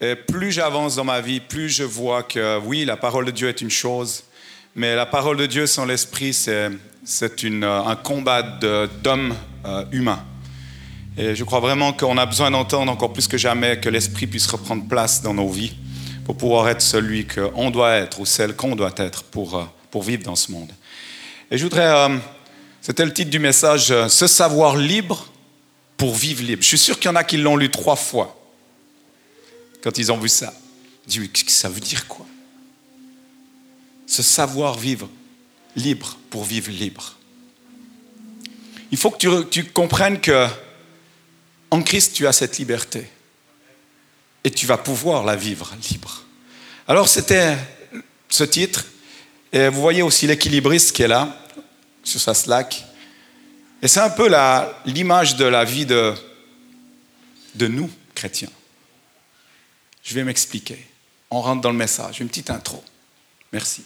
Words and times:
Et 0.00 0.14
plus 0.14 0.52
j'avance 0.52 0.94
dans 0.94 1.02
ma 1.02 1.20
vie, 1.20 1.40
plus 1.40 1.68
je 1.68 1.82
vois 1.82 2.22
que 2.22 2.60
oui, 2.60 2.84
la 2.84 2.96
parole 2.96 3.24
de 3.24 3.32
Dieu 3.32 3.48
est 3.48 3.60
une 3.60 3.70
chose, 3.70 4.22
mais 4.76 4.94
la 4.94 5.06
parole 5.06 5.36
de 5.36 5.46
Dieu 5.46 5.66
sans 5.66 5.84
l'esprit, 5.84 6.32
c'est 6.32 6.70
un 7.42 7.96
combat 7.96 8.42
d'hommes 9.02 9.34
euh, 9.64 9.84
humains. 9.90 10.24
Et 11.16 11.34
je 11.34 11.42
crois 11.42 11.58
vraiment 11.58 11.92
qu'on 11.92 12.16
a 12.16 12.26
besoin 12.26 12.52
d'entendre 12.52 12.92
encore 12.92 13.12
plus 13.12 13.26
que 13.26 13.36
jamais 13.36 13.80
que 13.80 13.88
l'esprit 13.88 14.28
puisse 14.28 14.46
reprendre 14.46 14.86
place 14.86 15.20
dans 15.20 15.34
nos 15.34 15.48
vies 15.48 15.74
pour 16.24 16.36
pouvoir 16.36 16.68
être 16.68 16.82
celui 16.82 17.26
qu'on 17.26 17.72
doit 17.72 17.96
être 17.96 18.20
ou 18.20 18.26
celle 18.26 18.54
qu'on 18.54 18.76
doit 18.76 18.94
être 18.98 19.24
pour, 19.24 19.56
euh, 19.56 19.64
pour 19.90 20.04
vivre 20.04 20.22
dans 20.22 20.36
ce 20.36 20.52
monde. 20.52 20.70
Et 21.50 21.58
je 21.58 21.64
voudrais, 21.64 21.92
euh, 21.92 22.16
c'était 22.80 23.04
le 23.04 23.12
titre 23.12 23.30
du 23.30 23.40
message, 23.40 23.92
Se 24.06 24.28
savoir 24.28 24.76
libre 24.76 25.26
pour 25.96 26.14
vivre 26.14 26.44
libre. 26.44 26.62
Je 26.62 26.68
suis 26.68 26.78
sûr 26.78 27.00
qu'il 27.00 27.10
y 27.10 27.12
en 27.12 27.16
a 27.16 27.24
qui 27.24 27.36
l'ont 27.36 27.56
lu 27.56 27.68
trois 27.68 27.96
fois 27.96 28.37
quand 29.82 29.98
ils 29.98 30.10
ont 30.12 30.18
vu 30.18 30.28
ça. 30.28 30.52
Ils 31.08 31.30
disent, 31.30 31.48
ça 31.48 31.68
veut 31.68 31.80
dire 31.80 32.06
quoi? 32.06 32.26
Se 34.06 34.22
savoir 34.22 34.78
vivre 34.78 35.08
libre 35.76 36.18
pour 36.30 36.44
vivre 36.44 36.70
libre. 36.70 37.16
Il 38.90 38.98
faut 38.98 39.10
que 39.10 39.42
tu, 39.44 39.64
comprennes 39.64 40.20
que 40.20 40.46
en 41.70 41.82
Christ, 41.82 42.14
tu 42.14 42.26
as 42.26 42.32
cette 42.32 42.58
liberté. 42.58 43.06
Et 44.44 44.50
tu 44.50 44.66
vas 44.66 44.78
pouvoir 44.78 45.24
la 45.24 45.36
vivre 45.36 45.74
libre. 45.90 46.24
Alors 46.86 47.08
c'était 47.08 47.56
ce 48.28 48.44
titre. 48.44 48.86
Et 49.52 49.68
vous 49.68 49.80
voyez 49.80 50.02
aussi 50.02 50.26
l'équilibriste 50.26 50.92
qui 50.92 51.02
est 51.02 51.08
là, 51.08 51.36
sur 52.02 52.20
sa 52.20 52.34
slack. 52.34 52.84
Et 53.82 53.88
c'est 53.88 54.00
un 54.00 54.10
peu 54.10 54.30
l'image 54.86 55.36
de 55.36 55.44
la 55.44 55.64
vie 55.64 55.86
de 55.86 56.16
nous, 57.56 57.90
chrétiens. 58.14 58.50
Je 60.08 60.14
vais 60.14 60.24
m'expliquer. 60.24 60.78
On 61.30 61.42
rentre 61.42 61.60
dans 61.60 61.70
le 61.70 61.76
message. 61.76 62.20
Une 62.20 62.28
petite 62.28 62.48
intro. 62.48 62.82
Merci. 63.52 63.84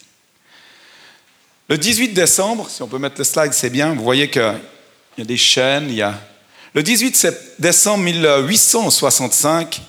Le 1.67 1.77
18 1.77 2.13
décembre, 2.13 2.69
si 2.69 2.81
on 2.81 2.87
peut 2.87 2.97
mettre 2.97 3.17
le 3.17 3.25
slide, 3.25 3.51
c'est 3.51 3.69
bien. 3.69 3.93
Vous 3.93 4.03
voyez 4.05 4.29
qu'il 4.29 4.55
y 5.17 5.21
a 5.21 5.25
des 5.25 5.35
chaînes, 5.35 5.87
il 5.89 5.95
y 5.95 6.01
a. 6.01 6.17
Le 6.73 6.81
18 6.81 7.27
décembre 7.59 8.05
1865, 8.05 9.81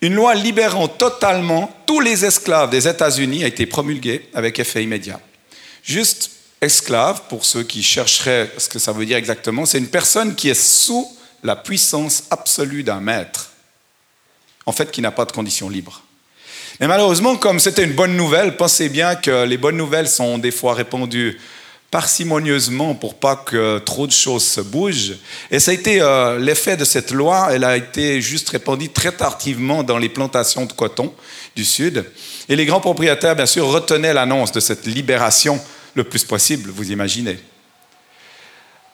une 0.00 0.14
loi 0.14 0.34
libérant 0.34 0.88
totalement 0.88 1.70
tous 1.84 2.00
les 2.00 2.24
esclaves 2.24 2.70
des 2.70 2.88
États-Unis 2.88 3.44
a 3.44 3.48
été 3.48 3.66
promulguée 3.66 4.30
avec 4.32 4.58
effet 4.58 4.82
immédiat. 4.82 5.20
Juste 5.82 6.30
esclave, 6.62 7.24
pour 7.28 7.44
ceux 7.44 7.64
qui 7.64 7.82
chercheraient 7.82 8.50
ce 8.56 8.70
que 8.70 8.78
ça 8.78 8.92
veut 8.92 9.04
dire 9.04 9.18
exactement, 9.18 9.66
c'est 9.66 9.76
une 9.76 9.88
personne 9.88 10.34
qui 10.34 10.48
est 10.48 10.54
sous 10.54 11.06
la 11.42 11.54
puissance 11.54 12.24
absolue 12.30 12.82
d'un 12.82 13.00
maître 13.00 13.50
en 14.66 14.72
fait, 14.72 14.90
qui 14.90 15.00
n'a 15.00 15.12
pas 15.12 15.24
de 15.24 15.32
conditions 15.32 15.68
libres. 15.68 16.02
Mais 16.80 16.88
malheureusement, 16.88 17.36
comme 17.36 17.58
c'était 17.58 17.84
une 17.84 17.94
bonne 17.94 18.16
nouvelle, 18.16 18.56
pensez 18.56 18.88
bien 18.88 19.14
que 19.14 19.44
les 19.44 19.56
bonnes 19.56 19.76
nouvelles 19.76 20.08
sont 20.08 20.36
des 20.36 20.50
fois 20.50 20.74
répandues 20.74 21.38
parcimonieusement 21.90 22.94
pour 22.94 23.14
pas 23.14 23.36
que 23.36 23.78
trop 23.78 24.06
de 24.06 24.12
choses 24.12 24.44
se 24.44 24.60
bougent. 24.60 25.14
Et 25.50 25.60
ça 25.60 25.70
a 25.70 25.74
été 25.74 26.02
euh, 26.02 26.38
l'effet 26.38 26.76
de 26.76 26.84
cette 26.84 27.12
loi, 27.12 27.48
elle 27.52 27.64
a 27.64 27.76
été 27.76 28.20
juste 28.20 28.50
répandue 28.50 28.90
très 28.90 29.12
tardivement 29.12 29.82
dans 29.82 29.96
les 29.96 30.08
plantations 30.08 30.66
de 30.66 30.72
coton 30.72 31.14
du 31.54 31.64
Sud. 31.64 32.04
Et 32.48 32.56
les 32.56 32.66
grands 32.66 32.80
propriétaires, 32.80 33.36
bien 33.36 33.46
sûr, 33.46 33.66
retenaient 33.66 34.12
l'annonce 34.12 34.52
de 34.52 34.60
cette 34.60 34.86
libération 34.86 35.60
le 35.94 36.04
plus 36.04 36.24
possible, 36.24 36.70
vous 36.70 36.90
imaginez. 36.90 37.38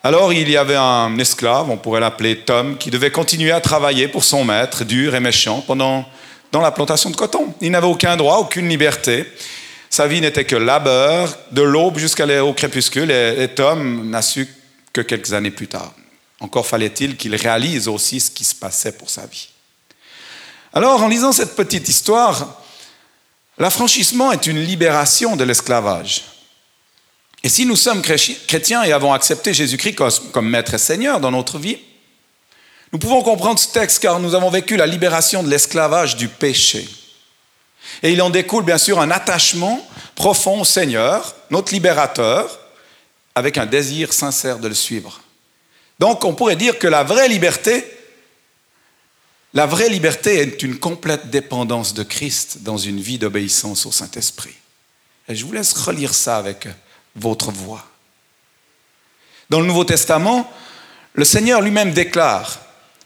Alors 0.05 0.33
il 0.33 0.51
y 0.51 0.57
avait 0.57 0.75
un 0.75 1.17
esclave, 1.19 1.71
on 1.71 1.77
pourrait 1.77 2.01
l'appeler 2.01 2.41
Tom, 2.41 2.77
qui 2.77 2.91
devait 2.91 3.13
continuer 3.13 3.53
à 3.53 3.61
travailler 3.61 4.09
pour 4.09 4.25
son 4.25 4.45
maître, 4.45 4.85
dur 4.85 5.15
et 5.15 5.21
méchant, 5.21 5.63
pendant, 5.65 6.05
dans 6.51 6.61
la 6.61 6.73
plantation 6.73 7.09
de 7.09 7.15
coton. 7.15 7.55
Il 7.61 7.71
n'avait 7.71 7.87
aucun 7.87 8.17
droit, 8.17 8.39
aucune 8.39 8.69
liberté. 8.69 9.25
Sa 9.91 10.09
vie 10.09 10.21
n'était 10.21 10.45
que 10.45 10.57
labeur, 10.57 11.33
de 11.53 11.63
l'aube 11.63 11.99
jusqu'au 11.99 12.53
crépuscule, 12.53 13.13
et, 13.13 13.45
et 13.45 13.49
Tom 13.49 14.11
n'a 14.11 14.23
su 14.23 14.49
que 14.93 15.03
quelques 15.03 15.35
années 15.35 15.53
plus 15.53 15.69
tard. 15.69 15.93
Encore 16.41 16.67
fallait-il 16.67 17.17
qu'il 17.17 17.37
réalise 17.37 17.87
aussi 17.87 18.19
ce 18.19 18.33
qui 18.33 18.43
se 18.43 18.57
passait 18.57 18.93
pour 18.93 19.09
sa 19.09 19.27
vie. 19.27 19.51
Alors, 20.73 21.01
en 21.01 21.07
lisant 21.07 21.31
cette 21.31 21.55
petite 21.55 21.89
histoire, 21.89 22.61
l'affranchissement 23.57 24.33
est 24.33 24.49
une 24.49 24.61
libération 24.61 25.37
de 25.37 25.45
l'esclavage. 25.45 26.25
Et 27.43 27.49
si 27.49 27.67
nous 27.67 27.77
sommes 27.77 28.03
chrétiens 28.03 28.85
et 28.85 28.93
avons 28.93 29.13
accepté 29.13 29.53
Jésus-Christ 29.53 29.97
comme 30.31 30.49
maître 30.49 30.75
et 30.75 30.79
Seigneur 30.79 31.21
dans 31.21 31.33
notre 31.33 31.59
vie, 31.59 31.79
nous 32.93 32.99
pouvons 32.99 33.23
comprendre 33.23 33.59
ce 33.59 33.73
texte 33.73 34.01
car 34.01 34.21
nous 34.21 34.35
avons 34.35 34.51
vécu 34.51 34.77
la 34.77 34.87
libération 34.87 35.43
de 35.43 35.49
l'esclavage 35.49 36.17
du 36.17 36.29
péché. 36.29 36.87
Et 38.03 38.13
il 38.13 38.23
en 38.23 38.31
découle 38.31 38.65
bien 38.65 38.79
sûr 38.79 39.01
un 39.01 39.11
attachement 39.11 39.85
profond 40.15 40.61
au 40.61 40.65
Seigneur, 40.65 41.35
notre 41.51 41.73
libérateur, 41.73 42.61
avec 43.35 43.59
un 43.59 43.67
désir 43.67 44.13
sincère 44.13 44.59
de 44.59 44.69
le 44.69 44.75
suivre. 44.75 45.21
Donc 45.99 46.25
on 46.25 46.35
pourrait 46.35 46.57
dire 46.57 46.79
que 46.79 46.87
la 46.87 47.03
vraie 47.03 47.29
liberté, 47.29 47.85
la 49.55 49.67
vraie 49.67 49.89
liberté 49.89 50.39
est 50.39 50.63
une 50.63 50.79
complète 50.79 51.31
dépendance 51.31 51.95
de 51.95 52.03
Christ 52.03 52.59
dans 52.63 52.79
une 52.79 53.01
vie 53.01 53.19
d'obéissance 53.19 53.85
au 53.87 53.93
Saint-Esprit. 53.93 54.55
Et 55.29 55.35
je 55.35 55.45
vous 55.45 55.53
laisse 55.53 55.73
relire 55.73 56.15
ça 56.15 56.37
avec 56.37 56.69
votre 57.17 57.51
voix. 57.51 57.85
Dans 59.51 59.61
le 59.61 59.67
Nouveau 59.67 59.85
Testament, 59.85 60.51
le 61.15 61.25
Seigneur 61.25 61.61
lui-même 61.61 61.93
déclare, 61.93 62.59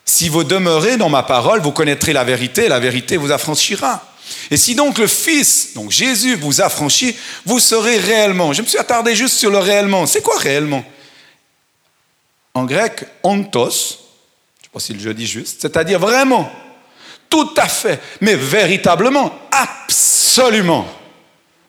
Si 0.09 0.29
vous 0.29 0.45
demeurez 0.45 0.97
dans 0.97 1.09
ma 1.09 1.25
parole, 1.25 1.61
vous 1.61 1.73
connaîtrez 1.73 2.13
la 2.13 2.23
vérité, 2.23 2.69
la 2.69 2.79
vérité 2.79 3.17
vous 3.17 3.33
affranchira. 3.33 4.07
Et 4.51 4.57
si 4.57 4.77
donc 4.77 4.99
le 4.99 5.09
Fils, 5.09 5.75
donc 5.75 5.91
Jésus, 5.91 6.37
vous 6.37 6.61
affranchit, 6.61 7.17
vous 7.45 7.59
serez 7.59 7.99
réellement. 7.99 8.53
Je 8.53 8.63
me 8.63 8.67
suis 8.67 8.79
attardé 8.79 9.17
juste 9.17 9.37
sur 9.37 9.51
le 9.51 9.59
réellement. 9.59 10.07
C'est 10.07 10.23
quoi 10.23 10.39
réellement? 10.39 10.85
En 12.55 12.65
grec, 12.65 13.05
ontos, 13.25 13.69
je 13.69 13.69
ne 13.69 14.63
sais 14.63 14.71
pas 14.73 14.81
si 14.81 14.97
je 14.99 15.11
dis 15.11 15.27
juste, 15.27 15.61
c'est-à-dire 15.61 15.99
vraiment, 15.99 16.51
tout 17.29 17.51
à 17.57 17.69
fait, 17.69 18.01
mais 18.21 18.37
véritablement, 18.37 19.33
absolument. 19.51 20.87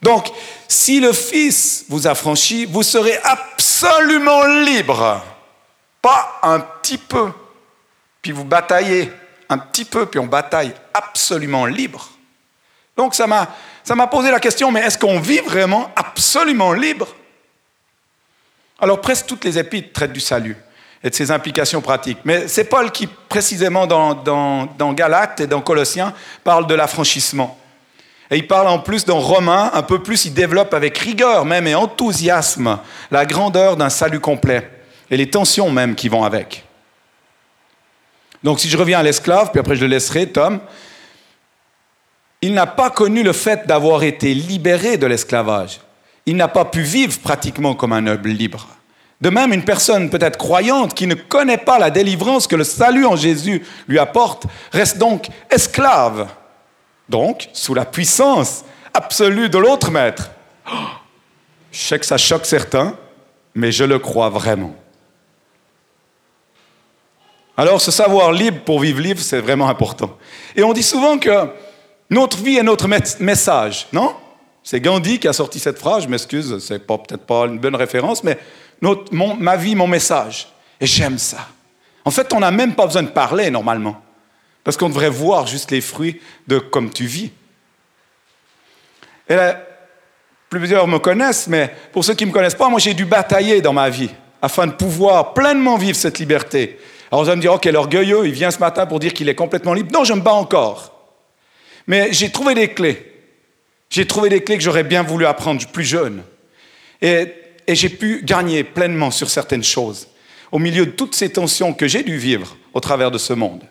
Donc, 0.01 0.31
si 0.67 0.99
le 0.99 1.13
Fils 1.13 1.85
vous 1.89 2.07
affranchit, 2.07 2.65
vous 2.65 2.83
serez 2.83 3.17
absolument 3.23 4.43
libre. 4.45 5.23
Pas 6.01 6.39
un 6.43 6.59
petit 6.59 6.97
peu, 6.97 7.31
puis 8.21 8.31
vous 8.31 8.43
bataillez 8.43 9.11
un 9.49 9.57
petit 9.57 9.85
peu, 9.85 10.05
puis 10.05 10.19
on 10.19 10.25
bataille 10.25 10.73
absolument 10.93 11.65
libre. 11.65 12.09
Donc 12.95 13.13
ça 13.13 13.27
m'a, 13.27 14.07
posé 14.07 14.31
la 14.31 14.39
question, 14.39 14.71
mais 14.71 14.81
est-ce 14.81 14.97
qu'on 14.97 15.19
vit 15.19 15.39
vraiment 15.39 15.91
absolument 15.95 16.73
libre? 16.73 17.07
Alors 18.79 19.01
presque 19.01 19.27
toutes 19.27 19.45
les 19.45 19.57
épîtres 19.57 19.93
traitent 19.93 20.13
du 20.13 20.19
salut 20.19 20.57
et 21.03 21.09
de 21.09 21.15
ses 21.15 21.31
implications 21.31 21.81
pratiques. 21.81 22.19
Mais 22.25 22.47
c'est 22.47 22.65
Paul 22.65 22.91
qui, 22.91 23.07
précisément 23.07 23.85
dans, 23.87 24.15
dans, 24.15 24.95
et 25.39 25.47
dans 25.47 25.61
Colossiens, 25.61 26.13
parle 26.43 26.67
de 26.67 26.73
l'affranchissement. 26.73 27.57
Et 28.29 28.37
il 28.37 28.47
parle 28.47 28.67
en 28.67 28.79
plus 28.79 29.05
dans 29.05 29.19
Romain, 29.19 29.71
un 29.73 29.83
peu 29.83 30.03
plus, 30.03 30.25
il 30.25 30.33
développe 30.33 30.73
avec 30.73 30.97
rigueur 30.97 31.45
même 31.45 31.67
et 31.67 31.75
enthousiasme 31.75 32.79
la 33.09 33.25
grandeur 33.25 33.77
d'un 33.77 33.89
salut 33.89 34.19
complet 34.19 34.69
et 35.09 35.17
les 35.17 35.29
tensions 35.29 35.71
même 35.71 35.95
qui 35.95 36.09
vont 36.09 36.23
avec. 36.23 36.65
Donc 38.43 38.59
si 38.59 38.69
je 38.69 38.77
reviens 38.77 38.99
à 38.99 39.03
l'esclave, 39.03 39.51
puis 39.51 39.59
après 39.59 39.75
je 39.75 39.81
le 39.81 39.87
laisserai, 39.87 40.27
Tom, 40.27 40.59
il 42.41 42.53
n'a 42.53 42.67
pas 42.67 42.89
connu 42.89 43.23
le 43.23 43.33
fait 43.33 43.65
d'avoir 43.65 44.03
été 44.03 44.33
libéré 44.33 44.97
de 44.97 45.07
l'esclavage. 45.07 45.79
Il 46.25 46.35
n'a 46.35 46.47
pas 46.47 46.65
pu 46.65 46.81
vivre 46.81 47.17
pratiquement 47.19 47.73
comme 47.73 47.93
un 47.93 48.05
homme 48.05 48.27
libre. 48.27 48.67
De 49.21 49.29
même, 49.29 49.53
une 49.53 49.65
personne 49.65 50.11
peut-être 50.11 50.37
croyante 50.37 50.93
qui 50.93 51.07
ne 51.07 51.15
connaît 51.15 51.57
pas 51.57 51.79
la 51.79 51.89
délivrance 51.89 52.45
que 52.45 52.55
le 52.55 52.63
salut 52.63 53.05
en 53.05 53.15
Jésus 53.15 53.65
lui 53.87 53.97
apporte 53.97 54.45
reste 54.71 54.99
donc 54.99 55.27
esclave 55.49 56.27
donc 57.09 57.49
sous 57.53 57.73
la 57.73 57.85
puissance 57.85 58.63
absolue 58.93 59.49
de 59.49 59.57
l'autre 59.57 59.91
maître. 59.91 60.31
je 61.71 61.79
sais 61.79 61.99
que 61.99 62.05
ça 62.05 62.17
choque 62.17 62.45
certains, 62.45 62.95
mais 63.55 63.71
je 63.71 63.83
le 63.83 63.99
crois 63.99 64.29
vraiment. 64.29 64.75
Alors 67.55 67.81
ce 67.81 67.89
savoir 67.89 68.31
libre 68.31 68.59
pour 68.63 68.79
vivre 68.79 69.01
libre, 69.01 69.19
c'est 69.19 69.41
vraiment 69.41 69.67
important. 69.67 70.17
Et 70.55 70.63
on 70.63 70.73
dit 70.73 70.83
souvent 70.83 71.17
que 71.17 71.47
notre 72.09 72.37
vie 72.37 72.57
est 72.57 72.63
notre 72.63 72.87
message, 73.19 73.87
non? 73.91 74.15
C'est 74.63 74.79
Gandhi 74.81 75.17
qui 75.17 75.27
a 75.27 75.33
sorti 75.33 75.59
cette 75.59 75.79
phrase, 75.79 76.03
je 76.03 76.09
m'excuse, 76.09 76.59
c'est 76.59 76.85
peut-être 76.85 77.25
pas 77.25 77.45
une 77.45 77.57
bonne 77.57 77.75
référence, 77.75 78.23
mais 78.23 78.37
ma 78.81 79.55
vie, 79.55 79.75
mon 79.75 79.87
message. 79.87 80.49
Et 80.79 80.85
j'aime 80.85 81.17
ça. 81.17 81.47
En 82.05 82.11
fait, 82.11 82.31
on 82.33 82.39
n'a 82.39 82.51
même 82.51 82.75
pas 82.75 82.85
besoin 82.85 83.03
de 83.03 83.09
parler 83.09 83.49
normalement. 83.49 84.01
Parce 84.67 84.75
qu'on 84.75 84.89
devrait 84.89 85.09
voir 85.09 85.47
juste 85.47 85.71
les 85.71 85.79
fruits 85.79 86.19
de 86.45 86.59
comme 86.59 86.91
tu 86.91 87.05
vis. 87.05 87.31
Et 89.29 89.33
là, 89.33 89.65
plusieurs 90.49 90.85
me 90.89 90.99
connaissent, 90.99 91.47
mais 91.47 91.73
pour 91.93 92.03
ceux 92.03 92.15
qui 92.15 92.25
ne 92.25 92.31
me 92.31 92.33
connaissent 92.33 92.53
pas, 92.53 92.67
moi 92.67 92.77
j'ai 92.77 92.93
dû 92.93 93.05
batailler 93.05 93.61
dans 93.61 93.71
ma 93.71 93.89
vie 93.89 94.09
afin 94.41 94.67
de 94.67 94.73
pouvoir 94.73 95.33
pleinement 95.33 95.77
vivre 95.77 95.95
cette 95.95 96.19
liberté. 96.19 96.77
Alors 97.09 97.23
vous 97.23 97.29
allez 97.29 97.37
me 97.37 97.41
dire, 97.41 97.53
oh 97.53 97.59
quel 97.59 97.77
orgueilleux, 97.77 98.27
il 98.27 98.33
vient 98.33 98.51
ce 98.51 98.59
matin 98.59 98.85
pour 98.85 98.99
dire 98.99 99.13
qu'il 99.13 99.29
est 99.29 99.35
complètement 99.35 99.73
libre. 99.73 99.89
Non, 99.93 100.03
je 100.03 100.11
me 100.11 100.19
bats 100.19 100.33
encore. 100.33 101.13
Mais 101.87 102.11
j'ai 102.11 102.29
trouvé 102.29 102.53
des 102.53 102.67
clés. 102.67 103.09
J'ai 103.89 104.05
trouvé 104.05 104.27
des 104.27 104.43
clés 104.43 104.57
que 104.57 104.63
j'aurais 104.63 104.83
bien 104.83 105.01
voulu 105.01 105.25
apprendre 105.25 105.65
plus 105.67 105.85
jeune. 105.85 106.23
Et, 107.01 107.33
et 107.67 107.75
j'ai 107.75 107.87
pu 107.87 108.21
gagner 108.21 108.65
pleinement 108.65 109.11
sur 109.11 109.29
certaines 109.29 109.63
choses 109.63 110.09
au 110.51 110.59
milieu 110.59 110.87
de 110.87 110.91
toutes 110.91 111.15
ces 111.15 111.29
tensions 111.29 111.73
que 111.73 111.87
j'ai 111.87 112.03
dû 112.03 112.17
vivre 112.17 112.57
au 112.73 112.81
travers 112.81 113.11
de 113.11 113.17
ce 113.17 113.31
monde. 113.31 113.63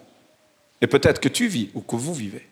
Et 0.81 0.87
peut-être 0.87 1.21
que 1.21 1.29
tu 1.29 1.47
vis 1.47 1.71
ou 1.75 1.81
que 1.81 1.97
vous 1.97 2.15
vivez. 2.15 2.47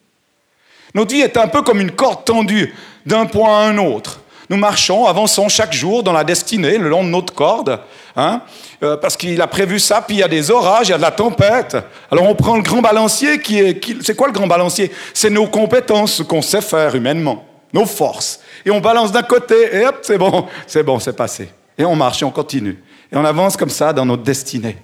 Notre 0.94 1.12
vie 1.12 1.21
est 1.21 1.37
un 1.37 1.49
peu 1.49 1.62
comme 1.62 1.81
une 1.81 1.91
corde 1.91 2.25
tendue 2.25 2.73
d'un 3.05 3.26
point 3.26 3.59
à 3.59 3.62
un 3.65 3.79
autre. 3.79 4.21
Nous 4.50 4.56
marchons, 4.56 5.06
avançons 5.06 5.49
chaque 5.49 5.73
jour 5.73 6.03
dans 6.03 6.12
la 6.12 6.23
destinée, 6.23 6.76
le 6.76 6.88
long 6.88 7.03
de 7.03 7.09
notre 7.09 7.35
corde, 7.35 7.81
hein, 8.15 8.43
euh, 8.82 8.97
parce 8.97 9.17
qu'il 9.17 9.41
a 9.41 9.47
prévu 9.47 9.81
ça, 9.81 10.03
puis 10.03 10.17
il 10.17 10.21
y 10.21 10.23
a 10.23 10.29
des 10.29 10.50
orages, 10.50 10.88
il 10.88 10.91
y 10.91 10.94
a 10.94 10.99
de 10.99 11.03
la 11.03 11.11
tempête. 11.11 11.76
Alors 12.11 12.29
on 12.29 12.35
prend 12.35 12.56
le 12.56 12.62
grand 12.62 12.82
balancier 12.82 13.41
qui 13.41 13.59
est... 13.59 14.03
C'est 14.03 14.15
quoi 14.15 14.26
le 14.26 14.35
grand 14.35 14.47
balancier? 14.47 14.93
C'est 15.15 15.31
nos 15.31 15.47
compétences, 15.47 16.15
ce 16.15 16.23
qu'on 16.23 16.43
sait 16.43 16.61
faire 16.61 16.94
humainement, 16.94 17.44
nos 17.73 17.87
forces. 17.87 18.41
Et 18.67 18.71
on 18.71 18.81
balance 18.81 19.12
d'un 19.12 19.23
côté, 19.23 19.76
et 19.76 19.87
hop, 19.87 19.99
c'est 20.03 20.19
bon, 20.19 20.47
c'est 20.67 20.82
bon, 20.82 20.99
c'est 20.99 21.17
passé. 21.17 21.49
Et 21.79 21.85
on 21.85 21.97
marche 21.97 22.21
et 22.23 22.25
on 22.25 22.31
continue. 22.31 22.82
Et 23.11 23.17
on 23.17 23.25
avance 23.25 23.56
comme 23.56 23.71
ça 23.71 23.93
dans 23.93 24.05
notre 24.05 24.23
destinée. 24.23 24.76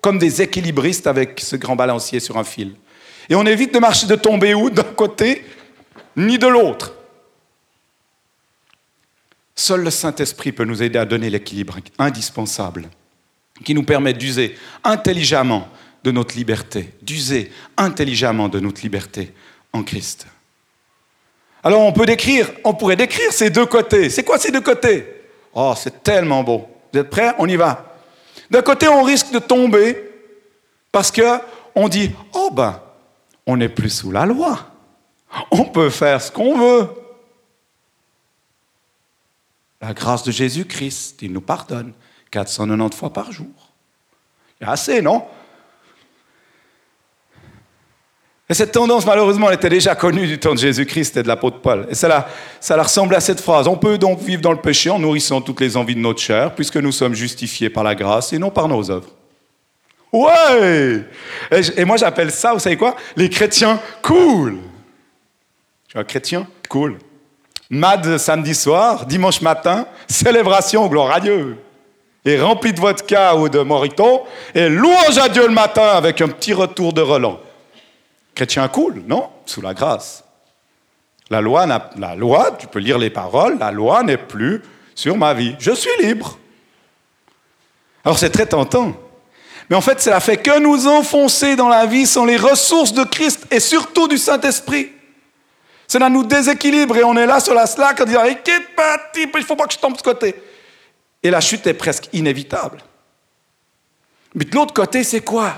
Comme 0.00 0.18
des 0.18 0.42
équilibristes 0.42 1.06
avec 1.06 1.40
ce 1.40 1.56
grand 1.56 1.76
balancier 1.76 2.20
sur 2.20 2.36
un 2.36 2.44
fil. 2.44 2.74
Et 3.28 3.34
on 3.34 3.44
évite 3.44 3.74
de 3.74 3.78
marcher, 3.78 4.06
de 4.06 4.14
tomber 4.14 4.54
où? 4.54 4.70
D'un 4.70 4.82
côté, 4.82 5.44
ni 6.16 6.38
de 6.38 6.46
l'autre. 6.46 6.94
Seul 9.54 9.82
le 9.82 9.90
Saint-Esprit 9.90 10.52
peut 10.52 10.64
nous 10.64 10.82
aider 10.82 10.98
à 10.98 11.04
donner 11.04 11.30
l'équilibre 11.30 11.78
indispensable 11.98 12.88
qui 13.64 13.74
nous 13.74 13.82
permet 13.82 14.12
d'user 14.12 14.56
intelligemment 14.84 15.68
de 16.04 16.12
notre 16.12 16.36
liberté, 16.36 16.94
d'user 17.02 17.50
intelligemment 17.76 18.48
de 18.48 18.60
notre 18.60 18.82
liberté 18.82 19.32
en 19.72 19.82
Christ. 19.82 20.28
Alors 21.64 21.82
on 21.82 21.92
peut 21.92 22.06
décrire, 22.06 22.50
on 22.62 22.72
pourrait 22.72 22.94
décrire 22.96 23.32
ces 23.32 23.50
deux 23.50 23.66
côtés. 23.66 24.10
C'est 24.10 24.22
quoi 24.22 24.38
ces 24.38 24.52
deux 24.52 24.60
côtés? 24.60 25.06
Oh, 25.52 25.74
c'est 25.76 26.04
tellement 26.04 26.44
beau. 26.44 26.68
Vous 26.92 27.00
êtes 27.00 27.10
prêts? 27.10 27.34
On 27.38 27.48
y 27.48 27.56
va. 27.56 27.97
D'un 28.50 28.62
côté, 28.62 28.88
on 28.88 29.02
risque 29.02 29.30
de 29.30 29.38
tomber 29.38 30.10
parce 30.90 31.10
que 31.10 31.40
on 31.74 31.88
dit 31.88 32.10
"Oh 32.32 32.50
ben, 32.52 32.80
on 33.46 33.56
n'est 33.56 33.68
plus 33.68 33.90
sous 33.90 34.10
la 34.10 34.26
loi. 34.26 34.58
On 35.50 35.64
peut 35.64 35.90
faire 35.90 36.20
ce 36.20 36.30
qu'on 36.30 36.58
veut. 36.58 36.88
La 39.80 39.94
grâce 39.94 40.22
de 40.24 40.30
Jésus-Christ, 40.30 41.22
il 41.22 41.32
nous 41.32 41.40
pardonne 41.40 41.92
490 42.30 42.96
fois 42.96 43.12
par 43.12 43.32
jour. 43.32 43.46
A 44.60 44.72
assez, 44.72 45.00
non? 45.00 45.26
Et 48.50 48.54
cette 48.54 48.72
tendance, 48.72 49.04
malheureusement, 49.04 49.48
elle 49.48 49.56
était 49.56 49.68
déjà 49.68 49.94
connue 49.94 50.26
du 50.26 50.38
temps 50.38 50.54
de 50.54 50.58
Jésus-Christ 50.58 51.18
et 51.18 51.22
de 51.22 51.28
l'apôtre 51.28 51.60
Paul. 51.60 51.86
Et 51.90 51.94
ça, 51.94 52.28
ça 52.60 52.82
ressemble 52.82 53.14
à 53.14 53.20
cette 53.20 53.40
phrase. 53.40 53.68
On 53.68 53.76
peut 53.76 53.98
donc 53.98 54.20
vivre 54.20 54.40
dans 54.40 54.52
le 54.52 54.60
péché 54.60 54.88
en 54.88 54.98
nourrissant 54.98 55.42
toutes 55.42 55.60
les 55.60 55.76
envies 55.76 55.94
de 55.94 56.00
notre 56.00 56.20
chair, 56.20 56.54
puisque 56.54 56.76
nous 56.76 56.92
sommes 56.92 57.14
justifiés 57.14 57.68
par 57.68 57.84
la 57.84 57.94
grâce 57.94 58.32
et 58.32 58.38
non 58.38 58.48
par 58.48 58.66
nos 58.66 58.90
œuvres. 58.90 59.10
Ouais 60.10 61.04
Et, 61.76 61.84
moi, 61.84 61.98
j'appelle 61.98 62.30
ça, 62.30 62.54
vous 62.54 62.58
savez 62.58 62.78
quoi? 62.78 62.96
Les 63.16 63.28
chrétiens 63.28 63.78
cool. 64.00 64.56
Tu 65.86 65.94
vois, 65.94 66.04
chrétien 66.04 66.46
cool. 66.70 66.96
Mad 67.68 68.16
samedi 68.16 68.54
soir, 68.54 69.04
dimanche 69.04 69.42
matin, 69.42 69.86
célébration, 70.08 70.86
gloire 70.86 71.12
à 71.12 71.20
Dieu. 71.20 71.58
Et 72.24 72.40
rempli 72.40 72.72
de 72.72 72.80
vodka 72.80 73.36
ou 73.36 73.50
de 73.50 73.60
morito, 73.60 74.22
et 74.54 74.70
louange 74.70 75.18
à 75.18 75.28
Dieu 75.28 75.46
le 75.46 75.52
matin 75.52 75.88
avec 75.88 76.22
un 76.22 76.28
petit 76.28 76.54
retour 76.54 76.94
de 76.94 77.02
Roland. 77.02 77.40
Chrétien 78.38 78.68
cool, 78.68 79.02
non? 79.04 79.30
Sous 79.46 79.60
la 79.60 79.74
grâce. 79.74 80.22
La 81.28 81.40
loi, 81.40 81.66
la 81.66 82.14
loi, 82.14 82.52
tu 82.56 82.68
peux 82.68 82.78
lire 82.78 82.96
les 82.96 83.10
paroles, 83.10 83.58
la 83.58 83.72
loi 83.72 84.04
n'est 84.04 84.16
plus 84.16 84.62
sur 84.94 85.16
ma 85.16 85.34
vie. 85.34 85.56
Je 85.58 85.72
suis 85.72 85.90
libre. 86.00 86.38
Alors 88.04 88.16
c'est 88.16 88.30
très 88.30 88.46
tentant. 88.46 88.96
Mais 89.68 89.74
en 89.74 89.80
fait, 89.80 90.00
cela 90.00 90.20
fait 90.20 90.36
que 90.36 90.56
nous 90.60 90.86
enfoncer 90.86 91.56
dans 91.56 91.68
la 91.68 91.84
vie 91.86 92.06
sans 92.06 92.24
les 92.24 92.36
ressources 92.36 92.92
de 92.92 93.02
Christ 93.02 93.44
et 93.50 93.58
surtout 93.58 94.06
du 94.06 94.16
Saint-Esprit. 94.16 94.92
Cela 95.88 96.08
nous 96.08 96.22
déséquilibre 96.22 96.96
et 96.96 97.02
on 97.02 97.16
est 97.16 97.26
là 97.26 97.40
sur 97.40 97.54
la 97.54 97.66
slack 97.66 98.00
en 98.02 98.04
disant 98.04 98.22
il 98.22 98.36
ne 98.36 99.42
faut 99.42 99.56
pas 99.56 99.66
que 99.66 99.72
je 99.72 99.78
tombe 99.78 99.94
de 99.94 99.98
ce 99.98 100.04
côté. 100.04 100.36
Et 101.24 101.30
la 101.30 101.40
chute 101.40 101.66
est 101.66 101.74
presque 101.74 102.08
inévitable. 102.12 102.84
Mais 104.32 104.44
de 104.44 104.54
l'autre 104.54 104.74
côté, 104.74 105.02
c'est 105.02 105.22
quoi? 105.22 105.54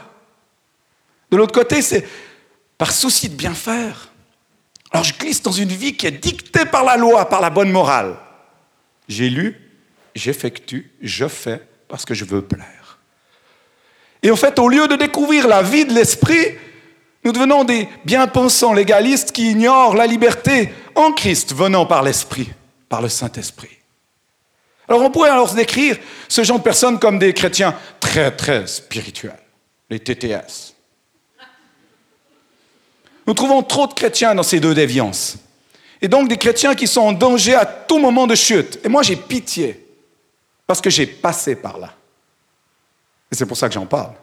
De 1.30 1.36
l'autre 1.36 1.52
côté, 1.52 1.82
c'est 1.82 2.08
par 2.80 2.92
souci 2.92 3.28
de 3.28 3.34
bien 3.34 3.52
faire. 3.52 4.08
Alors 4.90 5.04
je 5.04 5.12
glisse 5.12 5.42
dans 5.42 5.52
une 5.52 5.68
vie 5.68 5.98
qui 5.98 6.06
est 6.06 6.12
dictée 6.12 6.64
par 6.64 6.82
la 6.82 6.96
loi, 6.96 7.28
par 7.28 7.42
la 7.42 7.50
bonne 7.50 7.70
morale. 7.70 8.16
J'ai 9.06 9.28
lu, 9.28 9.54
j'effectue, 10.14 10.90
je 11.02 11.28
fais 11.28 11.60
parce 11.88 12.06
que 12.06 12.14
je 12.14 12.24
veux 12.24 12.40
plaire. 12.40 12.98
Et 14.22 14.30
en 14.30 14.36
fait, 14.36 14.58
au 14.58 14.70
lieu 14.70 14.88
de 14.88 14.96
découvrir 14.96 15.46
la 15.46 15.62
vie 15.62 15.84
de 15.84 15.92
l'esprit, 15.92 16.56
nous 17.22 17.32
devenons 17.32 17.64
des 17.64 17.86
bien-pensants 18.06 18.72
légalistes 18.72 19.32
qui 19.32 19.50
ignorent 19.50 19.94
la 19.94 20.06
liberté 20.06 20.72
en 20.94 21.12
Christ 21.12 21.54
venant 21.54 21.84
par 21.84 22.02
l'Esprit, 22.02 22.48
par 22.88 23.02
le 23.02 23.10
Saint-Esprit. 23.10 23.76
Alors 24.88 25.02
on 25.02 25.10
pourrait 25.10 25.28
alors 25.28 25.52
décrire 25.52 25.98
ce 26.28 26.42
genre 26.44 26.58
de 26.58 26.64
personnes 26.64 26.98
comme 26.98 27.18
des 27.18 27.34
chrétiens 27.34 27.76
très 28.00 28.34
très 28.34 28.66
spirituels, 28.66 29.42
les 29.90 30.00
TTS. 30.00 30.79
Nous 33.30 33.34
trouvons 33.34 33.62
trop 33.62 33.86
de 33.86 33.94
chrétiens 33.94 34.34
dans 34.34 34.42
ces 34.42 34.58
deux 34.58 34.74
déviances. 34.74 35.36
Et 36.02 36.08
donc 36.08 36.26
des 36.26 36.36
chrétiens 36.36 36.74
qui 36.74 36.88
sont 36.88 37.02
en 37.02 37.12
danger 37.12 37.54
à 37.54 37.64
tout 37.64 38.00
moment 38.00 38.26
de 38.26 38.34
chute. 38.34 38.80
Et 38.82 38.88
moi 38.88 39.04
j'ai 39.04 39.14
pitié, 39.14 39.86
parce 40.66 40.80
que 40.80 40.90
j'ai 40.90 41.06
passé 41.06 41.54
par 41.54 41.78
là. 41.78 41.90
Et 43.30 43.36
c'est 43.36 43.46
pour 43.46 43.56
ça 43.56 43.68
que 43.68 43.74
j'en 43.74 43.86
parle. 43.86 44.14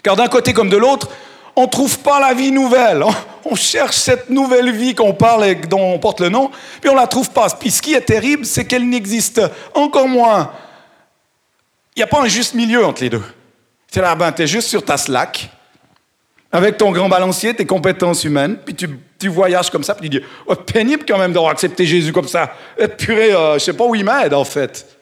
Car 0.00 0.14
d'un 0.14 0.28
côté 0.28 0.52
comme 0.52 0.68
de 0.68 0.76
l'autre, 0.76 1.08
on 1.56 1.62
ne 1.62 1.66
trouve 1.66 1.98
pas 1.98 2.20
la 2.20 2.34
vie 2.34 2.52
nouvelle. 2.52 3.04
On 3.44 3.56
cherche 3.56 3.96
cette 3.96 4.30
nouvelle 4.30 4.70
vie 4.70 4.94
qu'on 4.94 5.12
parle 5.12 5.44
et 5.46 5.56
dont 5.56 5.94
on 5.94 5.98
porte 5.98 6.20
le 6.20 6.28
nom, 6.28 6.52
puis 6.80 6.88
on 6.88 6.94
ne 6.94 7.00
la 7.00 7.08
trouve 7.08 7.30
pas. 7.30 7.48
Puis 7.50 7.72
ce 7.72 7.82
qui 7.82 7.94
est 7.94 8.02
terrible, 8.02 8.46
c'est 8.46 8.64
qu'elle 8.64 8.88
n'existe 8.88 9.42
encore 9.74 10.06
moins. 10.06 10.52
Il 11.96 11.98
n'y 11.98 12.04
a 12.04 12.06
pas 12.06 12.20
un 12.20 12.28
juste 12.28 12.54
milieu 12.54 12.86
entre 12.86 13.02
les 13.02 13.10
deux. 13.10 13.24
Tu 13.90 13.98
es 13.98 14.02
là, 14.02 14.14
ben, 14.14 14.32
juste 14.46 14.68
sur 14.68 14.84
ta 14.84 14.96
slack, 14.96 15.50
avec 16.52 16.78
ton 16.78 16.90
grand 16.90 17.08
balancier, 17.08 17.54
tes 17.54 17.66
compétences 17.66 18.24
humaines, 18.24 18.58
puis 18.64 18.74
tu, 18.74 19.28
voyages 19.28 19.70
comme 19.70 19.84
ça, 19.84 19.94
puis 19.94 20.10
tu 20.10 20.18
dis, 20.18 20.26
oh, 20.46 20.54
pénible 20.54 21.04
quand 21.06 21.18
même 21.18 21.32
d'avoir 21.32 21.52
accepté 21.52 21.86
Jésus 21.86 22.12
comme 22.12 22.26
ça. 22.26 22.54
Et 22.78 22.88
purée, 22.88 23.32
euh, 23.32 23.54
je 23.54 23.58
sais 23.60 23.72
pas 23.72 23.84
où 23.84 23.94
il 23.94 24.04
m'aide 24.04 24.34
en 24.34 24.44
fait. 24.44 24.98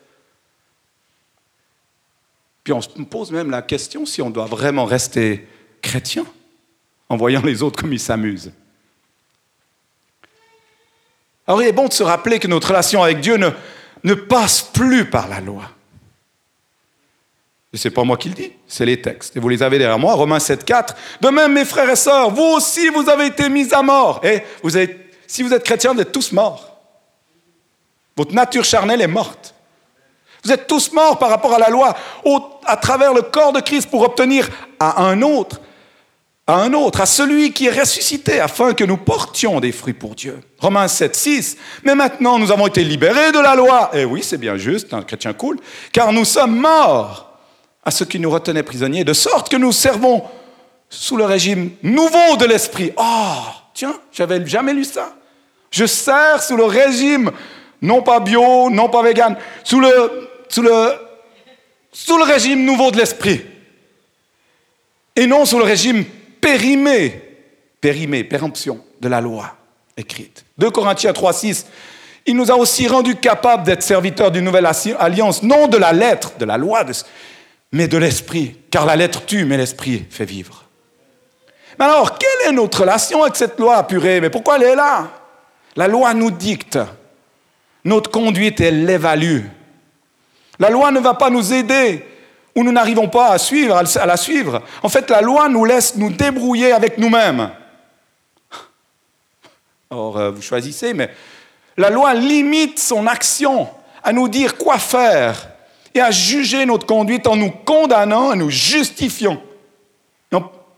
Puis 2.65 2.73
on 2.73 2.83
se 2.83 2.89
pose 2.89 3.31
même 3.31 3.51
la 3.51 3.63
question 3.63 4.05
si 4.05 4.21
on 4.21 4.29
doit 4.29 4.45
vraiment 4.45 4.85
rester 4.85 5.47
chrétien 5.81 6.27
en 7.09 7.17
voyant 7.17 7.43
les 7.43 7.63
autres 7.63 7.81
comme 7.81 7.93
ils 7.93 8.01
s'amusent. 8.01 8.53
Alors 11.47 11.63
il 11.63 11.69
est 11.69 11.73
bon 11.73 11.89
de 11.89 11.95
se 11.95 12.03
rappeler 12.03 12.39
que 12.39 12.47
notre 12.47 12.69
relation 12.69 13.03
avec 13.03 13.21
Dieu 13.21 13.39
ne, 13.39 13.49
ne 14.05 14.13
passe 14.13 14.61
plus 14.61 15.07
par 15.07 15.29
la 15.29 15.41
loi. 15.41 15.63
Ce 17.75 17.87
n'est 17.87 17.95
pas 17.95 18.03
moi 18.03 18.17
qui 18.17 18.31
le 18.31 18.35
dis, 18.35 18.53
c'est 18.67 18.87
les 18.87 19.01
textes. 19.01 19.37
Et 19.37 19.41
vous 19.41 19.49
les 19.49 19.63
avez 19.63 19.79
derrière 19.79 19.99
moi, 19.99 20.15
Romains 20.15 20.39
7, 20.39 20.65
4. 20.65 20.97
De 21.21 21.29
même, 21.29 21.53
mes 21.53 21.67
frères 21.67 21.91
et 21.91 21.97
sœurs, 21.97 22.31
vous 22.31 22.55
aussi, 22.57 22.89
vous 22.89 23.09
avez 23.11 23.27
été 23.27 23.49
mis 23.51 23.73
à 23.75 23.83
mort. 23.83 24.21
Et 24.25 24.43
si 25.27 25.43
vous 25.43 25.53
êtes 25.53 25.65
chrétiens, 25.65 25.93
vous 25.93 26.01
êtes 26.01 26.13
tous 26.13 26.33
morts. 26.33 26.79
Votre 28.17 28.35
nature 28.35 28.65
charnelle 28.65 29.03
est 29.03 29.07
morte. 29.07 29.55
Vous 30.45 30.53
êtes 30.53 30.67
tous 30.67 30.93
morts 30.93 31.19
par 31.19 31.29
rapport 31.29 31.53
à 31.53 31.59
la 31.59 31.69
loi, 31.69 31.95
à 32.65 32.77
travers 32.77 33.13
le 33.13 33.23
corps 33.23 33.53
de 33.53 33.61
Christ 33.61 33.91
pour 33.91 34.03
obtenir 34.03 34.49
à 34.81 35.03
un 35.03 35.21
autre 35.21 35.61
à 36.49 36.55
un 36.63 36.73
autre, 36.73 37.03
à 37.03 37.07
celui 37.07 37.53
qui 37.53 37.67
est 37.67 37.79
ressuscité, 37.79 38.41
afin 38.41 38.73
que 38.73 38.83
nous 38.83 38.97
portions 38.97 39.61
des 39.61 39.71
fruits 39.71 39.93
pour 39.93 40.15
Dieu. 40.15 40.41
Romains 40.59 40.89
7, 40.89 41.15
6. 41.15 41.57
Mais 41.85 41.95
maintenant, 41.95 42.39
nous 42.39 42.51
avons 42.51 42.67
été 42.67 42.83
libérés 42.83 43.33
de 43.33 43.39
la 43.39 43.55
loi. 43.55 43.91
Et 43.93 44.01
eh 44.01 44.05
oui, 44.07 44.23
c'est 44.23 44.39
bien 44.39 44.57
juste, 44.57 44.95
un 44.95 45.03
chrétien 45.03 45.35
cool, 45.35 45.59
car 45.93 46.11
nous 46.11 46.25
sommes 46.25 46.59
morts 46.59 47.28
à 47.89 47.91
ce 47.91 48.05
qui 48.05 48.21
nous 48.21 48.29
retenait 48.29 48.63
prisonniers, 48.63 49.03
de 49.03 49.15
sorte 49.15 49.49
que 49.49 49.57
nous 49.57 49.73
servons 49.73 50.23
sous 50.91 51.17
le 51.17 51.25
régime 51.25 51.71
nouveau 51.83 52.37
de 52.39 52.45
l'esprit. 52.45 52.93
Oh, 52.99 53.47
tiens, 53.73 53.99
j'avais 54.13 54.47
jamais 54.47 54.75
lu 54.75 54.85
ça. 54.85 55.17
Je 55.71 55.87
sers 55.87 56.43
sous 56.43 56.55
le 56.59 56.65
régime, 56.65 57.31
non 57.81 58.03
pas 58.03 58.21
bio, 58.21 58.69
non 58.69 58.91
pas 58.91 59.03
vegan, 59.03 59.39
sous 59.65 59.81
le, 59.81 60.29
sous 60.51 60.61
le, 60.61 60.93
sous 61.91 62.19
le 62.19 62.25
régime 62.25 62.63
nouveau 62.63 62.91
de 62.91 62.99
l'esprit. 62.99 63.41
Et 65.17 65.27
non 65.27 65.47
sous 65.47 65.57
le 65.57 65.65
régime 65.65 66.05
périmé, 66.43 67.23
périmé, 67.81 68.23
péremption 68.23 68.85
de 69.01 69.09
la 69.09 69.23
loi 69.23 69.57
écrite. 69.97 70.45
2 70.59 70.69
Corinthiens 70.69 71.15
3, 71.15 71.33
6. 71.33 71.67
Il 72.27 72.37
nous 72.37 72.51
a 72.51 72.55
aussi 72.55 72.87
rendu 72.87 73.17
capables 73.17 73.63
d'être 73.63 73.83
serviteurs 73.83 74.31
d'une 74.31 74.45
nouvelle 74.45 74.69
alliance, 74.99 75.43
non 75.43 75.69
de 75.69 75.79
la 75.79 75.95
lettre, 75.95 76.33
de 76.39 76.45
la 76.45 76.59
loi, 76.59 76.85
mais 77.73 77.89
de 77.89 77.99
l'esprit. 77.99 78.57
Car 78.71 78.87
la 78.87 78.97
lettre 78.97 79.25
tue, 79.25 79.45
mais 79.45 79.57
l'esprit 79.57 80.07
fait 80.11 80.25
vivre. 80.25 80.65
Mais 81.79 81.85
alors, 81.85 82.19
quelle 82.19 82.49
est 82.49 82.53
notre 82.53 82.81
relation 82.81 83.23
avec 83.23 83.37
cette 83.37 83.59
loi 83.59 83.87
purée? 83.87 84.21
Mais 84.21 84.31
pourquoi 84.31 84.57
elle 84.57 84.65
est 84.65 84.77
là? 84.77 85.09
La 85.77 85.87
loi 85.87 86.13
nous 86.15 86.31
dicte. 86.31 86.79
Notre 87.85 88.11
conduite, 88.11 88.61
elle 88.61 88.85
l'évalue. 88.85 89.45
La 90.59 90.71
loi 90.71 90.91
ne 90.91 90.99
va 90.99 91.15
pas 91.15 91.31
nous 91.31 91.53
aider 91.53 92.05
ou 92.57 92.65
nous 92.65 92.73
n'arrivons 92.73 93.09
pas 93.09 93.29
à, 93.29 93.39
suivre, 93.39 93.77
à 93.77 94.07
la 94.07 94.17
suivre. 94.17 94.63
En 94.83 94.89
fait, 94.89 95.09
la 95.11 95.21
loi 95.21 95.49
nous 95.49 95.65
laisse 95.65 95.95
nous 95.97 96.11
débrouiller 96.11 96.73
avec 96.73 96.99
nous-mêmes. 96.99 97.51
Or, 99.91 100.19
euh, 100.19 100.31
vous 100.33 100.43
choisissez, 100.43 100.93
mais 100.93 101.11
la 101.77 101.91
loi 101.91 102.13
limite 102.15 102.81
son 102.81 103.07
action 103.07 103.69
à 104.03 104.13
nous 104.13 104.29
dire 104.29 104.57
quoi 104.57 104.79
faire 104.79 105.49
et 105.99 106.01
à 106.01 106.11
juger 106.11 106.65
notre 106.65 106.87
conduite 106.87 107.27
en 107.27 107.37
nous 107.37 107.51
condamnant, 107.51 108.31
en 108.31 108.37
nous 108.37 108.51
justifiant. 108.51 109.43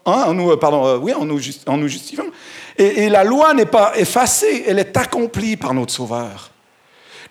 Hein, 0.06 0.24
en 0.28 0.32
nous, 0.32 0.50
euh, 0.50 0.56
pardon, 0.56 0.86
euh, 0.86 0.96
oui, 0.96 1.12
en 1.12 1.26
nous, 1.26 1.38
justifiant. 1.38 2.24
Et, 2.78 3.04
et 3.04 3.08
la 3.10 3.22
loi 3.22 3.52
n'est 3.52 3.66
pas 3.66 3.92
effacée, 3.96 4.64
elle 4.66 4.78
est 4.78 4.96
accomplie 4.96 5.58
par 5.58 5.74
notre 5.74 5.92
Sauveur. 5.92 6.50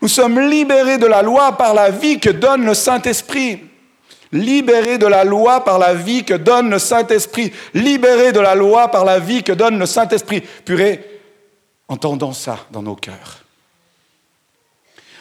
Nous 0.01 0.07
sommes 0.07 0.39
libérés 0.39 0.99
de 0.99 1.07
la 1.07 1.23
loi 1.23 1.57
par 1.57 1.73
la 1.73 1.89
vie 1.89 2.19
que 2.19 2.29
donne 2.29 2.65
le 2.65 2.75
Saint-Esprit. 2.75 3.63
Libérés 4.31 4.99
de 4.99 5.07
la 5.07 5.23
loi 5.23 5.63
par 5.65 5.79
la 5.79 5.95
vie 5.95 6.23
que 6.23 6.35
donne 6.35 6.69
le 6.69 6.77
Saint-Esprit. 6.77 7.51
Libérés 7.73 8.31
de 8.31 8.39
la 8.39 8.53
loi 8.53 8.89
par 8.89 9.03
la 9.03 9.17
vie 9.17 9.41
que 9.41 9.51
donne 9.51 9.79
le 9.79 9.87
Saint-Esprit. 9.87 10.41
Purée, 10.63 11.21
entendons 11.87 12.33
ça 12.33 12.67
dans 12.69 12.83
nos 12.83 12.95
cœurs. 12.95 13.43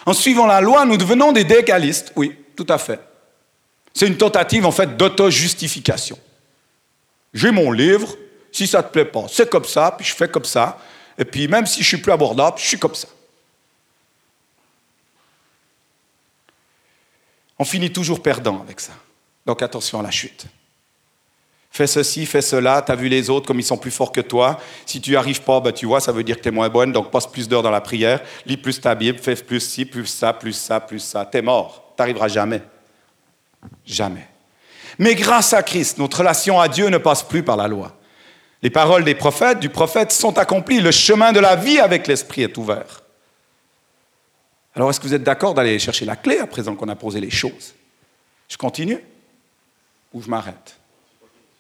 En 0.04 0.12
suivant 0.12 0.46
la 0.46 0.60
loi, 0.60 0.84
nous 0.84 0.98
devenons 0.98 1.32
des 1.32 1.44
décalistes. 1.44 2.12
Oui, 2.14 2.37
tout 2.59 2.67
à 2.69 2.77
fait. 2.77 2.99
C'est 3.95 4.09
une 4.09 4.17
tentative 4.17 4.67
en 4.67 4.73
fait 4.73 4.97
d'auto-justification. 4.97 6.19
J'ai 7.33 7.53
mon 7.53 7.71
livre, 7.71 8.17
si 8.50 8.67
ça 8.67 8.79
ne 8.79 8.83
te 8.83 8.88
plaît 8.88 9.05
pas, 9.05 9.27
c'est 9.29 9.49
comme 9.49 9.65
ça, 9.65 9.95
puis 9.97 10.05
je 10.05 10.12
fais 10.12 10.29
comme 10.29 10.45
ça, 10.45 10.77
et 11.17 11.25
puis 11.25 11.47
même 11.47 11.67
si 11.67 11.85
je 11.85 11.87
suis 11.87 11.99
plus 11.99 12.11
abordable, 12.11 12.59
je 12.59 12.67
suis 12.67 12.79
comme 12.79 12.97
ça. 12.97 13.07
On 17.61 17.65
finit 17.65 17.93
toujours 17.93 18.21
perdant 18.21 18.61
avec 18.61 18.81
ça. 18.81 18.93
Donc 19.47 19.62
attention 19.62 20.00
à 20.00 20.03
la 20.03 20.11
chute. 20.11 20.47
Fais 21.71 21.87
ceci, 21.87 22.27
fais 22.27 22.43
cela, 22.43 22.83
tu 22.83 22.91
as 22.91 22.97
vu 22.97 23.09
les 23.09 23.31
autres 23.31 23.47
comme 23.47 23.61
ils 23.61 23.65
sont 23.65 23.79
plus 23.79 23.93
forts 23.93 24.11
que 24.11 24.21
toi. 24.21 24.59
Si 24.85 25.00
tu 25.00 25.11
n'y 25.11 25.17
arrives 25.17 25.43
pas, 25.43 25.61
ben, 25.61 25.71
tu 25.71 25.87
vois, 25.87 26.00
ça 26.00 26.11
veut 26.11 26.25
dire 26.25 26.38
que 26.38 26.43
tu 26.43 26.49
es 26.49 26.53
moins 26.53 26.69
bonne, 26.69 26.91
donc 26.91 27.12
passe 27.12 27.29
plus 27.29 27.47
d'heures 27.47 27.62
dans 27.62 27.71
la 27.71 27.81
prière, 27.81 28.21
lis 28.47 28.57
plus 28.57 28.81
ta 28.81 28.97
Bible, 28.97 29.19
fais 29.19 29.37
plus 29.37 29.61
ci, 29.61 29.85
plus 29.85 30.07
ça, 30.07 30.33
plus 30.33 30.55
ça, 30.55 30.81
plus 30.81 30.99
ça. 30.99 31.25
Tu 31.31 31.38
es 31.38 31.43
mort, 31.43 31.88
tu 31.99 32.02
n'arriveras 32.02 32.28
jamais. 32.28 32.62
Jamais. 33.85 34.28
Mais 35.00 35.17
grâce 35.17 35.52
à 35.52 35.64
Christ, 35.64 35.99
notre 35.99 36.19
relation 36.19 36.61
à 36.61 36.69
Dieu 36.69 36.90
ne 36.90 36.99
passe 36.99 37.25
plus 37.25 37.43
par 37.43 37.57
la 37.57 37.67
loi. 37.67 37.97
Les 38.62 38.71
paroles 38.71 39.02
des 39.02 39.17
prophètes, 39.17 39.59
du 39.59 39.69
prophète 39.69 40.12
sont 40.12 40.38
accomplies. 40.38 40.81
Le 40.81 40.93
chemin 40.93 41.33
de 41.33 41.40
la 41.40 41.57
vie 41.57 41.81
avec 41.81 42.07
l'Esprit 42.07 42.43
est 42.43 42.57
ouvert. 42.57 43.02
Alors, 44.76 44.90
est-ce 44.90 45.00
que 45.00 45.09
vous 45.09 45.14
êtes 45.14 45.25
d'accord 45.25 45.55
d'aller 45.55 45.76
chercher 45.81 46.05
la 46.05 46.14
clé 46.14 46.38
à 46.38 46.47
présent 46.47 46.76
qu'on 46.76 46.87
a 46.87 46.95
posé 46.95 47.21
les 47.21 47.31
choses? 47.31 47.75
Je 48.49 48.57
continue 48.57 49.02
Ou 50.12 50.23
je 50.23 50.31
m'arrête? 50.31 50.78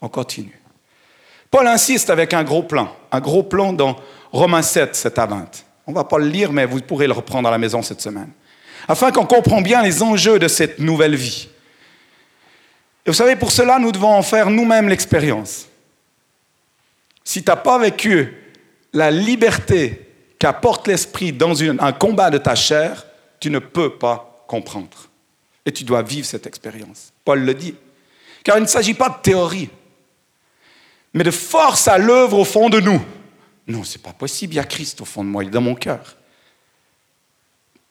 On 0.00 0.08
continue. 0.08 0.60
Paul 1.50 1.66
insiste 1.66 2.10
avec 2.10 2.32
un 2.32 2.44
gros 2.44 2.62
plan, 2.62 2.94
un 3.10 3.20
gros 3.20 3.42
plan 3.42 3.72
dans 3.72 3.96
Romains 4.30 4.62
7, 4.62 4.94
7 4.94 5.18
à 5.18 5.26
20. 5.26 5.64
On 5.88 5.90
ne 5.90 5.96
va 5.96 6.04
pas 6.04 6.18
le 6.18 6.28
lire, 6.28 6.52
mais 6.52 6.64
vous 6.64 6.80
pourrez 6.80 7.08
le 7.08 7.12
reprendre 7.12 7.48
à 7.48 7.50
la 7.50 7.58
maison 7.58 7.82
cette 7.82 8.00
semaine. 8.00 8.30
Afin 8.86 9.10
qu'on 9.10 9.26
comprenne 9.26 9.62
bien 9.62 9.82
les 9.82 10.02
enjeux 10.02 10.38
de 10.38 10.48
cette 10.48 10.78
nouvelle 10.78 11.16
vie. 11.16 11.48
Et 13.04 13.10
vous 13.10 13.16
savez, 13.16 13.36
pour 13.36 13.50
cela, 13.50 13.78
nous 13.78 13.92
devons 13.92 14.14
en 14.14 14.22
faire 14.22 14.50
nous-mêmes 14.50 14.88
l'expérience. 14.88 15.66
Si 17.24 17.42
tu 17.42 17.50
n'as 17.50 17.56
pas 17.56 17.78
vécu 17.78 18.34
la 18.92 19.10
liberté 19.10 20.06
qu'apporte 20.38 20.86
l'esprit 20.86 21.32
dans 21.32 21.60
un 21.62 21.92
combat 21.92 22.30
de 22.30 22.38
ta 22.38 22.54
chair, 22.54 23.06
tu 23.40 23.50
ne 23.50 23.58
peux 23.58 23.98
pas 23.98 24.44
comprendre. 24.46 25.08
Et 25.66 25.72
tu 25.72 25.84
dois 25.84 26.02
vivre 26.02 26.26
cette 26.26 26.46
expérience. 26.46 27.12
Paul 27.24 27.40
le 27.40 27.54
dit. 27.54 27.74
Car 28.44 28.58
il 28.58 28.62
ne 28.62 28.66
s'agit 28.66 28.94
pas 28.94 29.10
de 29.10 29.22
théorie, 29.22 29.68
mais 31.12 31.24
de 31.24 31.30
force 31.30 31.88
à 31.88 31.98
l'œuvre 31.98 32.38
au 32.38 32.44
fond 32.44 32.70
de 32.70 32.80
nous. 32.80 33.02
Non, 33.66 33.84
ce 33.84 33.98
n'est 33.98 34.02
pas 34.02 34.12
possible, 34.12 34.54
il 34.54 34.56
y 34.56 34.60
a 34.60 34.64
Christ 34.64 35.00
au 35.00 35.04
fond 35.04 35.24
de 35.24 35.28
moi, 35.28 35.44
il 35.44 35.48
est 35.48 35.50
dans 35.50 35.60
mon 35.60 35.74
cœur. 35.74 36.16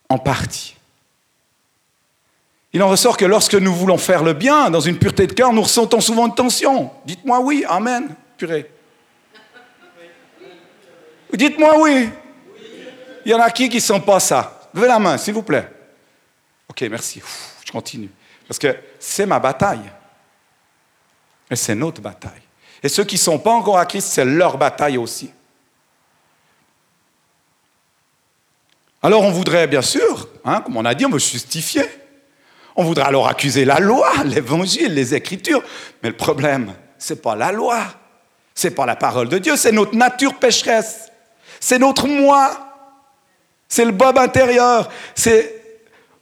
En 0.09 0.17
partie. 0.17 0.76
Il 2.73 2.83
en 2.83 2.89
ressort 2.89 3.17
que 3.17 3.25
lorsque 3.25 3.55
nous 3.55 3.73
voulons 3.73 3.97
faire 3.97 4.23
le 4.23 4.33
bien, 4.33 4.69
dans 4.69 4.81
une 4.81 4.97
pureté 4.97 5.25
de 5.25 5.33
cœur, 5.33 5.53
nous 5.53 5.61
ressentons 5.61 6.01
souvent 6.01 6.27
une 6.27 6.35
tension. 6.35 6.91
Dites-moi 7.05 7.39
oui, 7.39 7.65
Amen, 7.67 8.13
purée. 8.37 8.69
Dites-moi 11.33 11.79
oui. 11.79 12.09
Il 13.25 13.31
y 13.31 13.33
en 13.33 13.39
a 13.39 13.49
qui 13.51 13.69
qui 13.69 13.77
ne 13.77 13.81
sont 13.81 13.99
pas 13.99 14.19
ça 14.19 14.69
Levez 14.73 14.87
la 14.87 14.99
main, 14.99 15.17
s'il 15.17 15.33
vous 15.33 15.43
plaît. 15.43 15.69
Ok, 16.69 16.81
merci. 16.89 17.21
je 17.65 17.71
continue. 17.71 18.09
Parce 18.47 18.59
que 18.59 18.75
c'est 18.99 19.25
ma 19.25 19.39
bataille. 19.39 19.91
Et 21.49 21.55
c'est 21.55 21.75
notre 21.75 22.01
bataille. 22.01 22.41
Et 22.83 22.89
ceux 22.89 23.03
qui 23.03 23.15
ne 23.15 23.19
sont 23.19 23.39
pas 23.39 23.51
encore 23.51 23.77
à 23.77 23.85
Christ, 23.85 24.07
c'est 24.07 24.25
leur 24.25 24.57
bataille 24.57 24.97
aussi. 24.97 25.31
Alors 29.01 29.23
on 29.23 29.31
voudrait, 29.31 29.67
bien 29.67 29.81
sûr, 29.81 30.27
hein, 30.43 30.61
comme 30.61 30.77
on 30.77 30.85
a 30.85 30.93
dit, 30.93 31.05
on 31.05 31.09
veut 31.09 31.19
justifier. 31.19 31.83
On 32.77 32.83
voudrait 32.83 33.05
alors 33.05 33.27
accuser 33.27 33.65
la 33.65 33.79
loi, 33.79 34.11
l'évangile, 34.25 34.93
les 34.93 35.15
écritures. 35.15 35.63
Mais 36.03 36.09
le 36.09 36.15
problème, 36.15 36.73
ce 36.99 37.13
n'est 37.13 37.19
pas 37.19 37.35
la 37.35 37.51
loi. 37.51 37.79
Ce 38.53 38.67
n'est 38.67 38.73
pas 38.73 38.85
la 38.85 38.95
parole 38.95 39.29
de 39.29 39.39
Dieu, 39.39 39.55
c'est 39.55 39.71
notre 39.71 39.95
nature 39.95 40.35
pécheresse. 40.35 41.11
C'est 41.59 41.79
notre 41.79 42.07
moi. 42.07 42.51
C'est 43.67 43.85
le 43.85 43.91
bob 43.91 44.17
intérieur. 44.17 44.89
C'est 45.13 45.57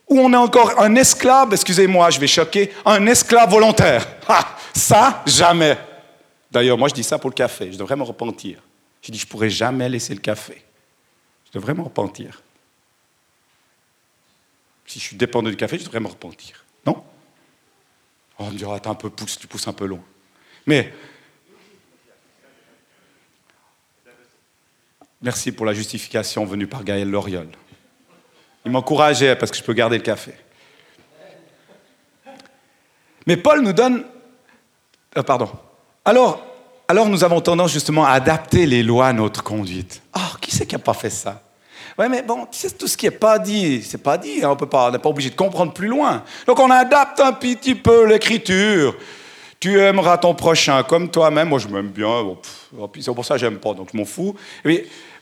où 0.08 0.20
on 0.20 0.32
est 0.34 0.38
encore 0.38 0.80
un 0.80 0.96
esclave, 0.96 1.54
excusez-moi, 1.54 2.10
je 2.10 2.20
vais 2.20 2.28
choquer, 2.28 2.72
un 2.86 3.06
esclave 3.08 3.50
volontaire. 3.50 4.08
ça, 4.74 5.24
jamais. 5.26 5.78
D'ailleurs, 6.52 6.78
moi, 6.78 6.88
je 6.88 6.94
dis 6.94 7.04
ça 7.04 7.18
pour 7.18 7.30
le 7.30 7.36
café. 7.36 7.72
Je 7.72 7.78
devrais 7.78 7.96
me 7.96 8.04
repentir. 8.04 8.60
Je 9.02 9.12
dis, 9.12 9.18
je 9.18 9.28
pourrais 9.28 9.50
jamais 9.50 9.90
laisser 9.90 10.14
le 10.14 10.20
café. 10.20 10.64
Je 11.46 11.60
devrais 11.60 11.74
me 11.74 11.82
repentir. 11.82 12.42
Si 14.86 15.00
je 15.00 15.04
suis 15.04 15.16
dépendant 15.16 15.50
du 15.50 15.56
café, 15.56 15.78
je 15.78 15.84
devrais 15.84 16.00
me 16.00 16.08
repentir. 16.08 16.64
Non? 16.86 17.04
Oh, 18.38 18.46
On 18.46 18.52
me 18.52 18.58
dira, 18.58 18.80
un 18.84 18.96
peu, 18.96 19.10
pousse, 19.10 19.40
tu 19.40 19.48
pousses 19.48 19.68
un 19.68 19.74
peu 19.74 19.86
loin. 19.86 20.04
Mais 20.66 20.94
Merci 25.26 25.52
pour 25.52 25.66
la 25.66 25.74
justification 25.74 26.46
venue 26.46 26.68
par 26.68 26.84
Gaël 26.84 27.10
Loriol. 27.10 27.48
Il 28.64 28.72
m'encourageait 28.72 29.36
parce 29.36 29.52
que 29.52 29.58
je 29.58 29.64
peux 29.64 29.74
garder 29.74 29.98
le 29.98 30.04
café. 30.04 30.34
Mais 33.26 33.36
Paul 33.36 33.62
nous 33.62 33.74
donne... 33.74 34.06
Euh, 35.18 35.24
pardon. 35.24 35.50
Alors, 36.04 36.46
alors 36.88 37.10
nous 37.10 37.24
avons 37.24 37.42
tendance 37.42 37.72
justement 37.72 38.06
à 38.06 38.12
adapter 38.12 38.68
les 38.68 38.84
lois 38.84 39.08
à 39.08 39.14
notre 39.14 39.44
conduite. 39.44 40.04
Oh, 40.16 40.38
qui 40.40 40.52
c'est 40.52 40.68
qui 40.68 40.76
n'a 40.76 40.80
pas 40.80 40.94
fait 40.94 41.10
ça? 41.10 41.42
Oui, 41.98 42.06
mais 42.10 42.22
bon, 42.22 42.46
tu 42.52 42.60
sais, 42.60 42.72
tout 42.72 42.88
ce 42.88 42.98
qui 42.98 43.06
n'est 43.06 43.12
pas 43.12 43.40
dit, 43.40 43.84
c'est 43.84 44.02
pas 44.02 44.18
dit. 44.18 44.44
Hein, 44.44 44.50
on 44.50 44.56
peut 44.56 44.70
pas, 44.70 44.92
n'est 44.92 45.00
pas 45.00 45.10
obligé 45.10 45.30
de 45.30 45.36
comprendre 45.36 45.74
plus 45.74 45.88
loin. 45.88 46.24
Donc 46.48 46.60
on 46.60 46.70
adapte 46.70 47.20
un 47.20 47.34
petit 47.34 47.76
peu 47.76 48.06
l'écriture. 48.06 48.96
Tu 49.60 49.80
aimeras 49.80 50.18
ton 50.18 50.36
prochain 50.36 50.84
comme 50.84 51.10
toi-même. 51.10 51.50
Moi, 51.50 51.60
je 51.60 51.68
m'aime 51.68 51.90
bien. 51.90 52.24
c'est 53.00 53.16
pour 53.16 53.26
ça 53.26 53.36
que 53.36 53.40
j'aime 53.40 53.58
pas, 53.58 53.74
donc 53.74 53.90
je 53.92 53.98
m'en 53.98 54.06
fous. 54.06 54.36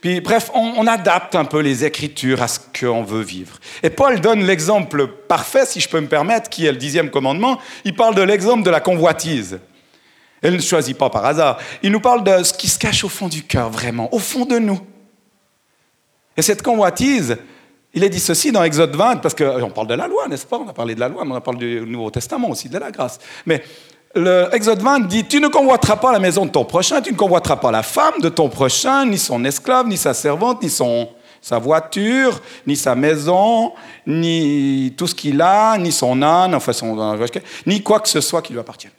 Puis, 0.01 0.19
bref, 0.19 0.51
on, 0.53 0.85
adapte 0.85 1.35
un 1.35 1.45
peu 1.45 1.59
les 1.59 1.85
Écritures 1.85 2.41
à 2.41 2.49
ce 2.49 2.59
qu'on 2.77 3.03
veut 3.03 3.21
vivre. 3.21 3.57
Et 3.83 3.89
Paul 3.89 4.19
donne 4.19 4.43
l'exemple 4.43 5.07
parfait, 5.07 5.65
si 5.65 5.79
je 5.79 5.87
peux 5.87 6.01
me 6.01 6.07
permettre, 6.07 6.49
qui 6.49 6.65
est 6.65 6.71
le 6.73 6.77
dixième 6.77 7.09
commandement. 7.09 7.57
Il 7.85 7.95
parle 7.95 8.15
de 8.15 8.21
l'exemple 8.21 8.63
de 8.63 8.69
la 8.69 8.81
convoitise. 8.81 9.59
Elle 10.41 10.57
ne 10.57 10.61
choisit 10.61 10.97
pas 10.97 11.09
par 11.09 11.25
hasard. 11.25 11.57
Il 11.81 11.93
nous 11.93 12.01
parle 12.01 12.25
de 12.25 12.43
ce 12.43 12.51
qui 12.51 12.67
se 12.67 12.77
cache 12.77 13.05
au 13.05 13.09
fond 13.09 13.29
du 13.29 13.43
cœur, 13.43 13.69
vraiment, 13.69 14.13
au 14.13 14.19
fond 14.19 14.43
de 14.43 14.59
nous. 14.59 14.81
Et 16.35 16.41
cette 16.41 16.61
convoitise, 16.61 17.37
il 17.93 18.03
est 18.03 18.09
dit 18.09 18.19
ceci 18.19 18.51
dans 18.51 18.63
Exode 18.63 18.95
20, 18.95 19.17
parce 19.17 19.35
qu'on 19.35 19.69
parle 19.69 19.87
de 19.87 19.93
la 19.93 20.07
loi, 20.07 20.27
n'est-ce 20.27 20.45
pas? 20.45 20.57
On 20.57 20.67
a 20.67 20.73
parlé 20.73 20.95
de 20.95 20.99
la 20.99 21.09
loi, 21.09 21.23
mais 21.25 21.31
on 21.31 21.35
a 21.35 21.41
parlé 21.41 21.79
du 21.79 21.85
Nouveau 21.85 22.09
Testament 22.09 22.49
aussi, 22.49 22.69
de 22.69 22.77
la 22.77 22.89
grâce. 22.89 23.19
Mais 23.45 23.63
le 24.15 24.47
Exode 24.51 24.81
20 24.81 25.01
dit, 25.01 25.25
tu 25.25 25.39
ne 25.39 25.47
convoiteras 25.47 25.97
pas 25.97 26.11
la 26.11 26.19
maison 26.19 26.45
de 26.45 26.51
ton 26.51 26.65
prochain, 26.65 27.01
tu 27.01 27.11
ne 27.11 27.17
convoiteras 27.17 27.57
pas 27.57 27.71
la 27.71 27.83
femme 27.83 28.19
de 28.21 28.29
ton 28.29 28.49
prochain, 28.49 29.05
ni 29.05 29.17
son 29.17 29.43
esclave, 29.45 29.87
ni 29.87 29.97
sa 29.97 30.13
servante, 30.13 30.63
ni 30.63 30.69
son, 30.69 31.09
sa 31.41 31.59
voiture, 31.59 32.41
ni 32.65 32.75
sa 32.75 32.95
maison, 32.95 33.73
ni 34.07 34.93
tout 34.97 35.07
ce 35.07 35.13
qu'il 35.13 35.39
a, 35.41 35.77
ni 35.77 35.91
son 35.91 36.21
âne, 36.23 36.55
enfin 36.55 36.73
son, 36.73 37.17
ni 37.67 37.83
quoi 37.83 37.99
que 37.99 38.09
ce 38.09 38.21
soit 38.21 38.41
qui 38.41 38.53
lui 38.53 38.59
appartienne. 38.59 38.93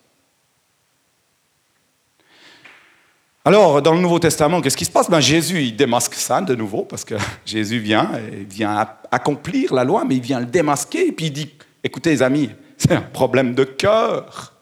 Alors, 3.47 3.83
dans 3.83 3.93
le 3.93 4.01
Nouveau 4.01 4.19
Testament, 4.19 4.63
qu'est-ce 4.63 4.77
qui 4.77 4.87
se 4.87 4.91
passe? 4.91 5.11
Ben, 5.11 5.21
Jésus, 5.21 5.61
il 5.61 5.77
démasque 5.77 6.15
ça 6.15 6.41
de 6.41 6.55
nouveau, 6.55 6.83
parce 6.83 7.05
que 7.05 7.15
Jésus 7.45 7.79
vient, 7.79 8.11
il 8.33 8.47
vient 8.47 8.89
accomplir 9.11 9.75
la 9.75 9.85
loi, 9.85 10.05
mais 10.07 10.17
il 10.17 10.23
vient 10.23 10.41
le 10.41 10.47
démasquer, 10.47 11.09
et 11.09 11.13
puis 11.13 11.27
il 11.27 11.33
dit, 11.33 11.53
écoutez 11.83 12.11
les 12.11 12.23
amis, 12.23 12.51
c'est 12.79 12.93
un 12.93 13.03
problème 13.03 13.55
de 13.55 13.65
cœur. 13.65 14.55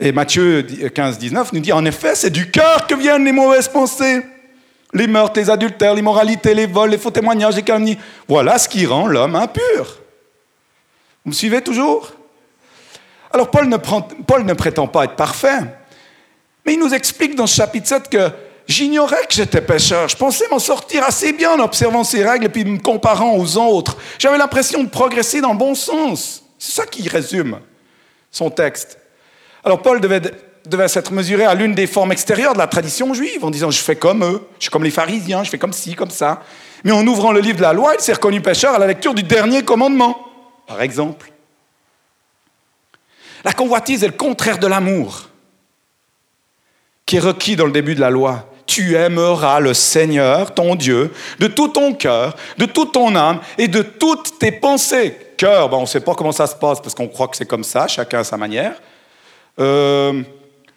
Et 0.00 0.10
Matthieu 0.10 0.62
15, 0.62 1.18
19 1.18 1.52
nous 1.52 1.60
dit, 1.60 1.72
en 1.72 1.84
effet, 1.84 2.14
c'est 2.14 2.30
du 2.30 2.50
cœur 2.50 2.86
que 2.86 2.94
viennent 2.94 3.24
les 3.24 3.32
mauvaises 3.32 3.68
pensées. 3.68 4.22
Les 4.92 5.06
meurtres, 5.06 5.38
les 5.38 5.50
adultères, 5.50 5.94
l'immoralité, 5.94 6.54
les 6.54 6.66
vols, 6.66 6.90
les 6.90 6.98
faux 6.98 7.10
témoignages, 7.10 7.56
les 7.56 7.62
calomnies. 7.62 7.98
Voilà 8.28 8.58
ce 8.58 8.68
qui 8.68 8.86
rend 8.86 9.06
l'homme 9.06 9.34
impur. 9.34 9.98
Vous 11.24 11.30
me 11.30 11.34
suivez 11.34 11.60
toujours? 11.60 12.12
Alors 13.32 13.50
Paul 13.50 13.68
ne 13.68 14.52
prétend 14.54 14.86
pas 14.86 15.04
être 15.04 15.16
parfait, 15.16 15.58
mais 16.66 16.74
il 16.74 16.80
nous 16.80 16.92
explique 16.92 17.34
dans 17.36 17.46
ce 17.46 17.54
chapitre 17.54 17.86
7 17.86 18.08
que 18.08 18.30
J'ignorais 18.68 19.26
que 19.28 19.34
j'étais 19.34 19.60
pécheur. 19.60 20.08
Je 20.08 20.16
pensais 20.16 20.44
m'en 20.50 20.58
sortir 20.58 21.04
assez 21.04 21.32
bien 21.32 21.52
en 21.52 21.60
observant 21.60 22.02
ces 22.02 22.24
règles 22.24 22.46
et 22.46 22.48
puis 22.48 22.64
me 22.64 22.78
comparant 22.78 23.36
aux 23.36 23.56
autres. 23.56 23.96
J'avais 24.18 24.38
l'impression 24.38 24.82
de 24.82 24.88
progresser 24.88 25.40
dans 25.40 25.52
le 25.52 25.58
bon 25.58 25.74
sens. 25.74 26.42
C'est 26.58 26.72
ça 26.72 26.86
qui 26.86 27.08
résume 27.08 27.60
son 28.32 28.50
texte. 28.50 28.98
Alors 29.62 29.82
Paul 29.82 30.00
devait, 30.00 30.20
devait 30.64 30.88
s'être 30.88 31.12
mesuré 31.12 31.44
à 31.44 31.54
l'une 31.54 31.74
des 31.74 31.86
formes 31.86 32.10
extérieures 32.10 32.54
de 32.54 32.58
la 32.58 32.66
tradition 32.66 33.14
juive 33.14 33.44
en 33.44 33.50
disant 33.50 33.70
je 33.70 33.80
fais 33.80 33.96
comme 33.96 34.24
eux, 34.24 34.42
je 34.58 34.64
suis 34.64 34.70
comme 34.70 34.84
les 34.84 34.90
pharisiens, 34.90 35.44
je 35.44 35.50
fais 35.50 35.58
comme 35.58 35.72
ci, 35.72 35.94
comme 35.94 36.10
ça. 36.10 36.42
Mais 36.82 36.90
en 36.90 37.06
ouvrant 37.06 37.30
le 37.30 37.40
livre 37.40 37.58
de 37.58 37.62
la 37.62 37.72
loi, 37.72 37.94
il 37.96 38.02
s'est 38.02 38.14
reconnu 38.14 38.40
pécheur 38.40 38.74
à 38.74 38.78
la 38.80 38.88
lecture 38.88 39.14
du 39.14 39.22
dernier 39.22 39.62
commandement, 39.62 40.18
par 40.66 40.82
exemple. 40.82 41.30
La 43.44 43.52
convoitise 43.52 44.02
est 44.02 44.08
le 44.08 44.12
contraire 44.12 44.58
de 44.58 44.66
l'amour 44.66 45.28
qui 47.06 47.16
est 47.16 47.20
requis 47.20 47.56
dans 47.56 47.66
le 47.66 47.72
début 47.72 47.94
de 47.94 48.00
la 48.00 48.10
loi 48.10 48.50
tu 48.66 48.96
aimeras 48.96 49.60
le 49.60 49.72
Seigneur, 49.74 50.52
ton 50.52 50.74
Dieu, 50.74 51.12
de 51.38 51.46
tout 51.46 51.68
ton 51.68 51.94
cœur, 51.94 52.34
de 52.58 52.66
toute 52.66 52.92
ton 52.92 53.14
âme 53.14 53.40
et 53.56 53.68
de 53.68 53.80
toutes 53.80 54.38
tes 54.38 54.52
pensées. 54.52 55.16
Cœur, 55.36 55.68
ben, 55.68 55.76
on 55.78 55.82
ne 55.82 55.86
sait 55.86 56.00
pas 56.00 56.14
comment 56.14 56.32
ça 56.32 56.46
se 56.46 56.56
passe 56.56 56.80
parce 56.80 56.94
qu'on 56.94 57.08
croit 57.08 57.28
que 57.28 57.36
c'est 57.36 57.46
comme 57.46 57.64
ça, 57.64 57.86
chacun 57.86 58.18
à 58.18 58.24
sa 58.24 58.36
manière. 58.36 58.74
Euh, 59.58 60.22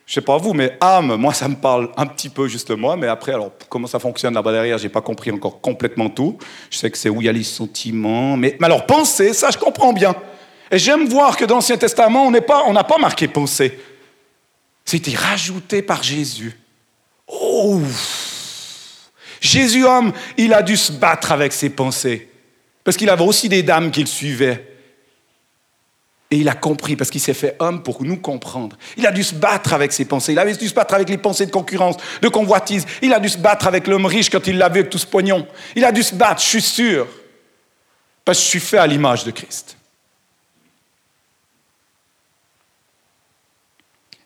je 0.06 0.14
sais 0.14 0.22
pas 0.22 0.38
vous, 0.38 0.54
mais 0.54 0.78
âme, 0.80 1.16
moi 1.16 1.34
ça 1.34 1.48
me 1.48 1.56
parle 1.56 1.90
un 1.98 2.06
petit 2.06 2.30
peu 2.30 2.48
juste 2.48 2.72
moi, 2.72 2.96
mais 2.96 3.08
après, 3.08 3.34
alors 3.34 3.52
comment 3.68 3.88
ça 3.88 4.00
fonctionne 4.00 4.34
là-bas 4.34 4.52
derrière, 4.52 4.78
j'ai 4.78 4.90
pas 4.90 5.02
compris 5.02 5.32
encore 5.32 5.60
complètement 5.62 6.10
tout. 6.10 6.38
Je 6.70 6.78
sais 6.78 6.92
que 6.92 6.98
c'est 6.98 7.10
où 7.10 7.22
il 7.22 7.26
y 7.26 7.30
a 7.30 7.34
les 7.34 7.44
sentiments, 7.44 8.38
mais, 8.38 8.56
mais 8.60 8.66
alors 8.66 8.86
pensée, 8.86 9.34
ça 9.34 9.50
je 9.52 9.58
comprends 9.58 9.94
bien. 9.94 10.16
Et 10.72 10.78
j'aime 10.78 11.08
voir 11.08 11.36
que 11.36 11.46
dans 11.46 11.56
l'Ancien 11.56 11.78
Testament, 11.78 12.28
on 12.28 12.32
n'a 12.32 12.42
pas, 12.42 12.64
pas 12.84 12.98
marqué 13.00 13.28
pensée. 13.28 13.80
C'était 14.90 15.16
rajouté 15.16 15.84
par 15.84 16.02
Jésus. 16.02 16.60
Oh 17.28 17.80
Jésus 19.40 19.86
homme, 19.86 20.12
il 20.36 20.52
a 20.52 20.64
dû 20.64 20.76
se 20.78 20.92
battre 20.92 21.32
avec 21.32 21.54
ses 21.54 21.70
pensées. 21.70 22.28
Parce 22.84 22.98
qu'il 22.98 23.12
avait 23.12 23.24
aussi 23.24 23.50
des 23.50 23.62
dames 23.62 23.92
qu'il 23.92 24.08
suivait. 24.08 24.68
Et 26.32 26.38
il 26.38 26.50
a 26.50 26.56
compris, 26.56 26.96
parce 26.96 27.12
qu'il 27.12 27.22
s'est 27.22 27.36
fait 27.36 27.56
homme 27.60 27.84
pour 27.84 28.04
nous 28.04 28.18
comprendre. 28.18 28.80
Il 28.98 29.06
a 29.06 29.12
dû 29.12 29.22
se 29.22 29.36
battre 29.36 29.74
avec 29.74 29.92
ses 29.92 30.06
pensées. 30.06 30.32
Il 30.32 30.40
a 30.40 30.52
dû 30.52 30.68
se 30.68 30.74
battre 30.74 30.96
avec 30.96 31.08
les 31.08 31.20
pensées 31.20 31.46
de 31.46 31.52
concurrence, 31.52 31.98
de 32.24 32.28
convoitise. 32.28 32.88
Il 33.04 33.14
a 33.14 33.20
dû 33.20 33.30
se 33.30 33.38
battre 33.38 33.68
avec 33.68 33.86
l'homme 33.86 34.08
riche 34.08 34.32
quand 34.32 34.48
il 34.48 34.58
l'a 34.58 34.70
vu 34.70 34.80
avec 34.80 34.90
tout 34.90 34.98
ce 34.98 35.06
pognon. 35.06 35.48
Il 35.76 35.86
a 35.86 35.92
dû 35.92 36.02
se 36.02 36.16
battre, 36.16 36.42
je 36.42 36.48
suis 36.48 36.64
sûr. 36.64 37.08
Parce 38.26 38.40
que 38.40 38.44
je 38.44 38.50
suis 38.50 38.60
fait 38.60 38.80
à 38.80 38.88
l'image 38.88 39.24
de 39.24 39.30
Christ. 39.30 39.78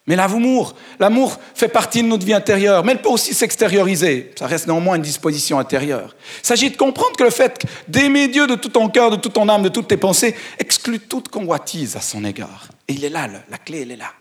Mais 0.06 0.18
l'amour, 0.18 0.76
l'amour 1.00 1.40
fait 1.56 1.70
partie 1.70 2.04
de 2.04 2.08
notre 2.08 2.26
vie 2.26 2.34
intérieure, 2.34 2.84
mais 2.84 2.92
elle 2.92 3.02
peut 3.02 3.10
aussi 3.10 3.34
s'extérioriser. 3.34 4.32
Ça 4.38 4.48
reste 4.48 4.68
néanmoins 4.68 4.96
une 4.98 5.02
disposition 5.02 5.60
intérieure. 5.60 6.14
Il 6.44 6.48
s'agit 6.48 6.70
de 6.70 6.76
comprendre 6.76 7.16
que 7.16 7.24
le 7.24 7.30
fait 7.30 7.66
d'aimer 7.88 8.28
Dieu 8.28 8.46
de 8.46 8.56
tout 8.56 8.70
ton 8.70 8.90
cœur, 8.90 9.12
de 9.12 9.16
toute 9.16 9.34
ton 9.34 9.48
âme, 9.48 9.64
de 9.64 9.70
toutes 9.70 9.88
tes 9.88 9.98
pensées, 9.98 10.36
exclut 10.60 11.00
toute 11.00 11.30
convoitise 11.30 11.96
à 11.96 12.02
son 12.02 12.26
égard. 12.26 12.68
Et 12.90 12.94
il 12.94 13.06
est 13.06 13.10
là, 13.10 13.30
la 13.50 13.58
clé, 13.58 13.84
elle 13.84 13.92
est 13.92 13.98
là. 13.98 14.12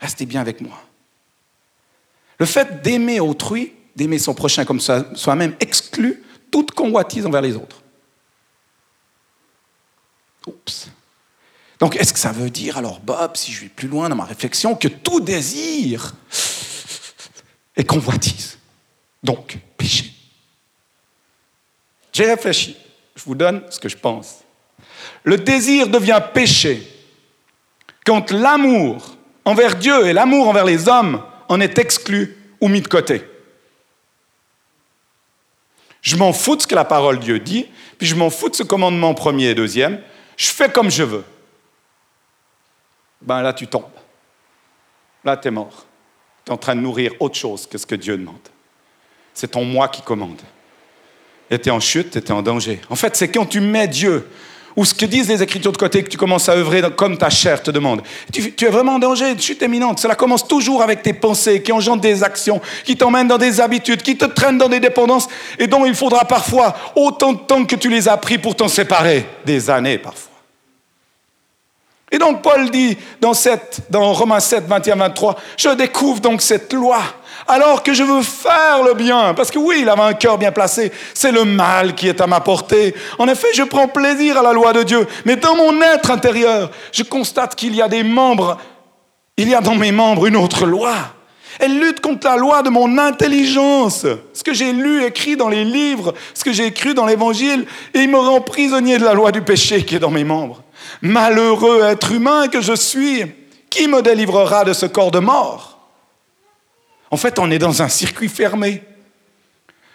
Restez 0.00 0.24
bien 0.24 0.40
avec 0.40 0.60
moi. 0.60 0.80
Le 2.38 2.46
fait 2.46 2.82
d'aimer 2.82 3.18
autrui, 3.18 3.72
d'aimer 3.96 4.18
son 4.18 4.34
prochain 4.34 4.64
comme 4.64 4.80
soi-même, 4.80 5.56
exclut 5.58 6.22
toute 6.52 6.70
convoitise 6.70 7.26
envers 7.26 7.42
les 7.42 7.56
autres. 7.56 7.82
Oups. 10.46 10.90
Donc, 11.82 11.96
est-ce 11.96 12.12
que 12.12 12.18
ça 12.20 12.30
veut 12.30 12.48
dire, 12.48 12.78
alors, 12.78 13.00
Bob, 13.00 13.32
si 13.34 13.50
je 13.50 13.62
vais 13.62 13.68
plus 13.68 13.88
loin 13.88 14.08
dans 14.08 14.14
ma 14.14 14.24
réflexion, 14.24 14.76
que 14.76 14.86
tout 14.86 15.18
désir 15.18 16.14
est 17.76 17.82
convoitise 17.82 18.56
Donc, 19.24 19.58
péché? 19.76 20.12
J'ai 22.12 22.26
réfléchi. 22.26 22.76
Je 23.16 23.24
vous 23.24 23.34
donne 23.34 23.64
ce 23.68 23.80
que 23.80 23.88
je 23.88 23.96
pense. 23.96 24.44
Le 25.24 25.38
désir 25.38 25.88
devient 25.88 26.22
péché 26.32 26.86
quand 28.06 28.30
l'amour 28.30 29.16
envers 29.44 29.74
Dieu 29.74 30.06
et 30.06 30.12
l'amour 30.12 30.46
envers 30.46 30.64
les 30.64 30.86
hommes 30.86 31.20
en 31.48 31.60
est 31.60 31.80
exclu 31.80 32.36
ou 32.60 32.68
mis 32.68 32.80
de 32.80 32.86
côté. 32.86 33.24
Je 36.00 36.14
m'en 36.14 36.32
fous 36.32 36.54
de 36.54 36.62
ce 36.62 36.68
que 36.68 36.76
la 36.76 36.84
parole 36.84 37.18
Dieu 37.18 37.40
dit, 37.40 37.66
puis 37.98 38.06
je 38.06 38.14
m'en 38.14 38.30
fous 38.30 38.50
de 38.50 38.54
ce 38.54 38.62
commandement 38.62 39.14
premier 39.14 39.46
et 39.46 39.56
deuxième. 39.56 40.00
Je 40.36 40.46
fais 40.46 40.70
comme 40.70 40.88
je 40.88 41.02
veux 41.02 41.24
ben 43.22 43.42
là 43.42 43.52
tu 43.52 43.66
tombes. 43.66 43.84
Là 45.24 45.36
tu 45.36 45.48
es 45.48 45.50
mort. 45.50 45.86
Tu 46.44 46.50
es 46.50 46.54
en 46.54 46.58
train 46.58 46.74
de 46.74 46.80
nourrir 46.80 47.12
autre 47.20 47.36
chose 47.36 47.66
que 47.66 47.78
ce 47.78 47.86
que 47.86 47.94
Dieu 47.94 48.16
demande. 48.16 48.36
C'est 49.34 49.48
ton 49.48 49.64
moi 49.64 49.88
qui 49.88 50.02
commande. 50.02 50.40
Et 51.50 51.58
tu 51.58 51.68
es 51.68 51.72
en 51.72 51.80
chute, 51.80 52.10
tu 52.10 52.18
es 52.18 52.32
en 52.32 52.42
danger. 52.42 52.80
En 52.90 52.96
fait, 52.96 53.14
c'est 53.16 53.28
quand 53.28 53.46
tu 53.46 53.60
mets 53.60 53.88
Dieu, 53.88 54.26
ou 54.74 54.84
ce 54.84 54.94
que 54.94 55.04
disent 55.04 55.28
les 55.28 55.42
Écritures 55.42 55.72
de 55.72 55.76
côté, 55.76 56.02
que 56.02 56.08
tu 56.08 56.16
commences 56.16 56.48
à 56.48 56.52
œuvrer 56.52 56.82
comme 56.96 57.18
ta 57.18 57.28
chair 57.28 57.62
te 57.62 57.70
demande. 57.70 58.02
Tu, 58.32 58.54
es 58.64 58.70
vraiment 58.70 58.94
en 58.94 58.98
danger, 58.98 59.34
de 59.34 59.40
chute 59.40 59.60
imminente. 59.62 59.98
Cela 59.98 60.14
commence 60.14 60.46
toujours 60.46 60.82
avec 60.82 61.02
tes 61.02 61.12
pensées 61.12 61.62
qui 61.62 61.72
engendrent 61.72 62.00
des 62.00 62.22
actions, 62.22 62.60
qui 62.84 62.96
t'emmènent 62.96 63.28
dans 63.28 63.38
des 63.38 63.60
habitudes, 63.60 64.02
qui 64.02 64.16
te 64.16 64.24
traînent 64.24 64.58
dans 64.58 64.68
des 64.68 64.80
dépendances, 64.80 65.28
et 65.58 65.66
dont 65.66 65.84
il 65.84 65.94
faudra 65.94 66.24
parfois 66.24 66.74
autant 66.96 67.34
de 67.34 67.40
temps 67.40 67.64
que 67.64 67.76
tu 67.76 67.90
les 67.90 68.08
as 68.08 68.16
pris 68.16 68.38
pour 68.38 68.56
t'en 68.56 68.68
séparer, 68.68 69.26
des 69.44 69.68
années 69.68 69.98
parfois. 69.98 70.31
Et 72.12 72.18
donc 72.18 72.42
Paul 72.42 72.70
dit 72.70 72.96
dans, 73.20 73.32
dans 73.88 74.12
Romains 74.12 74.38
7, 74.38 74.64
21, 74.68 74.96
23, 74.96 75.36
je 75.56 75.70
découvre 75.70 76.20
donc 76.20 76.42
cette 76.42 76.72
loi 76.74 77.00
alors 77.48 77.82
que 77.82 77.92
je 77.92 78.02
veux 78.02 78.22
faire 78.22 78.82
le 78.84 78.94
bien. 78.94 79.34
Parce 79.34 79.50
que 79.50 79.58
oui, 79.58 79.78
il 79.80 79.88
avait 79.88 80.02
un 80.02 80.12
cœur 80.12 80.38
bien 80.38 80.52
placé, 80.52 80.92
c'est 81.14 81.32
le 81.32 81.44
mal 81.44 81.94
qui 81.94 82.08
est 82.08 82.20
à 82.20 82.26
ma 82.26 82.40
portée. 82.40 82.94
En 83.18 83.26
effet, 83.28 83.48
je 83.54 83.62
prends 83.62 83.88
plaisir 83.88 84.38
à 84.38 84.42
la 84.42 84.52
loi 84.52 84.72
de 84.72 84.82
Dieu, 84.82 85.06
mais 85.24 85.36
dans 85.36 85.56
mon 85.56 85.80
être 85.82 86.10
intérieur, 86.10 86.70
je 86.92 87.02
constate 87.02 87.54
qu'il 87.54 87.74
y 87.74 87.82
a 87.82 87.88
des 87.88 88.02
membres, 88.02 88.58
il 89.36 89.48
y 89.48 89.54
a 89.54 89.60
dans 89.60 89.74
mes 89.74 89.92
membres 89.92 90.26
une 90.26 90.36
autre 90.36 90.66
loi. 90.66 90.94
Elle 91.58 91.78
lutte 91.78 92.00
contre 92.00 92.26
la 92.26 92.36
loi 92.36 92.62
de 92.62 92.70
mon 92.70 92.98
intelligence, 92.98 94.06
ce 94.32 94.42
que 94.42 94.54
j'ai 94.54 94.72
lu, 94.72 95.04
écrit 95.04 95.36
dans 95.36 95.48
les 95.48 95.64
livres, 95.64 96.14
ce 96.34 96.44
que 96.44 96.52
j'ai 96.52 96.72
cru 96.72 96.94
dans 96.94 97.06
l'évangile, 97.06 97.66
et 97.94 98.00
il 98.00 98.08
me 98.08 98.18
rend 98.18 98.40
prisonnier 98.40 98.98
de 98.98 99.04
la 99.04 99.12
loi 99.12 99.32
du 99.32 99.42
péché 99.42 99.84
qui 99.84 99.96
est 99.96 100.00
dans 100.00 100.10
mes 100.10 100.24
membres. 100.24 100.62
Malheureux 101.00 101.82
être 101.84 102.12
humain 102.12 102.48
que 102.48 102.60
je 102.60 102.74
suis, 102.74 103.24
qui 103.70 103.88
me 103.88 104.02
délivrera 104.02 104.64
de 104.64 104.72
ce 104.72 104.86
corps 104.86 105.10
de 105.10 105.18
mort? 105.18 105.78
En 107.10 107.16
fait, 107.16 107.38
on 107.38 107.50
est 107.50 107.58
dans 107.58 107.82
un 107.82 107.88
circuit 107.88 108.28
fermé. 108.28 108.82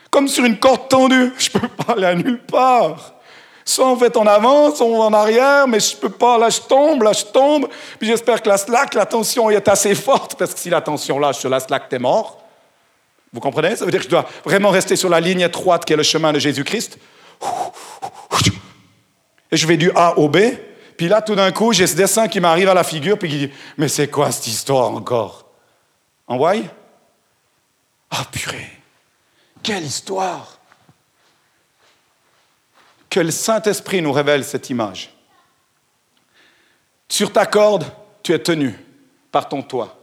Comme 0.10 0.28
sur 0.28 0.46
une 0.46 0.58
corde 0.58 0.88
tendue, 0.90 1.34
je 1.38 1.50
ne 1.54 1.60
peux 1.60 1.68
pas 1.68 1.94
aller 1.94 2.06
à 2.06 2.16
nulle 2.16 2.42
part. 2.44 3.14
Soit 3.66 3.88
en 3.88 3.98
fait 3.98 4.16
on 4.16 4.26
avance, 4.26 4.80
on 4.80 5.02
en 5.02 5.12
arrière, 5.12 5.68
mais 5.68 5.82
je 5.82 5.96
ne 5.96 6.00
peux 6.00 6.10
pas, 6.10 6.38
là 6.38 6.50
je 6.50 6.62
tombe, 6.62 7.04
là 7.04 7.12
je 7.12 7.26
tombe. 7.26 7.68
Puis 8.00 8.08
j'espère 8.08 8.42
que 8.42 8.48
la 8.48 8.58
slack, 8.58 8.94
la 8.94 9.06
tension 9.06 9.50
est 9.50 9.68
assez 9.68 9.94
forte, 9.96 10.36
parce 10.36 10.54
que 10.54 10.60
si 10.60 10.70
la 10.70 10.80
tension 10.80 11.20
lâche 11.20 11.40
sur 11.40 11.50
la 11.50 11.60
slack, 11.60 11.90
t'es 11.90 12.00
mort. 12.00 12.42
Vous 13.34 13.42
comprenez? 13.42 13.76
Ça 13.76 13.84
veut 13.84 13.92
dire 13.92 14.00
que 14.00 14.06
je 14.06 14.10
dois 14.10 14.26
vraiment 14.46 14.70
rester 14.70 14.96
sur 14.96 15.10
la 15.10 15.20
ligne 15.20 15.42
étroite 15.42 15.84
qui 15.84 15.94
est 15.94 15.98
le 15.98 16.04
chemin 16.04 16.32
de 16.32 16.40
Jésus-Christ. 16.40 16.98
Et 19.52 19.58
je 19.58 19.68
vais 19.68 19.78
du 19.78 19.92
A 19.96 20.18
au 20.18 20.30
B, 20.30 20.38
puis 20.98 21.08
là, 21.08 21.22
tout 21.22 21.36
d'un 21.36 21.52
coup, 21.52 21.74
j'ai 21.74 21.86
ce 21.86 21.96
dessin 21.96 22.28
qui 22.28 22.40
m'arrive 22.40 22.70
à 22.70 22.74
la 22.74 22.84
figure, 22.84 23.20
puis 23.20 23.30
qui 23.30 23.38
dit 23.38 23.52
Mais 23.78 23.88
c'est 23.88 24.08
quoi 24.08 24.32
cette 24.32 24.48
histoire 24.48 24.90
encore? 24.90 25.46
En 26.26 26.38
voyez 26.38 26.68
Ah, 28.10 28.26
purée 28.32 28.72
Quelle 29.62 29.84
histoire 29.84 30.58
Que 33.10 33.20
le 33.20 33.30
Saint-Esprit 33.30 34.02
nous 34.02 34.12
révèle 34.12 34.44
cette 34.44 34.72
image. 34.72 35.14
Sur 37.08 37.32
ta 37.32 37.46
corde, 37.46 37.86
tu 38.24 38.34
es 38.34 38.40
tenu 38.40 38.78
par 39.32 39.48
ton 39.48 39.62
toit, 39.62 39.98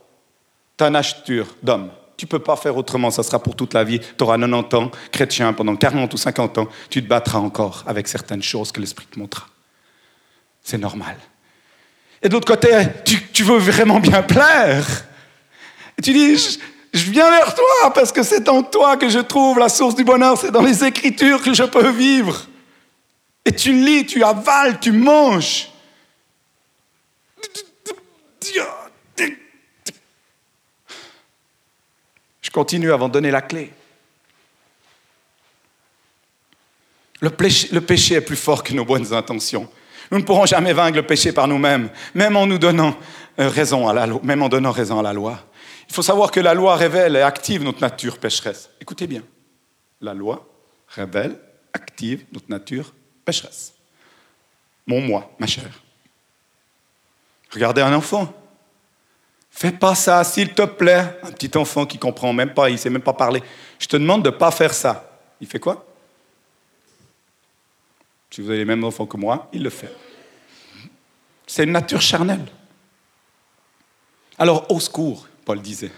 ta 0.76 0.90
nature 0.90 1.56
d'homme. 1.60 1.90
Tu 2.16 2.26
ne 2.26 2.28
peux 2.28 2.38
pas 2.38 2.54
faire 2.54 2.76
autrement, 2.76 3.10
ça 3.10 3.24
sera 3.24 3.42
pour 3.42 3.56
toute 3.56 3.74
la 3.74 3.82
vie. 3.82 3.98
Tu 3.98 4.22
auras 4.22 4.38
90 4.38 4.76
ans, 4.76 4.90
chrétien, 5.10 5.52
pendant 5.52 5.74
40 5.74 6.14
ou 6.14 6.16
50 6.16 6.58
ans, 6.58 6.68
tu 6.88 7.02
te 7.02 7.08
battras 7.08 7.40
encore 7.40 7.82
avec 7.88 8.06
certaines 8.06 8.42
choses 8.42 8.70
que 8.70 8.80
l'Esprit 8.80 9.06
te 9.06 9.18
montrera 9.18 9.48
c'est 10.64 10.78
normal. 10.78 11.16
Et 12.20 12.28
de 12.28 12.34
l'autre 12.34 12.48
côté, 12.48 12.70
tu, 13.04 13.44
veux 13.44 13.58
vraiment 13.58 14.00
bien 14.00 14.22
plaire. 14.22 15.04
Et 15.96 16.02
tu 16.02 16.12
dis, 16.12 16.36
je, 16.36 16.58
je 16.92 17.10
viens 17.12 17.30
vers 17.30 17.54
toi 17.54 17.92
parce 17.94 18.10
que 18.10 18.24
c'est 18.24 18.48
en 18.48 18.64
toi 18.64 18.96
que 18.96 19.08
je 19.08 19.20
trouve 19.20 19.60
la 19.60 19.68
source 19.68 19.94
du 19.94 20.02
bonheur, 20.02 20.36
c'est 20.36 20.50
dans 20.50 20.62
les 20.62 20.82
Écritures 20.82 21.40
que 21.40 21.54
je 21.54 21.62
peux 21.62 21.90
vivre. 21.90 22.48
Et 23.44 23.52
tu 23.52 23.72
lis, 23.72 24.06
tu 24.06 24.24
avales, 24.24 24.80
tu 24.80 24.90
manges. 24.90 25.68
continue 32.54 32.92
avant 32.92 33.08
de 33.08 33.14
donner 33.14 33.32
la 33.32 33.42
clé. 33.42 33.72
Le 37.20 37.30
péché 37.30 38.14
est 38.14 38.20
plus 38.20 38.36
fort 38.36 38.62
que 38.62 38.72
nos 38.72 38.84
bonnes 38.84 39.12
intentions. 39.12 39.68
Nous 40.14 40.20
ne 40.20 40.24
pourrons 40.24 40.46
jamais 40.46 40.72
vaincre 40.72 40.94
le 40.94 41.02
péché 41.04 41.32
par 41.32 41.48
nous-mêmes, 41.48 41.90
même 42.14 42.36
en 42.36 42.46
nous 42.46 42.56
donnant 42.58 42.96
euh, 43.40 43.48
raison 43.48 43.88
à 43.88 43.92
la 43.92 44.06
loi, 44.06 44.20
même 44.22 44.42
en 44.42 44.48
donnant 44.48 44.70
raison 44.70 45.00
à 45.00 45.02
la 45.02 45.12
loi. 45.12 45.40
Il 45.88 45.92
faut 45.92 46.02
savoir 46.02 46.30
que 46.30 46.38
la 46.38 46.54
loi 46.54 46.76
révèle 46.76 47.16
et 47.16 47.20
active 47.20 47.64
notre 47.64 47.80
nature 47.80 48.18
pécheresse. 48.18 48.70
Écoutez 48.80 49.08
bien. 49.08 49.24
La 50.00 50.14
loi 50.14 50.48
révèle, 50.86 51.36
active 51.72 52.26
notre 52.32 52.48
nature 52.48 52.94
pécheresse. 53.24 53.74
Mon 54.86 55.00
moi, 55.00 55.32
ma 55.40 55.48
chère. 55.48 55.82
Regardez 57.52 57.82
un 57.82 57.92
enfant. 57.92 58.32
Fais 59.50 59.72
pas 59.72 59.96
ça, 59.96 60.22
s'il 60.22 60.54
te 60.54 60.62
plaît. 60.62 61.18
Un 61.24 61.32
petit 61.32 61.58
enfant 61.58 61.86
qui 61.86 61.98
comprend 61.98 62.32
même 62.32 62.54
pas, 62.54 62.70
il 62.70 62.78
sait 62.78 62.88
même 62.88 63.02
pas 63.02 63.14
parler. 63.14 63.42
Je 63.80 63.88
te 63.88 63.96
demande 63.96 64.22
de 64.22 64.30
ne 64.30 64.36
pas 64.36 64.52
faire 64.52 64.74
ça. 64.74 65.18
Il 65.40 65.48
fait 65.48 65.58
quoi? 65.58 65.84
Si 68.30 68.40
vous 68.40 68.50
avez 68.50 68.58
les 68.58 68.64
mêmes 68.64 68.84
enfants 68.84 69.06
que 69.06 69.16
moi, 69.16 69.48
il 69.52 69.64
le 69.64 69.70
fait. 69.70 69.92
C'est 71.46 71.64
une 71.64 71.72
nature 71.72 72.00
charnelle. 72.00 72.46
Alors, 74.38 74.70
au 74.70 74.80
secours, 74.80 75.28
Paul 75.44 75.60
disait. 75.60 75.92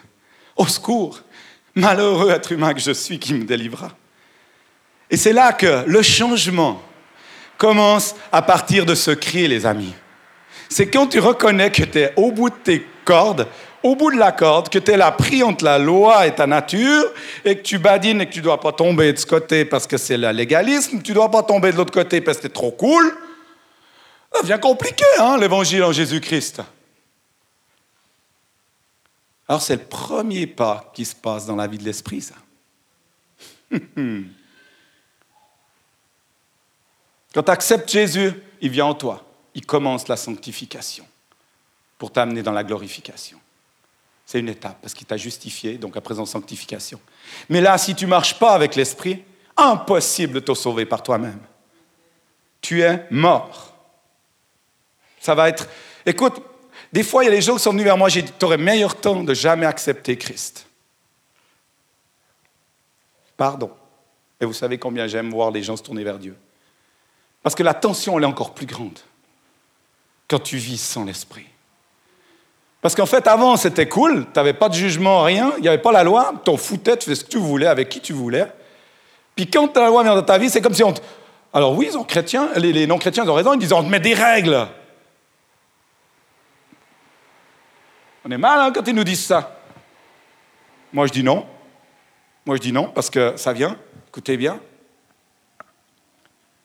Au 0.57 0.67
secours, 0.67 1.21
malheureux 1.75 2.31
être 2.31 2.53
humain 2.53 2.75
que 2.75 2.81
je 2.81 2.91
suis 2.91 3.19
qui 3.19 3.35
me 3.35 3.45
délivra. 3.45 3.91
Et 5.11 5.17
c'est 5.17 5.33
là 5.33 5.53
que 5.53 5.85
le 5.87 6.03
changement 6.03 6.83
commence 7.59 8.15
à 8.33 8.43
partir 8.43 8.85
de 8.85 8.95
ce 8.95 9.13
cri, 9.13 9.47
les 9.49 9.65
amis. 9.65 9.95
C'est 10.69 10.89
quand 10.89 11.07
tu 11.07 11.21
reconnais 11.21 11.71
que 11.71 11.85
tu 11.85 11.99
es 11.99 12.13
au 12.17 12.33
bout 12.33 12.51
de 12.51 12.57
tes 12.57 12.87
cordes, 13.05 13.47
au 13.83 13.95
bout 13.95 14.11
de 14.11 14.19
la 14.19 14.33
corde, 14.33 14.69
que 14.69 14.79
tu 14.79 14.91
es 14.91 14.97
là 14.97 15.13
pris 15.13 15.43
entre 15.43 15.65
la 15.65 15.79
loi 15.79 16.27
et 16.27 16.35
ta 16.35 16.47
nature, 16.47 17.05
et 17.45 17.57
que 17.57 17.63
tu 17.63 17.79
badines 17.79 18.21
et 18.21 18.27
que 18.27 18.33
tu 18.33 18.41
dois 18.41 18.59
pas 18.59 18.73
tomber 18.73 19.13
de 19.13 19.19
ce 19.19 19.27
côté 19.27 19.65
parce 19.65 19.87
que 19.87 19.97
c'est 19.97 20.17
le 20.17 20.31
légalisme, 20.33 21.01
tu 21.03 21.13
dois 21.13 21.31
pas 21.31 21.45
tomber 21.45 21.71
de 21.71 21.77
l'autre 21.77 21.93
côté 21.93 22.21
parce 22.21 22.39
que 22.39 22.45
c'est 22.45 22.53
trop 22.53 22.73
cool. 22.73 23.15
Ça 24.33 24.43
devient 24.43 24.59
compliqué, 24.61 25.05
hein, 25.19 25.37
l'évangile 25.39 25.83
en 25.85 25.93
Jésus-Christ. 25.93 26.63
Alors 29.49 29.63
c'est 29.63 29.77
le 29.77 29.85
premier 29.85 30.47
pas 30.47 30.91
qui 30.95 31.05
se 31.05 31.15
passe 31.15 31.47
dans 31.47 31.57
la 31.57 31.67
vie 31.67 31.79
de 31.79 31.85
l'esprit, 31.85 32.21
ça. 32.21 32.35
Quand 37.35 37.43
tu 37.43 37.51
acceptes 37.51 37.91
Jésus, 37.91 38.33
il 38.61 38.71
vient 38.71 38.87
en 38.87 38.95
toi. 38.95 39.23
Il 39.55 39.67
commence 39.67 40.09
la 40.09 40.17
sanctification 40.17 41.07
pour 41.99 42.11
t'amener 42.13 42.43
dans 42.43 42.53
la 42.53 42.65
glorification. 42.65 43.39
C'est 44.25 44.41
une 44.41 44.49
étape 44.49 44.79
parce 44.83 44.95
qu'il 44.95 45.07
t'a 45.07 45.17
justifié, 45.17 45.79
donc 45.79 45.97
à 45.97 46.01
présent 46.01 46.27
sanctification. 46.27 47.01
Mais 47.49 47.61
là, 47.61 47.79
si 47.79 47.95
tu 47.95 48.07
ne 48.07 48.11
marches 48.11 48.39
pas 48.39 48.53
avec 48.53 48.75
l'Esprit, 48.75 49.23
impossible 49.57 50.35
de 50.35 50.41
te 50.41 50.55
sauver 50.55 50.85
par 50.85 51.03
toi-même. 51.03 51.41
Tu 52.61 52.83
es 52.83 53.07
mort. 53.11 53.76
Ça 55.27 55.35
va 55.35 55.49
être... 55.49 55.69
Écoute, 56.07 56.41
des 56.93 57.03
fois, 57.03 57.25
il 57.25 57.27
y 57.27 57.31
a 57.31 57.33
des 57.33 57.41
gens 57.41 57.57
qui 57.57 57.63
sont 57.65 57.73
venus 57.73 57.85
vers 57.85 57.99
moi, 57.99 58.09
j'ai 58.09 58.23
dit, 58.23 58.33
tu 58.39 58.45
aurais 58.45 58.59
meilleur 58.59 58.95
temps 58.95 59.25
de 59.25 59.35
jamais 59.35 59.67
accepter 59.67 60.17
Christ. 60.17 60.69
Pardon. 63.37 63.73
Et 64.41 64.45
vous 64.45 64.53
savez 64.53 64.79
combien 64.79 65.09
j'aime 65.09 65.31
voir 65.31 65.51
les 65.51 65.65
gens 65.65 65.77
se 65.77 65.83
tourner 65.83 66.05
vers 66.05 66.21
Dieu. 66.21 66.37
Parce 67.43 67.57
que 67.57 67.65
la 67.65 67.75
tension, 67.75 68.17
elle 68.17 68.23
est 68.23 68.29
encore 68.29 68.55
plus 68.55 68.67
grande 68.67 69.01
quand 70.31 70.39
tu 70.39 70.59
vis 70.59 70.81
sans 70.81 71.05
l'esprit. 71.05 71.47
Parce 72.81 72.95
qu'en 72.95 73.07
fait, 73.07 73.27
avant, 73.27 73.57
c'était 73.57 73.89
cool, 73.89 74.27
tu 74.27 74.31
n'avais 74.37 74.53
pas 74.53 74.69
de 74.69 74.75
jugement, 74.75 75.25
rien, 75.25 75.55
il 75.57 75.63
n'y 75.63 75.69
avait 75.69 75.83
pas 75.83 75.91
la 75.91 76.05
loi, 76.05 76.35
t'en 76.45 76.57
foutais, 76.57 76.97
tu 76.97 77.07
faisais 77.07 77.17
ce 77.17 77.25
que 77.25 77.31
tu 77.31 77.39
voulais, 77.39 77.67
avec 77.67 77.89
qui 77.89 78.01
tu 78.01 78.13
voulais. 78.13 78.47
Puis 79.35 79.51
quand 79.51 79.77
la 79.77 79.89
loi 79.89 80.05
vient 80.05 80.15
dans 80.15 80.23
ta 80.23 80.39
vie, 80.39 80.51
c'est 80.51 80.61
comme 80.61 80.75
si 80.75 80.85
on... 80.85 80.95
Alors 81.53 81.77
oui, 81.77 81.91
ils 81.91 82.61
les, 82.61 82.87
non-chrétiens 82.87 83.27
ont 83.29 83.35
raison, 83.35 83.55
ils 83.55 83.59
disent 83.59 83.73
on 83.73 83.83
te 83.83 83.89
met 83.89 83.99
des 83.99 84.15
règles. 84.15 84.69
On 88.29 88.31
est 88.33 88.39
mal 88.39 88.59
hein, 88.59 88.73
quand 88.75 88.83
ils 88.89 88.95
nous 88.95 89.05
disent 89.05 89.25
ça. 89.25 89.57
Moi, 90.93 91.07
je 91.07 91.13
dis 91.13 91.23
non. 91.23 91.47
Moi, 92.45 92.57
je 92.57 92.61
dis 92.61 92.73
non, 92.73 92.89
parce 92.89 93.09
que 93.09 93.35
ça 93.37 93.53
vient, 93.53 93.79
écoutez 94.09 94.37
bien. 94.37 94.59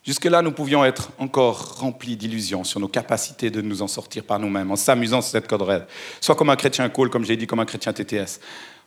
Jusque-là, 0.03 0.41
nous 0.41 0.53
pouvions 0.53 0.83
être 0.83 1.11
encore 1.19 1.77
remplis 1.77 2.15
d'illusions 2.15 2.63
sur 2.63 2.79
nos 2.79 2.87
capacités 2.87 3.51
de 3.51 3.61
nous 3.61 3.83
en 3.83 3.87
sortir 3.87 4.23
par 4.23 4.39
nous-mêmes, 4.39 4.71
en 4.71 4.75
s'amusant 4.75 5.21
sur 5.21 5.33
cette 5.33 5.47
code 5.47 5.61
rêve. 5.61 5.85
Soit 6.19 6.33
comme 6.33 6.49
un 6.49 6.55
chrétien 6.55 6.89
cool, 6.89 7.11
comme 7.11 7.25
j'ai 7.25 7.37
dit, 7.37 7.45
comme 7.45 7.59
un 7.59 7.65
chrétien 7.65 7.93
TTS. 7.93 8.39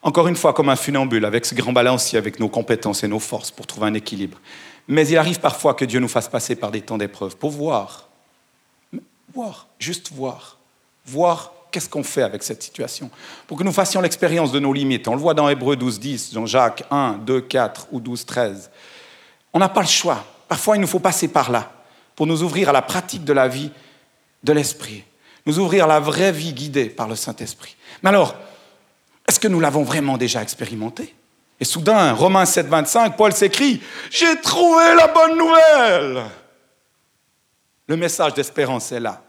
Encore 0.03 0.27
une 0.27 0.35
fois, 0.35 0.53
comme 0.53 0.69
un 0.69 0.75
funambule, 0.75 1.25
avec 1.27 1.47
ce 1.47 1.55
grand 1.55 1.73
balancier, 1.73 2.19
avec 2.19 2.41
nos 2.41 2.49
compétences 2.49 3.05
et 3.05 3.09
nos 3.09 3.21
forces 3.21 3.53
pour 3.53 3.69
trouver 3.69 3.87
un 3.87 3.95
équilibre. 3.95 4.41
Mais 4.89 5.07
il 5.07 5.17
arrive 5.17 5.39
parfois 5.39 5.75
que 5.75 5.85
Dieu 5.85 6.01
nous 6.01 6.09
fasse 6.09 6.29
passer 6.29 6.57
par 6.57 6.73
des 6.73 6.81
temps 6.81 6.99
d'épreuve 6.99 7.37
pour 7.37 7.51
voir, 7.51 8.09
voir, 9.33 9.69
juste 9.79 10.11
voir, 10.13 10.59
voir 11.07 11.54
qu'est-ce 11.75 11.89
qu'on 11.89 12.05
fait 12.05 12.23
avec 12.23 12.45
cette 12.45 12.63
situation 12.63 13.11
Pour 13.49 13.59
que 13.59 13.65
nous 13.65 13.73
fassions 13.73 14.01
l'expérience 14.01 14.53
de 14.53 14.61
nos 14.61 14.73
limites. 14.73 15.09
On 15.09 15.15
le 15.15 15.21
voit 15.21 15.35
dans 15.35 15.49
Hébreu 15.49 15.75
12, 15.75 15.99
10, 15.99 16.33
dans 16.33 16.47
Jacques 16.47 16.85
1, 16.89 17.19
2, 17.27 17.41
4 17.41 17.89
ou 17.91 17.99
12, 17.99 18.25
13. 18.25 18.71
On 19.53 19.59
n'a 19.59 19.69
pas 19.69 19.81
le 19.81 19.89
choix. 19.89 20.25
Parfois, 20.47 20.77
il 20.77 20.81
nous 20.81 20.87
faut 20.87 21.01
passer 21.01 21.27
par 21.27 21.51
là 21.51 21.73
pour 22.15 22.29
nous 22.29 22.45
ouvrir 22.45 22.69
à 22.69 22.73
la 22.73 22.81
pratique 22.81 23.25
de 23.25 23.33
la 23.33 23.49
vie 23.49 23.73
de 24.45 24.53
l'Esprit, 24.53 25.03
nous 25.47 25.59
ouvrir 25.59 25.87
à 25.87 25.89
la 25.89 25.99
vraie 25.99 26.31
vie 26.31 26.53
guidée 26.53 26.85
par 26.91 27.09
le 27.09 27.17
Saint-Esprit. 27.17 27.75
Mais 28.05 28.11
alors, 28.11 28.37
est-ce 29.29 29.41
que 29.41 29.49
nous 29.49 29.59
l'avons 29.59 29.83
vraiment 29.83 30.17
déjà 30.17 30.43
expérimenté 30.43 31.13
Et 31.59 31.65
soudain, 31.65 32.13
Romains 32.13 32.47
7, 32.47 32.69
25, 32.69 33.17
Paul 33.17 33.33
s'écrit, 33.33 33.83
J'ai 34.13 34.41
trouvé 34.41 34.95
la 34.97 35.09
bonne 35.09 35.37
nouvelle. 35.37 36.23
Le 37.89 37.97
message 37.97 38.35
d'espérance 38.35 38.93
est 38.93 39.01
là. 39.01 39.21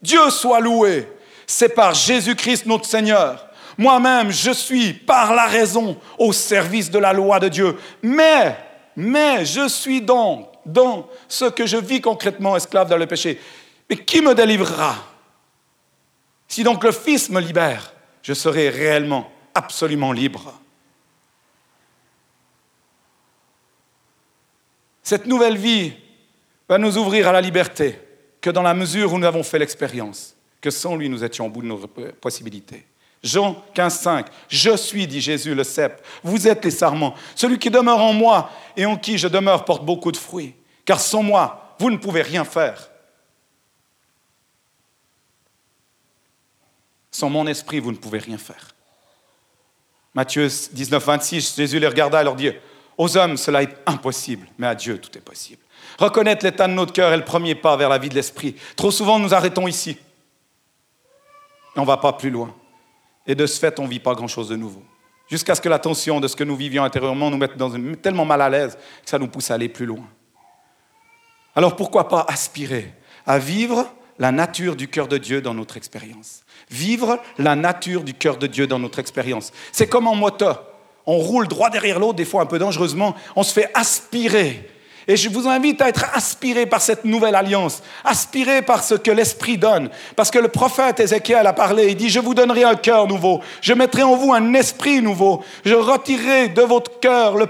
Dieu 0.00 0.30
soit 0.30 0.60
loué 0.60 1.06
c'est 1.46 1.74
par 1.74 1.94
Jésus-Christ 1.94 2.66
notre 2.66 2.86
Seigneur. 2.86 3.48
Moi-même, 3.78 4.30
je 4.30 4.50
suis 4.50 4.92
par 4.92 5.34
la 5.34 5.46
raison 5.46 5.98
au 6.18 6.32
service 6.32 6.90
de 6.90 6.98
la 6.98 7.12
loi 7.12 7.38
de 7.38 7.48
Dieu. 7.48 7.76
Mais, 8.02 8.56
mais, 8.96 9.44
je 9.44 9.68
suis 9.68 10.00
donc 10.00 10.48
dans 10.64 11.08
ce 11.28 11.44
que 11.44 11.66
je 11.66 11.76
vis 11.76 12.00
concrètement 12.00 12.56
esclave 12.56 12.88
dans 12.88 12.96
le 12.96 13.06
péché. 13.06 13.40
Mais 13.88 13.96
qui 13.96 14.20
me 14.20 14.34
délivrera? 14.34 14.96
Si 16.48 16.64
donc 16.64 16.82
le 16.84 16.92
Fils 16.92 17.28
me 17.28 17.40
libère, 17.40 17.92
je 18.22 18.32
serai 18.32 18.70
réellement, 18.70 19.30
absolument 19.54 20.12
libre. 20.12 20.54
Cette 25.02 25.26
nouvelle 25.26 25.56
vie 25.56 25.92
va 26.68 26.78
nous 26.78 26.98
ouvrir 26.98 27.28
à 27.28 27.32
la 27.32 27.40
liberté 27.40 28.00
que 28.40 28.50
dans 28.50 28.62
la 28.62 28.74
mesure 28.74 29.12
où 29.12 29.18
nous 29.18 29.26
avons 29.26 29.42
fait 29.42 29.58
l'expérience 29.58 30.35
que 30.66 30.72
sans 30.72 30.96
lui, 30.96 31.08
nous 31.08 31.22
étions 31.22 31.46
au 31.46 31.48
bout 31.48 31.62
de 31.62 31.68
nos 31.68 31.78
possibilités. 32.20 32.84
Jean 33.22 33.62
15, 33.72 34.00
5. 34.00 34.26
Je 34.48 34.76
suis, 34.76 35.06
dit 35.06 35.20
Jésus, 35.20 35.54
le 35.54 35.62
cep. 35.62 36.04
Vous 36.24 36.48
êtes 36.48 36.64
les 36.64 36.72
sarments. 36.72 37.14
Celui 37.36 37.60
qui 37.60 37.70
demeure 37.70 38.00
en 38.00 38.12
moi 38.12 38.50
et 38.76 38.84
en 38.84 38.96
qui 38.96 39.16
je 39.16 39.28
demeure 39.28 39.64
porte 39.64 39.84
beaucoup 39.84 40.10
de 40.10 40.16
fruits. 40.16 40.56
Car 40.84 40.98
sans 40.98 41.22
moi, 41.22 41.76
vous 41.78 41.88
ne 41.88 41.98
pouvez 41.98 42.22
rien 42.22 42.44
faire. 42.44 42.90
Sans 47.12 47.30
mon 47.30 47.46
esprit, 47.46 47.78
vous 47.78 47.92
ne 47.92 47.96
pouvez 47.96 48.18
rien 48.18 48.38
faire. 48.38 48.74
Matthieu 50.14 50.48
19, 50.72 51.04
26, 51.04 51.54
Jésus 51.54 51.78
les 51.78 51.86
regarda 51.86 52.22
et 52.22 52.24
leur 52.24 52.34
dit, 52.34 52.50
aux 52.98 53.16
hommes, 53.16 53.36
cela 53.36 53.62
est 53.62 53.76
impossible, 53.86 54.48
mais 54.58 54.66
à 54.66 54.74
Dieu, 54.74 54.98
tout 54.98 55.16
est 55.16 55.20
possible. 55.20 55.62
Reconnaître 55.96 56.44
l'état 56.44 56.66
de 56.66 56.72
notre 56.72 56.92
cœur 56.92 57.12
est 57.12 57.16
le 57.16 57.24
premier 57.24 57.54
pas 57.54 57.76
vers 57.76 57.88
la 57.88 57.98
vie 57.98 58.08
de 58.08 58.16
l'esprit. 58.16 58.56
Trop 58.74 58.90
souvent, 58.90 59.20
nous 59.20 59.32
arrêtons 59.32 59.68
ici 59.68 59.96
on 61.76 61.82
ne 61.82 61.86
va 61.86 61.96
pas 61.96 62.12
plus 62.12 62.30
loin. 62.30 62.54
Et 63.26 63.34
de 63.34 63.46
ce 63.46 63.58
fait, 63.58 63.78
on 63.78 63.84
ne 63.84 63.88
vit 63.88 64.00
pas 64.00 64.14
grand-chose 64.14 64.48
de 64.48 64.56
nouveau. 64.56 64.82
Jusqu'à 65.28 65.54
ce 65.54 65.60
que 65.60 65.68
la 65.68 65.78
tension 65.78 66.20
de 66.20 66.28
ce 66.28 66.36
que 66.36 66.44
nous 66.44 66.56
vivions 66.56 66.84
intérieurement 66.84 67.30
nous 67.30 67.36
mette 67.36 67.56
dans 67.56 67.70
une, 67.70 67.96
tellement 67.96 68.24
mal 68.24 68.40
à 68.42 68.48
l'aise 68.48 68.76
que 69.04 69.10
ça 69.10 69.18
nous 69.18 69.26
pousse 69.26 69.50
à 69.50 69.54
aller 69.54 69.68
plus 69.68 69.86
loin. 69.86 70.04
Alors 71.56 71.74
pourquoi 71.74 72.08
pas 72.08 72.24
aspirer 72.28 72.92
à 73.26 73.38
vivre 73.38 73.90
la 74.18 74.30
nature 74.30 74.76
du 74.76 74.88
cœur 74.88 75.08
de 75.08 75.18
Dieu 75.18 75.40
dans 75.40 75.54
notre 75.54 75.76
expérience? 75.76 76.44
Vivre 76.70 77.18
la 77.38 77.56
nature 77.56 78.04
du 78.04 78.14
cœur 78.14 78.36
de 78.36 78.46
Dieu 78.46 78.66
dans 78.66 78.78
notre 78.78 79.00
expérience. 79.00 79.52
C'est 79.72 79.88
comme 79.88 80.06
en 80.06 80.14
moto. 80.14 80.46
On 81.06 81.18
roule 81.18 81.48
droit 81.48 81.70
derrière 81.70 81.98
l'autre, 81.98 82.14
des 82.14 82.24
fois 82.24 82.42
un 82.42 82.46
peu 82.46 82.58
dangereusement. 82.58 83.14
On 83.34 83.42
se 83.42 83.52
fait 83.52 83.70
aspirer 83.74 84.68
et 85.08 85.16
je 85.16 85.28
vous 85.28 85.48
invite 85.48 85.80
à 85.82 85.88
être 85.88 86.06
aspiré 86.14 86.66
par 86.66 86.80
cette 86.80 87.04
nouvelle 87.04 87.34
alliance, 87.34 87.82
aspiré 88.04 88.62
par 88.62 88.82
ce 88.82 88.94
que 88.94 89.10
l'Esprit 89.10 89.56
donne. 89.58 89.88
Parce 90.16 90.30
que 90.30 90.38
le 90.38 90.48
prophète 90.48 91.00
Ézéchiel 91.00 91.46
a 91.46 91.52
parlé, 91.52 91.88
il 91.88 91.96
dit, 91.96 92.08
je 92.08 92.20
vous 92.20 92.34
donnerai 92.34 92.64
un 92.64 92.74
cœur 92.74 93.06
nouveau, 93.06 93.40
je 93.60 93.72
mettrai 93.72 94.02
en 94.02 94.16
vous 94.16 94.32
un 94.32 94.54
esprit 94.54 95.00
nouveau, 95.00 95.44
je 95.64 95.74
retirerai 95.74 96.48
de 96.48 96.62
votre 96.62 96.98
cœur 97.00 97.36
le 97.36 97.46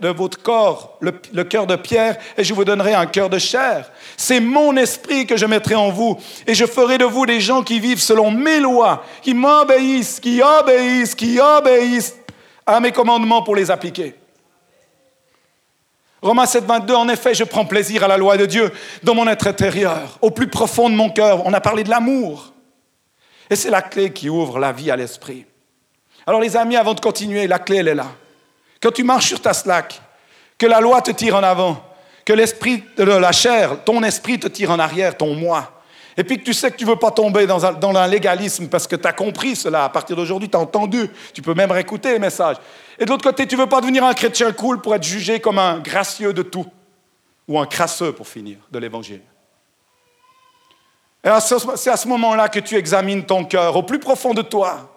de 0.00 0.08
votre 0.08 0.40
corps 0.42 0.96
le, 1.00 1.12
le 1.32 1.44
cœur 1.44 1.66
de 1.66 1.76
pierre 1.76 2.16
et 2.36 2.44
je 2.44 2.54
vous 2.54 2.64
donnerai 2.64 2.94
un 2.94 3.06
cœur 3.06 3.30
de 3.30 3.38
chair. 3.38 3.90
C'est 4.16 4.40
mon 4.40 4.76
esprit 4.76 5.26
que 5.26 5.36
je 5.36 5.46
mettrai 5.46 5.74
en 5.74 5.90
vous 5.90 6.18
et 6.46 6.54
je 6.54 6.66
ferai 6.66 6.98
de 6.98 7.04
vous 7.04 7.26
des 7.26 7.40
gens 7.40 7.62
qui 7.62 7.80
vivent 7.80 8.00
selon 8.00 8.30
mes 8.30 8.60
lois, 8.60 9.04
qui 9.22 9.34
m'obéissent, 9.34 10.20
qui 10.20 10.40
obéissent, 10.42 11.14
qui 11.14 11.38
obéissent 11.38 12.16
à 12.66 12.80
mes 12.80 12.92
commandements 12.92 13.42
pour 13.42 13.56
les 13.56 13.70
appliquer. 13.70 14.14
Romains 16.24 16.46
7, 16.46 16.64
22, 16.64 16.94
en 16.94 17.08
effet, 17.10 17.34
je 17.34 17.44
prends 17.44 17.66
plaisir 17.66 18.02
à 18.02 18.08
la 18.08 18.16
loi 18.16 18.38
de 18.38 18.46
Dieu 18.46 18.72
dans 19.02 19.14
mon 19.14 19.28
être 19.28 19.46
intérieur, 19.46 20.18
au 20.22 20.30
plus 20.30 20.46
profond 20.46 20.88
de 20.88 20.94
mon 20.94 21.10
cœur. 21.10 21.44
On 21.44 21.52
a 21.52 21.60
parlé 21.60 21.84
de 21.84 21.90
l'amour. 21.90 22.54
Et 23.50 23.56
c'est 23.56 23.68
la 23.68 23.82
clé 23.82 24.10
qui 24.10 24.30
ouvre 24.30 24.58
la 24.58 24.72
vie 24.72 24.90
à 24.90 24.96
l'esprit. 24.96 25.44
Alors 26.26 26.40
les 26.40 26.56
amis, 26.56 26.76
avant 26.76 26.94
de 26.94 27.00
continuer, 27.00 27.46
la 27.46 27.58
clé, 27.58 27.76
elle 27.76 27.88
est 27.88 27.94
là. 27.94 28.06
Quand 28.82 28.90
tu 28.90 29.04
marches 29.04 29.26
sur 29.26 29.42
ta 29.42 29.52
slack, 29.52 30.00
que 30.56 30.64
la 30.64 30.80
loi 30.80 31.02
te 31.02 31.10
tire 31.10 31.36
en 31.36 31.42
avant, 31.42 31.84
que 32.24 32.32
l'esprit 32.32 32.82
de 32.96 33.02
la 33.02 33.32
chair, 33.32 33.84
ton 33.84 34.02
esprit 34.02 34.40
te 34.40 34.48
tire 34.48 34.70
en 34.70 34.78
arrière, 34.78 35.18
ton 35.18 35.34
moi, 35.34 35.74
et 36.16 36.24
puis 36.24 36.38
que 36.38 36.44
tu 36.44 36.54
sais 36.54 36.70
que 36.70 36.76
tu 36.76 36.84
ne 36.84 36.90
veux 36.90 36.96
pas 36.96 37.10
tomber 37.10 37.46
dans 37.46 37.66
un, 37.66 38.06
légalisme 38.06 38.68
parce 38.68 38.86
que 38.86 38.96
tu 38.96 39.06
as 39.06 39.12
compris 39.12 39.56
cela. 39.56 39.84
À 39.84 39.88
partir 39.88 40.16
d'aujourd'hui, 40.16 40.48
tu 40.48 40.56
as 40.56 40.60
entendu. 40.60 41.10
Tu 41.32 41.42
peux 41.42 41.54
même 41.54 41.72
réécouter 41.72 42.12
les 42.12 42.18
messages. 42.18 42.56
Et 42.98 43.04
de 43.04 43.10
l'autre 43.10 43.24
côté, 43.24 43.46
tu 43.46 43.56
ne 43.56 43.62
veux 43.62 43.68
pas 43.68 43.80
devenir 43.80 44.04
un 44.04 44.14
chrétien 44.14 44.52
cool 44.52 44.80
pour 44.80 44.94
être 44.94 45.02
jugé 45.02 45.40
comme 45.40 45.58
un 45.58 45.78
gracieux 45.80 46.32
de 46.32 46.42
tout. 46.42 46.66
Ou 47.48 47.58
un 47.58 47.66
crasseux, 47.66 48.12
pour 48.12 48.26
finir, 48.26 48.58
de 48.70 48.78
l'évangile. 48.78 49.22
Et 51.22 51.28
c'est 51.40 51.90
à 51.90 51.96
ce 51.96 52.08
moment-là 52.08 52.48
que 52.48 52.60
tu 52.60 52.76
examines 52.76 53.24
ton 53.24 53.44
cœur 53.44 53.76
au 53.76 53.82
plus 53.82 53.98
profond 53.98 54.34
de 54.34 54.42
toi. 54.42 54.90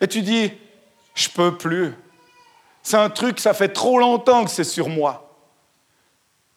Et 0.00 0.06
tu 0.06 0.22
dis, 0.22 0.52
je 1.14 1.28
peux 1.28 1.56
plus. 1.56 1.94
C'est 2.82 2.96
un 2.96 3.10
truc, 3.10 3.40
ça 3.40 3.54
fait 3.54 3.68
trop 3.68 3.98
longtemps 3.98 4.44
que 4.44 4.50
c'est 4.50 4.64
sur 4.64 4.88
moi 4.88 5.22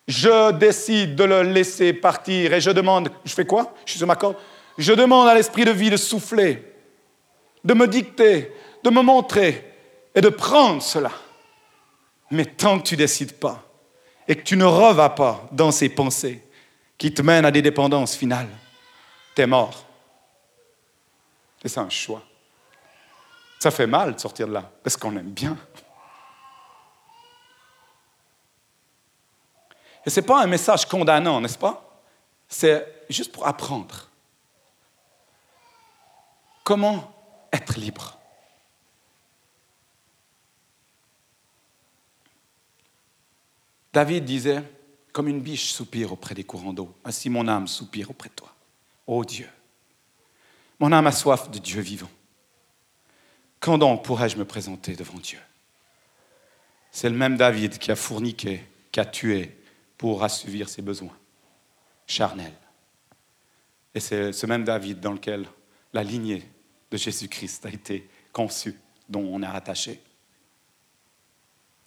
je 0.08 0.52
décide 0.52 1.16
de 1.16 1.24
le 1.24 1.42
laisser 1.44 1.94
partir 1.94 2.54
et 2.54 2.62
je 2.62 2.72
demande, 2.72 3.10
je 3.24 3.34
fais 3.34 3.46
quoi? 3.46 3.74
Je 3.86 3.92
suis 3.92 3.98
sur 3.98 4.08
ma 4.08 4.16
corde. 4.16 4.36
Je 4.78 4.94
demande 4.94 5.28
à 5.28 5.34
l'esprit 5.34 5.66
de 5.66 5.72
vie 5.72 5.90
de 5.90 5.98
souffler, 5.98 6.64
de 7.64 7.74
me 7.74 7.88
dicter, 7.88 8.52
de 8.84 8.90
me 8.90 9.02
montrer 9.02 9.74
et 10.16 10.22
de 10.22 10.30
prendre 10.30 10.82
cela. 10.82 11.12
Mais 12.32 12.46
tant 12.46 12.80
que 12.80 12.88
tu 12.88 12.96
décides 12.96 13.38
pas 13.38 13.64
et 14.28 14.36
que 14.36 14.42
tu 14.42 14.58
ne 14.58 14.66
revas 14.66 15.10
pas 15.10 15.48
dans 15.52 15.72
ces 15.72 15.90
pensées 15.90 16.42
qui 16.98 17.14
te 17.14 17.22
mènent 17.22 17.46
à 17.46 17.52
des 17.52 17.62
dépendances 17.62 18.16
finales, 18.16 18.50
tu 19.36 19.42
es 19.42 19.46
mort. 19.46 19.86
Et 21.64 21.68
c'est 21.68 21.80
un 21.80 21.90
choix. 21.90 22.24
Ça 23.60 23.70
fait 23.70 23.88
mal 23.88 24.16
de 24.16 24.20
sortir 24.20 24.48
de 24.48 24.54
là 24.54 24.72
parce 24.84 24.98
qu'on 24.98 25.16
aime 25.18 25.32
bien. 25.32 25.58
Et 30.06 30.10
ce 30.10 30.20
n'est 30.20 30.26
pas 30.26 30.44
un 30.44 30.48
message 30.48 30.86
condamnant, 30.86 31.42
n'est-ce 31.42 31.58
pas? 31.58 31.82
C'est 32.48 33.06
juste 33.10 33.32
pour 33.32 33.48
apprendre. 33.48 34.08
Comment 36.64 37.12
être 37.52 37.78
libre? 37.78 38.18
David 43.96 44.26
disait, 44.26 44.62
comme 45.14 45.30
une 45.30 45.40
biche 45.40 45.72
soupire 45.72 46.12
auprès 46.12 46.36
des 46.36 46.44
courants 46.44 46.74
d'eau, 46.74 46.94
ainsi 47.06 47.30
mon 47.30 47.48
âme 47.48 47.66
soupire 47.66 48.10
auprès 48.10 48.28
de 48.28 48.34
toi. 48.34 48.54
Ô 49.08 49.24
Dieu, 49.24 49.48
mon 50.80 50.92
âme 50.92 51.08
a 51.08 51.14
soif 51.14 51.50
de 51.50 51.60
Dieu 51.60 51.80
vivant. 51.80 52.10
Quand 53.62 53.78
donc 53.78 54.04
pourrais-je 54.04 54.36
me 54.36 54.44
présenter 54.44 54.98
devant 54.98 55.18
Dieu? 55.18 55.40
C'est 56.92 57.10
le 57.10 57.16
même 57.16 57.38
David 57.38 57.78
qui 57.78 57.90
a 57.90 57.96
fourniqué, 57.96 58.66
qui 58.92 59.00
a 59.00 59.06
tué, 59.06 59.56
pour 59.98 60.26
assouvir 60.26 60.68
ses 60.68 60.82
besoins 60.82 61.18
charnels. 62.06 62.52
Et 63.94 64.02
c'est 64.02 64.34
ce 64.34 64.46
même 64.46 64.66
David 64.66 65.00
dans 65.00 65.14
lequel 65.14 65.48
la 65.94 66.04
lignée 66.04 66.44
de 66.92 66.98
Jésus-Christ 66.98 67.66
a 67.66 67.70
été 67.70 68.10
conçue, 68.34 68.78
dont 69.08 69.24
on 69.24 69.42
est 69.42 69.48
rattaché. 69.48 70.02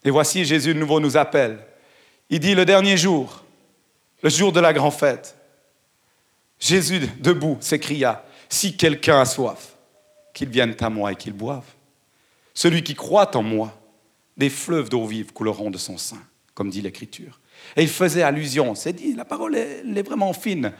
Et 0.02 0.10
voici, 0.10 0.46
Jésus 0.46 0.72
de 0.72 0.80
nouveau 0.80 1.00
nous 1.00 1.18
appelle. 1.18 1.66
Il 2.30 2.40
dit 2.40 2.54
le 2.54 2.64
dernier 2.64 2.96
jour, 2.96 3.42
le 4.22 4.28
jour 4.28 4.52
de 4.52 4.60
la 4.60 4.72
grande 4.72 4.92
fête, 4.92 5.36
Jésus 6.58 7.00
debout 7.20 7.56
s'écria, 7.60 8.24
si 8.48 8.76
quelqu'un 8.76 9.20
a 9.20 9.24
soif, 9.24 9.76
qu'il 10.34 10.48
vienne 10.48 10.74
à 10.80 10.90
moi 10.90 11.12
et 11.12 11.16
qu'il 11.16 11.32
boive. 11.32 11.64
Celui 12.54 12.82
qui 12.82 12.94
croit 12.94 13.36
en 13.36 13.42
moi, 13.42 13.78
des 14.36 14.50
fleuves 14.50 14.88
d'eau 14.88 15.06
vive 15.06 15.32
couleront 15.32 15.70
de 15.70 15.78
son 15.78 15.98
sein, 15.98 16.22
comme 16.54 16.70
dit 16.70 16.82
l'Écriture. 16.82 17.40
Et 17.76 17.82
il 17.82 17.88
faisait 17.88 18.22
allusion, 18.22 18.74
c'est 18.74 18.92
dit, 18.92 19.14
la 19.14 19.24
parole 19.24 19.56
est, 19.56 19.82
est 19.84 20.02
vraiment 20.02 20.32
fine. 20.32 20.72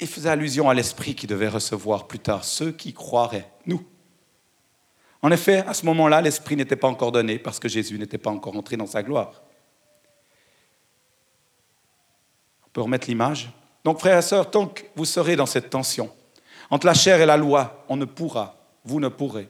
Il 0.00 0.06
faisait 0.06 0.30
allusion 0.30 0.68
à 0.68 0.74
l'Esprit 0.74 1.14
qui 1.14 1.26
devait 1.26 1.48
recevoir 1.48 2.06
plus 2.06 2.18
tard 2.18 2.44
ceux 2.44 2.72
qui 2.72 2.92
croiraient, 2.92 3.50
nous. 3.66 3.82
En 5.22 5.30
effet, 5.30 5.64
à 5.66 5.74
ce 5.74 5.84
moment-là, 5.86 6.20
l'Esprit 6.20 6.56
n'était 6.56 6.76
pas 6.76 6.88
encore 6.88 7.12
donné 7.12 7.38
parce 7.38 7.58
que 7.58 7.68
Jésus 7.68 7.98
n'était 7.98 8.18
pas 8.18 8.30
encore 8.30 8.56
entré 8.56 8.76
dans 8.76 8.86
sa 8.86 9.02
gloire. 9.02 9.42
Remettre 12.80 13.08
l'image. 13.08 13.50
Donc, 13.84 14.00
frères 14.00 14.18
et 14.18 14.22
sœurs, 14.22 14.50
tant 14.50 14.66
que 14.66 14.82
vous 14.96 15.04
serez 15.04 15.36
dans 15.36 15.46
cette 15.46 15.70
tension 15.70 16.10
entre 16.70 16.86
la 16.86 16.94
chair 16.94 17.20
et 17.20 17.26
la 17.26 17.36
loi, 17.36 17.84
on 17.88 17.96
ne 17.96 18.04
pourra, 18.04 18.56
vous 18.84 19.00
ne 19.00 19.08
pourrez, 19.08 19.48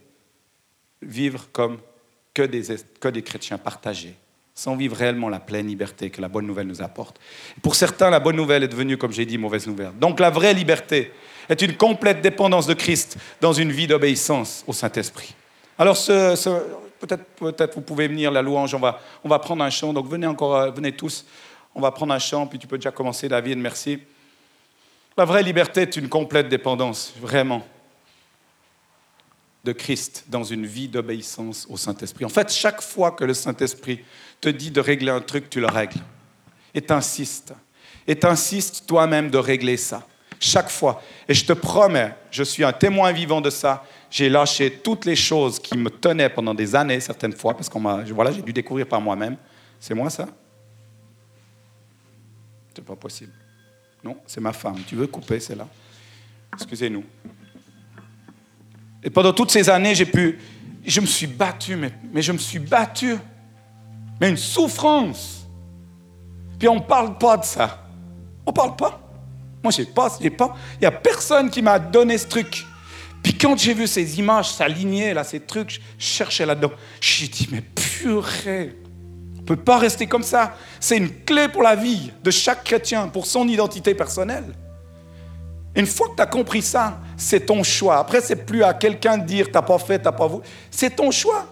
vivre 1.02 1.48
comme 1.52 1.78
que 2.32 2.42
des, 2.42 2.76
que 3.00 3.08
des 3.08 3.22
chrétiens 3.22 3.58
partagés 3.58 4.14
sans 4.58 4.74
vivre 4.74 4.96
réellement 4.96 5.28
la 5.28 5.38
pleine 5.38 5.68
liberté 5.68 6.10
que 6.10 6.20
la 6.20 6.26
bonne 6.26 6.44
nouvelle 6.44 6.66
nous 6.66 6.82
apporte. 6.82 7.20
Pour 7.62 7.76
certains, 7.76 8.10
la 8.10 8.18
bonne 8.18 8.34
nouvelle 8.34 8.64
est 8.64 8.68
devenue, 8.68 8.96
comme 8.96 9.12
j'ai 9.12 9.24
dit, 9.24 9.38
mauvaise 9.38 9.68
nouvelle. 9.68 9.92
Donc 10.00 10.18
la 10.18 10.30
vraie 10.30 10.52
liberté 10.52 11.12
est 11.48 11.62
une 11.62 11.76
complète 11.76 12.22
dépendance 12.22 12.66
de 12.66 12.74
Christ 12.74 13.18
dans 13.40 13.52
une 13.52 13.70
vie 13.70 13.86
d'obéissance 13.86 14.64
au 14.66 14.72
Saint-Esprit. 14.72 15.36
Alors 15.78 15.96
peut-être 15.96 17.24
peut 17.36 17.70
vous 17.72 17.80
pouvez 17.82 18.08
venir, 18.08 18.32
la 18.32 18.42
louange, 18.42 18.74
on 18.74 18.80
va, 18.80 19.00
on 19.22 19.28
va 19.28 19.38
prendre 19.38 19.62
un 19.62 19.70
chant, 19.70 19.92
donc 19.92 20.08
venez 20.08 20.26
encore, 20.26 20.56
euh, 20.56 20.70
venez 20.72 20.90
tous, 20.90 21.24
on 21.78 21.80
va 21.80 21.92
prendre 21.92 22.12
un 22.12 22.18
chant, 22.18 22.46
puis 22.46 22.58
tu 22.58 22.66
peux 22.66 22.76
déjà 22.76 22.90
commencer, 22.90 23.28
David, 23.28 23.56
merci. 23.56 24.00
La 25.16 25.24
vraie 25.24 25.44
liberté 25.44 25.82
est 25.82 25.96
une 25.96 26.08
complète 26.08 26.48
dépendance, 26.48 27.14
vraiment 27.20 27.64
de 29.64 29.72
Christ 29.72 30.24
dans 30.28 30.42
une 30.42 30.66
vie 30.66 30.88
d'obéissance 30.88 31.66
au 31.70 31.76
Saint-Esprit. 31.76 32.24
En 32.24 32.30
fait, 32.30 32.52
chaque 32.52 32.82
fois 32.82 33.12
que 33.12 33.24
le 33.24 33.32
Saint-Esprit 33.32 34.00
te 34.40 34.48
dit 34.48 34.72
de 34.72 34.80
régler 34.80 35.10
un 35.10 35.20
truc, 35.20 35.48
tu 35.50 35.60
le 35.60 35.66
règles. 35.66 36.00
Et 36.74 36.80
t'insistes. 36.80 37.54
Et 38.08 38.16
t'insistes 38.16 38.84
toi-même 38.86 39.30
de 39.30 39.38
régler 39.38 39.76
ça. 39.76 40.04
Chaque 40.40 40.70
fois. 40.70 41.00
Et 41.28 41.34
je 41.34 41.44
te 41.44 41.52
promets, 41.52 42.12
je 42.32 42.42
suis 42.42 42.64
un 42.64 42.72
témoin 42.72 43.12
vivant 43.12 43.40
de 43.40 43.50
ça. 43.50 43.84
J'ai 44.10 44.28
lâché 44.28 44.80
toutes 44.82 45.04
les 45.04 45.16
choses 45.16 45.60
qui 45.60 45.76
me 45.76 45.90
tenaient 45.90 46.30
pendant 46.30 46.54
des 46.54 46.74
années, 46.74 46.98
certaines 46.98 47.34
fois, 47.34 47.54
parce 47.54 47.68
que 47.68 48.12
voilà, 48.12 48.32
j'ai 48.32 48.42
dû 48.42 48.52
découvrir 48.52 48.86
par 48.86 49.00
moi-même. 49.00 49.36
C'est 49.78 49.94
moi 49.94 50.10
ça? 50.10 50.26
C'est 52.78 52.84
pas 52.84 52.94
possible. 52.94 53.32
Non, 54.04 54.18
c'est 54.24 54.40
ma 54.40 54.52
femme. 54.52 54.76
Tu 54.86 54.94
veux 54.94 55.08
couper, 55.08 55.40
c'est 55.40 55.56
là. 55.56 55.66
Excusez-nous. 56.54 57.02
Et 59.02 59.10
pendant 59.10 59.32
toutes 59.32 59.50
ces 59.50 59.68
années, 59.68 59.96
j'ai 59.96 60.06
pu. 60.06 60.38
Je 60.86 61.00
me 61.00 61.06
suis 61.06 61.26
battu, 61.26 61.74
mais, 61.74 61.90
mais 62.12 62.22
je 62.22 62.30
me 62.30 62.38
suis 62.38 62.60
battu. 62.60 63.16
Mais 64.20 64.30
une 64.30 64.36
souffrance. 64.36 65.44
Puis 66.56 66.68
on 66.68 66.76
ne 66.76 66.80
parle 66.80 67.18
pas 67.18 67.36
de 67.38 67.44
ça. 67.44 67.84
On 68.46 68.52
ne 68.52 68.54
parle 68.54 68.76
pas. 68.76 69.00
Moi, 69.60 69.72
je 69.76 69.82
pas, 69.82 70.16
j'ai 70.20 70.30
pas. 70.30 70.56
Il 70.74 70.82
n'y 70.82 70.86
a 70.86 70.92
personne 70.92 71.50
qui 71.50 71.62
m'a 71.62 71.80
donné 71.80 72.16
ce 72.16 72.28
truc. 72.28 72.64
Puis 73.24 73.34
quand 73.34 73.58
j'ai 73.58 73.74
vu 73.74 73.88
ces 73.88 74.20
images 74.20 74.52
s'aligner, 74.52 75.14
là, 75.14 75.24
ces 75.24 75.40
trucs, 75.40 75.80
je 75.98 76.06
cherchais 76.06 76.46
là-dedans. 76.46 76.70
J'ai 77.00 77.26
dit, 77.26 77.48
mais 77.50 77.60
purée, 77.60 78.76
peut 79.48 79.56
pas 79.56 79.78
rester 79.78 80.06
comme 80.06 80.22
ça. 80.22 80.54
C'est 80.78 80.98
une 80.98 81.10
clé 81.24 81.48
pour 81.48 81.62
la 81.62 81.74
vie 81.74 82.12
de 82.22 82.30
chaque 82.30 82.64
chrétien, 82.64 83.08
pour 83.08 83.24
son 83.24 83.48
identité 83.48 83.94
personnelle. 83.94 84.44
Une 85.74 85.86
fois 85.86 86.08
que 86.08 86.16
tu 86.16 86.22
as 86.22 86.26
compris 86.26 86.60
ça, 86.60 86.98
c'est 87.16 87.46
ton 87.46 87.62
choix. 87.62 87.96
Après, 87.96 88.20
c'est 88.20 88.44
plus 88.44 88.62
à 88.62 88.74
quelqu'un 88.74 89.16
de 89.16 89.24
dire 89.24 89.50
t'as 89.50 89.62
pas 89.62 89.78
fait, 89.78 90.00
t'as 90.00 90.12
pas 90.12 90.26
voulu. 90.26 90.42
C'est 90.70 90.94
ton 90.94 91.10
choix. 91.10 91.46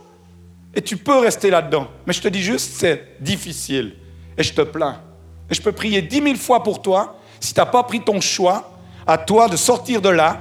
Et 0.74 0.82
tu 0.82 0.98
peux 0.98 1.20
rester 1.20 1.48
là-dedans. 1.48 1.88
Mais 2.06 2.12
je 2.12 2.20
te 2.20 2.28
dis 2.28 2.42
juste, 2.42 2.74
c'est 2.74 3.16
difficile. 3.18 3.94
Et 4.36 4.42
je 4.42 4.52
te 4.52 4.60
plains. 4.60 5.00
Et 5.48 5.54
je 5.54 5.62
peux 5.62 5.72
prier 5.72 6.02
dix 6.02 6.20
mille 6.20 6.36
fois 6.36 6.62
pour 6.62 6.82
toi. 6.82 7.16
Si 7.40 7.54
tu 7.54 7.60
n'as 7.60 7.66
pas 7.66 7.82
pris 7.82 8.02
ton 8.02 8.20
choix, 8.20 8.78
à 9.06 9.16
toi 9.16 9.48
de 9.48 9.56
sortir 9.56 10.02
de 10.02 10.10
là, 10.10 10.38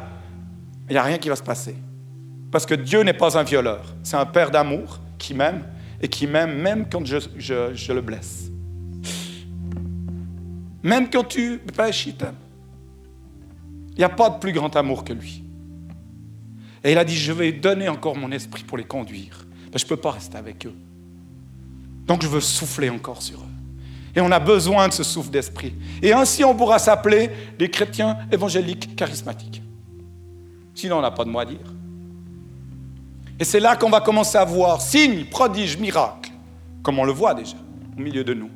il 0.89 0.94
n'y 0.94 0.98
a 0.98 1.04
rien 1.04 1.18
qui 1.18 1.30
va 1.30 1.38
se 1.38 1.44
passer. 1.44 1.76
Parce 2.52 2.65
que 2.65 2.76
Dieu 2.76 3.02
n'est 3.04 3.13
pas 3.13 3.38
un 3.38 3.44
violeur. 3.44 3.82
C'est 4.04 4.18
un 4.18 4.26
père 4.26 4.52
d'amour 4.52 5.00
qui 5.18 5.34
m'aime 5.34 5.63
et 6.01 6.08
qui 6.08 6.27
m'aime 6.27 6.58
même 6.60 6.86
quand 6.89 7.05
je, 7.05 7.93
le 7.93 8.01
blesse. 8.01 8.51
Même 10.84 11.10
quand 11.10 11.23
tu 11.23 11.60
pêches, 11.75 12.08
il 12.08 12.15
t'aime. 12.15 12.36
Il 13.91 13.99
n'y 13.99 14.03
a 14.03 14.10
pas 14.10 14.29
de 14.29 14.39
plus 14.39 14.51
grand 14.51 14.75
amour 14.75 15.03
que 15.03 15.13
lui. 15.13 15.43
Et 16.84 16.91
il 16.91 16.97
a 16.97 17.03
dit, 17.03 17.15
je 17.15 17.31
vais 17.31 17.51
donner 17.51 17.89
encore 17.89 18.15
mon 18.15 18.31
esprit 18.31 18.63
pour 18.63 18.77
les 18.77 18.84
conduire. 18.84 19.45
je 19.73 19.84
ne 19.84 19.89
peux 19.89 19.97
pas 19.97 20.12
rester 20.12 20.38
avec 20.38 20.65
eux. 20.65 20.75
Donc 22.05 22.21
je 22.21 22.27
veux 22.27 22.41
souffler 22.41 22.89
encore 22.89 23.21
sur 23.21 23.39
eux. 23.39 23.55
Et 24.15 24.21
on 24.21 24.31
a 24.31 24.39
besoin 24.39 24.88
de 24.88 24.93
ce 24.93 25.03
souffle 25.03 25.29
d'esprit. 25.29 25.73
Et 26.01 26.13
ainsi 26.13 26.43
on 26.43 26.55
pourra 26.55 26.79
s'appeler 26.79 27.29
des 27.58 27.69
chrétiens 27.69 28.17
évangéliques 28.31 28.95
charismatiques. 28.95 29.62
Sinon 30.73 30.99
on 30.99 31.01
n'a 31.01 31.12
pas 31.12 31.25
de 31.25 31.29
mot 31.29 31.39
à 31.39 31.45
dire. 31.45 31.75
Et 33.39 33.43
c'est 33.43 33.60
là 33.60 33.76
qu'on 33.76 33.89
va 33.89 34.02
commencer 34.02 34.38
à 34.38 34.45
voir 34.45 34.82
signes, 34.82 35.26
prodiges, 35.26 35.78
miracles, 35.78 36.32
comme 36.82 37.00
on 37.00 37.04
le 37.04 37.12
voit 37.12 37.34
déjà 37.34 37.58
au 37.98 38.02
milieu 38.02 38.24
de 38.24 38.34
nous. 38.34 38.50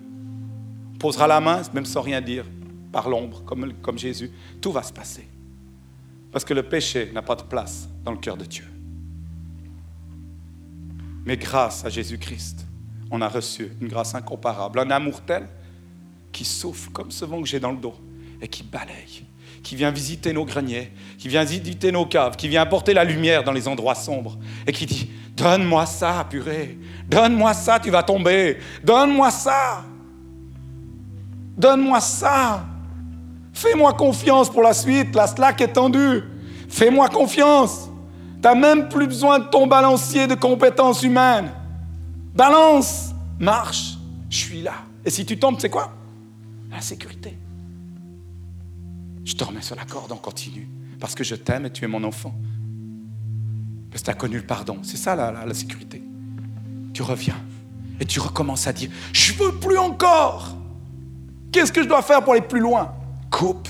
On 0.94 0.98
posera 0.98 1.28
la 1.28 1.40
main, 1.40 1.62
même 1.74 1.86
sans 1.86 2.02
rien 2.02 2.22
dire, 2.22 2.46
par 2.92 3.10
l'ombre, 3.10 3.44
comme, 3.46 3.98
Jésus. 3.98 4.32
Tout 4.62 4.72
va 4.72 4.84
se 4.84 4.94
passer. 4.94 5.28
Parce 6.32 6.46
que 6.46 6.54
le 6.54 6.64
péché 6.64 7.12
n'a 7.14 7.22
pas 7.22 7.36
de 7.36 7.44
place 7.44 7.90
dans 8.04 8.12
le 8.12 8.18
cœur 8.18 8.38
de 8.38 8.46
Dieu. 8.46 8.66
Mais 11.26 11.38
grâce 11.38 11.86
à 11.86 11.90
Jésus-Christ, 11.90 12.66
on 13.12 13.22
a 13.22 13.28
reçu 13.28 13.72
une 13.82 13.88
grâce 13.88 14.16
incomparable, 14.16 14.80
un 14.80 14.92
amour 14.92 15.22
tel 15.22 15.48
qui 16.32 16.46
souffle 16.46 16.92
comme 16.92 17.12
ce 17.12 17.26
vent 17.26 17.42
que 17.42 17.48
j'ai 17.48 17.60
dans 17.60 17.72
le 17.72 17.78
dos 17.78 17.96
et 18.42 18.48
qui 18.48 18.64
balaye, 18.64 19.26
qui 19.64 19.76
vient 19.76 19.92
visiter 19.92 20.34
nos 20.34 20.46
greniers, 20.46 20.92
qui 21.18 21.28
vient 21.28 21.44
visiter 21.44 21.92
nos 21.92 22.06
caves, 22.06 22.36
qui 22.36 22.48
vient 22.48 22.62
apporter 22.62 22.94
la 22.94 23.04
lumière 23.04 23.44
dans 23.44 23.52
les 23.52 23.68
endroits 23.68 23.96
sombres 23.96 24.38
et 24.66 24.72
qui 24.72 24.86
dit 24.86 25.10
Donne-moi 25.36 25.86
ça, 25.86 26.26
purée, 26.30 26.78
donne-moi 27.08 27.54
ça, 27.54 27.80
tu 27.80 27.90
vas 27.90 28.04
tomber, 28.04 28.58
donne-moi 28.84 29.32
ça, 29.32 29.84
donne-moi 31.58 32.00
ça. 32.02 32.66
Fais-moi 33.54 33.94
confiance 33.94 34.50
pour 34.50 34.64
la 34.64 34.74
suite, 34.74 35.14
la 35.16 35.28
slack 35.28 35.60
est 35.62 35.74
tendue. 35.74 36.24
Fais-moi 36.70 37.10
confiance. 37.10 37.90
Tu 38.42 38.48
n'as 38.48 38.56
même 38.56 38.88
plus 38.88 39.08
besoin 39.08 39.40
de 39.40 39.46
ton 39.46 39.68
balancier 39.68 40.28
de 40.28 40.36
compétences 40.36 41.04
humaines. 41.04 41.52
Balance, 42.34 43.10
marche, 43.38 43.98
je 44.30 44.38
suis 44.38 44.62
là. 44.62 44.76
Et 45.04 45.10
si 45.10 45.26
tu 45.26 45.38
tombes, 45.38 45.58
c'est 45.60 45.70
quoi? 45.70 45.92
La 46.72 46.80
sécurité. 46.80 47.38
Je 49.30 49.36
te 49.36 49.44
remets 49.44 49.62
sur 49.62 49.76
la 49.76 49.86
corde, 49.86 50.12
on 50.12 50.18
continue. 50.18 50.68
Parce 51.00 51.14
que 51.14 51.24
je 51.24 51.36
t'aime 51.36 51.68
et 51.68 51.70
tu 51.70 51.86
es 51.86 51.88
mon 51.88 52.04
enfant. 52.04 52.34
Parce 53.92 54.02
que 54.02 54.06
tu 54.06 54.10
as 54.10 54.16
connu 54.16 54.38
le 54.38 54.44
pardon. 54.44 54.80
C'est 54.82 54.98
ça 54.98 55.16
la 55.16 55.54
sécurité. 55.54 56.02
Tu 56.96 57.04
reviens 57.04 57.36
et 58.00 58.06
tu 58.06 58.20
recommences 58.20 58.66
à 58.66 58.74
dire, 58.74 58.90
je 59.14 59.34
veux 59.34 59.52
plus 59.52 59.78
encore. 59.78 60.58
Qu'est-ce 61.52 61.72
que 61.72 61.84
je 61.84 61.88
dois 61.88 62.02
faire 62.02 62.24
pour 62.24 62.34
aller 62.34 62.42
plus 62.42 62.60
loin? 62.60 62.92
Coupe. 63.30 63.70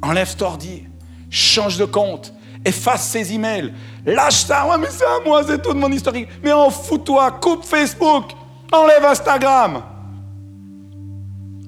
Enlève 0.00 0.26
cet 0.26 0.40
ordi. 0.40 0.84
Change 1.28 1.76
de 1.76 1.84
compte. 1.84 2.32
Efface 2.64 3.06
ses 3.06 3.34
emails. 3.34 3.74
Lâche 4.06 4.46
ça. 4.46 4.66
Ouais, 4.66 4.78
mais 4.78 4.88
c'est 4.88 5.04
à 5.04 5.20
moi, 5.26 5.42
c'est 5.46 5.60
tout 5.60 5.74
de 5.74 5.78
mon 5.78 5.92
historique. 5.92 6.26
Mais 6.42 6.52
en 6.52 6.70
fous-toi. 6.70 7.32
Coupe 7.32 7.64
Facebook. 7.66 8.32
Enlève 8.72 9.04
Instagram. 9.04 9.82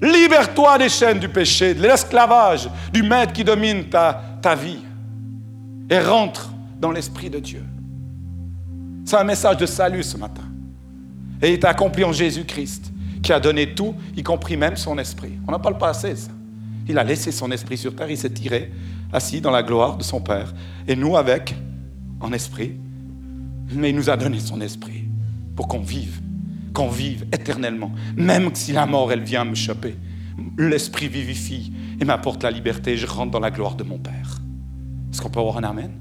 Libère-toi 0.02 0.78
des 0.78 0.88
chaînes 0.88 1.18
du 1.18 1.28
péché, 1.28 1.74
de 1.74 1.82
l'esclavage, 1.82 2.70
du 2.92 3.02
maître 3.02 3.32
qui 3.32 3.44
domine 3.44 3.84
ta, 3.84 4.54
vie. 4.54 4.78
Et 5.90 5.98
rentre 5.98 6.52
dans 6.78 6.92
l'Esprit 6.92 7.28
de 7.28 7.38
Dieu. 7.38 7.64
C'est 9.04 9.16
un 9.16 9.24
message 9.24 9.56
de 9.58 9.66
salut 9.66 10.02
ce 10.02 10.16
matin. 10.16 10.44
Et 11.42 11.48
il 11.48 11.54
est 11.54 11.64
accompli 11.64 12.04
en 12.04 12.12
Jésus-Christ, 12.12 12.92
qui 13.22 13.32
a 13.32 13.40
donné 13.40 13.74
tout, 13.74 13.94
y 14.16 14.22
compris 14.22 14.56
même 14.56 14.76
son 14.76 14.96
esprit. 14.98 15.32
On 15.46 15.52
n'en 15.52 15.58
parle 15.58 15.78
pas 15.78 15.90
assez, 15.90 16.16
ça. 16.16 16.30
Il 16.88 16.98
a 16.98 17.04
laissé 17.04 17.30
son 17.30 17.50
esprit 17.50 17.76
sur 17.76 17.94
terre, 17.94 18.10
il 18.10 18.16
s'est 18.16 18.30
tiré, 18.30 18.72
assis 19.12 19.40
dans 19.40 19.50
la 19.50 19.62
gloire 19.62 19.96
de 19.96 20.02
son 20.02 20.20
Père. 20.20 20.52
Et 20.88 20.96
nous 20.96 21.16
avec, 21.16 21.54
en 22.20 22.32
esprit, 22.32 22.76
mais 23.72 23.90
il 23.90 23.96
nous 23.96 24.10
a 24.10 24.16
donné 24.16 24.40
son 24.40 24.60
esprit 24.60 25.04
pour 25.54 25.68
qu'on 25.68 25.80
vive, 25.80 26.20
qu'on 26.72 26.88
vive 26.88 27.26
éternellement. 27.32 27.92
Même 28.16 28.54
si 28.54 28.72
la 28.72 28.86
mort, 28.86 29.12
elle 29.12 29.22
vient 29.22 29.44
me 29.44 29.54
choper, 29.54 29.96
l'esprit 30.58 31.08
vivifie 31.08 31.72
et 32.00 32.04
m'apporte 32.04 32.42
la 32.42 32.50
liberté, 32.50 32.96
je 32.96 33.06
rentre 33.06 33.30
dans 33.30 33.40
la 33.40 33.50
gloire 33.50 33.74
de 33.74 33.84
mon 33.84 33.98
Père. 33.98 34.40
Est-ce 35.12 35.20
qu'on 35.20 35.30
peut 35.30 35.40
avoir 35.40 35.58
un 35.58 35.64
Amen? 35.64 35.92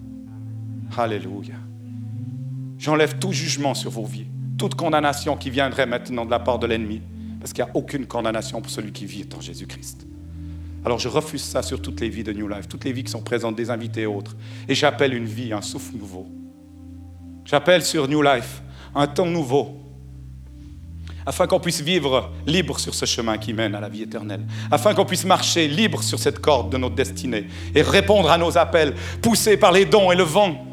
Alléluia. 0.98 1.56
J'enlève 2.78 3.20
tout 3.20 3.32
jugement 3.32 3.74
sur 3.74 3.92
vos 3.92 4.06
vies, 4.06 4.28
toute 4.58 4.76
condamnation 4.76 5.36
qui 5.36 5.50
viendrait 5.50 5.86
maintenant 5.86 6.26
de 6.26 6.32
la 6.32 6.40
part 6.40 6.60
de 6.60 6.68
l'ennemi, 6.68 7.02
parce 7.40 7.54
qu'il 7.54 7.64
n'y 7.64 7.70
a 7.70 7.76
aucune 7.76 8.06
condamnation 8.06 8.62
pour 8.62 8.72
celui 8.72 8.92
qui 8.92 9.06
vit 9.06 9.28
en 9.36 9.42
Jésus-Christ. 9.42 10.08
Alors 10.86 11.00
je 11.00 11.10
refuse 11.10 11.44
ça 11.44 11.62
sur 11.62 11.82
toutes 11.82 12.00
les 12.00 12.10
vies 12.10 12.24
de 12.24 12.32
New 12.32 12.48
Life, 12.48 12.68
toutes 12.70 12.86
les 12.86 12.94
vies 12.94 13.04
qui 13.04 13.12
sont 13.12 13.22
présentes, 13.22 13.56
des 13.56 13.70
invités 13.70 14.02
et 14.02 14.06
autres. 14.06 14.38
Et 14.68 14.76
j'appelle 14.76 15.14
une 15.14 15.26
vie, 15.26 15.52
un 15.52 15.62
souffle 15.62 15.98
nouveau. 15.98 16.28
J'appelle 17.44 17.84
sur 17.84 18.08
New 18.08 18.22
Life 18.22 18.62
un 18.96 19.08
temps 19.08 19.26
nouveau, 19.26 19.78
afin 21.30 21.46
qu'on 21.46 21.60
puisse 21.60 21.82
vivre 21.82 22.32
libre 22.48 22.80
sur 22.80 22.96
ce 22.96 23.06
chemin 23.06 23.38
qui 23.38 23.54
mène 23.54 23.76
à 23.76 23.80
la 23.80 23.88
vie 23.88 24.02
éternelle, 24.02 24.42
afin 24.72 24.96
qu'on 24.96 25.06
puisse 25.06 25.26
marcher 25.26 25.68
libre 25.68 26.02
sur 26.02 26.18
cette 26.18 26.40
corde 26.40 26.72
de 26.72 26.78
notre 26.78 26.96
destinée 26.96 27.46
et 27.76 27.84
répondre 27.84 28.32
à 28.32 28.40
nos 28.40 28.58
appels, 28.58 28.96
poussés 29.22 29.56
par 29.56 29.72
les 29.72 29.86
dons 29.86 30.12
et 30.12 30.16
le 30.16 30.24
vent 30.24 30.66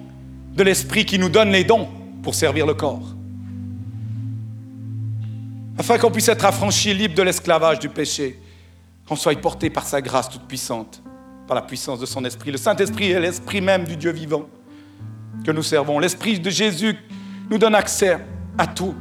de 0.55 0.63
l'Esprit 0.63 1.05
qui 1.05 1.19
nous 1.19 1.29
donne 1.29 1.51
les 1.51 1.63
dons 1.63 1.87
pour 2.23 2.35
servir 2.35 2.65
le 2.65 2.73
corps. 2.73 3.15
Afin 5.77 5.99
qu'on 5.99 6.11
puisse 6.11 6.31
être 6.31 6.47
affranchi, 6.47 6.95
libre 6.95 7.15
de 7.15 7.23
l'esclavage 7.23 7.79
du 7.79 7.91
péché, 7.91 8.41
qu'on 9.07 9.15
soit 9.15 9.39
porté 9.39 9.69
par 9.69 9.85
sa 9.85 10.01
grâce 10.01 10.31
toute 10.31 10.49
puissante, 10.49 11.03
par 11.47 11.55
la 11.55 11.61
puissance 11.61 12.01
de 12.01 12.07
son 12.07 12.25
esprit. 12.25 12.51
Le 12.51 12.57
Saint-Esprit 12.57 13.11
est 13.11 13.21
l'esprit 13.21 13.61
même 13.61 13.85
du 13.85 13.99
Dieu 13.99 14.11
vivant 14.11 14.47
que 15.45 15.51
nous 15.51 15.63
servons. 15.63 15.99
L'esprit 15.99 16.41
de 16.41 16.49
Jésus 16.49 16.97
nous 17.51 17.59
donne 17.59 17.75
accès 17.75 18.17
à 18.57 18.67
tout. 18.67 18.95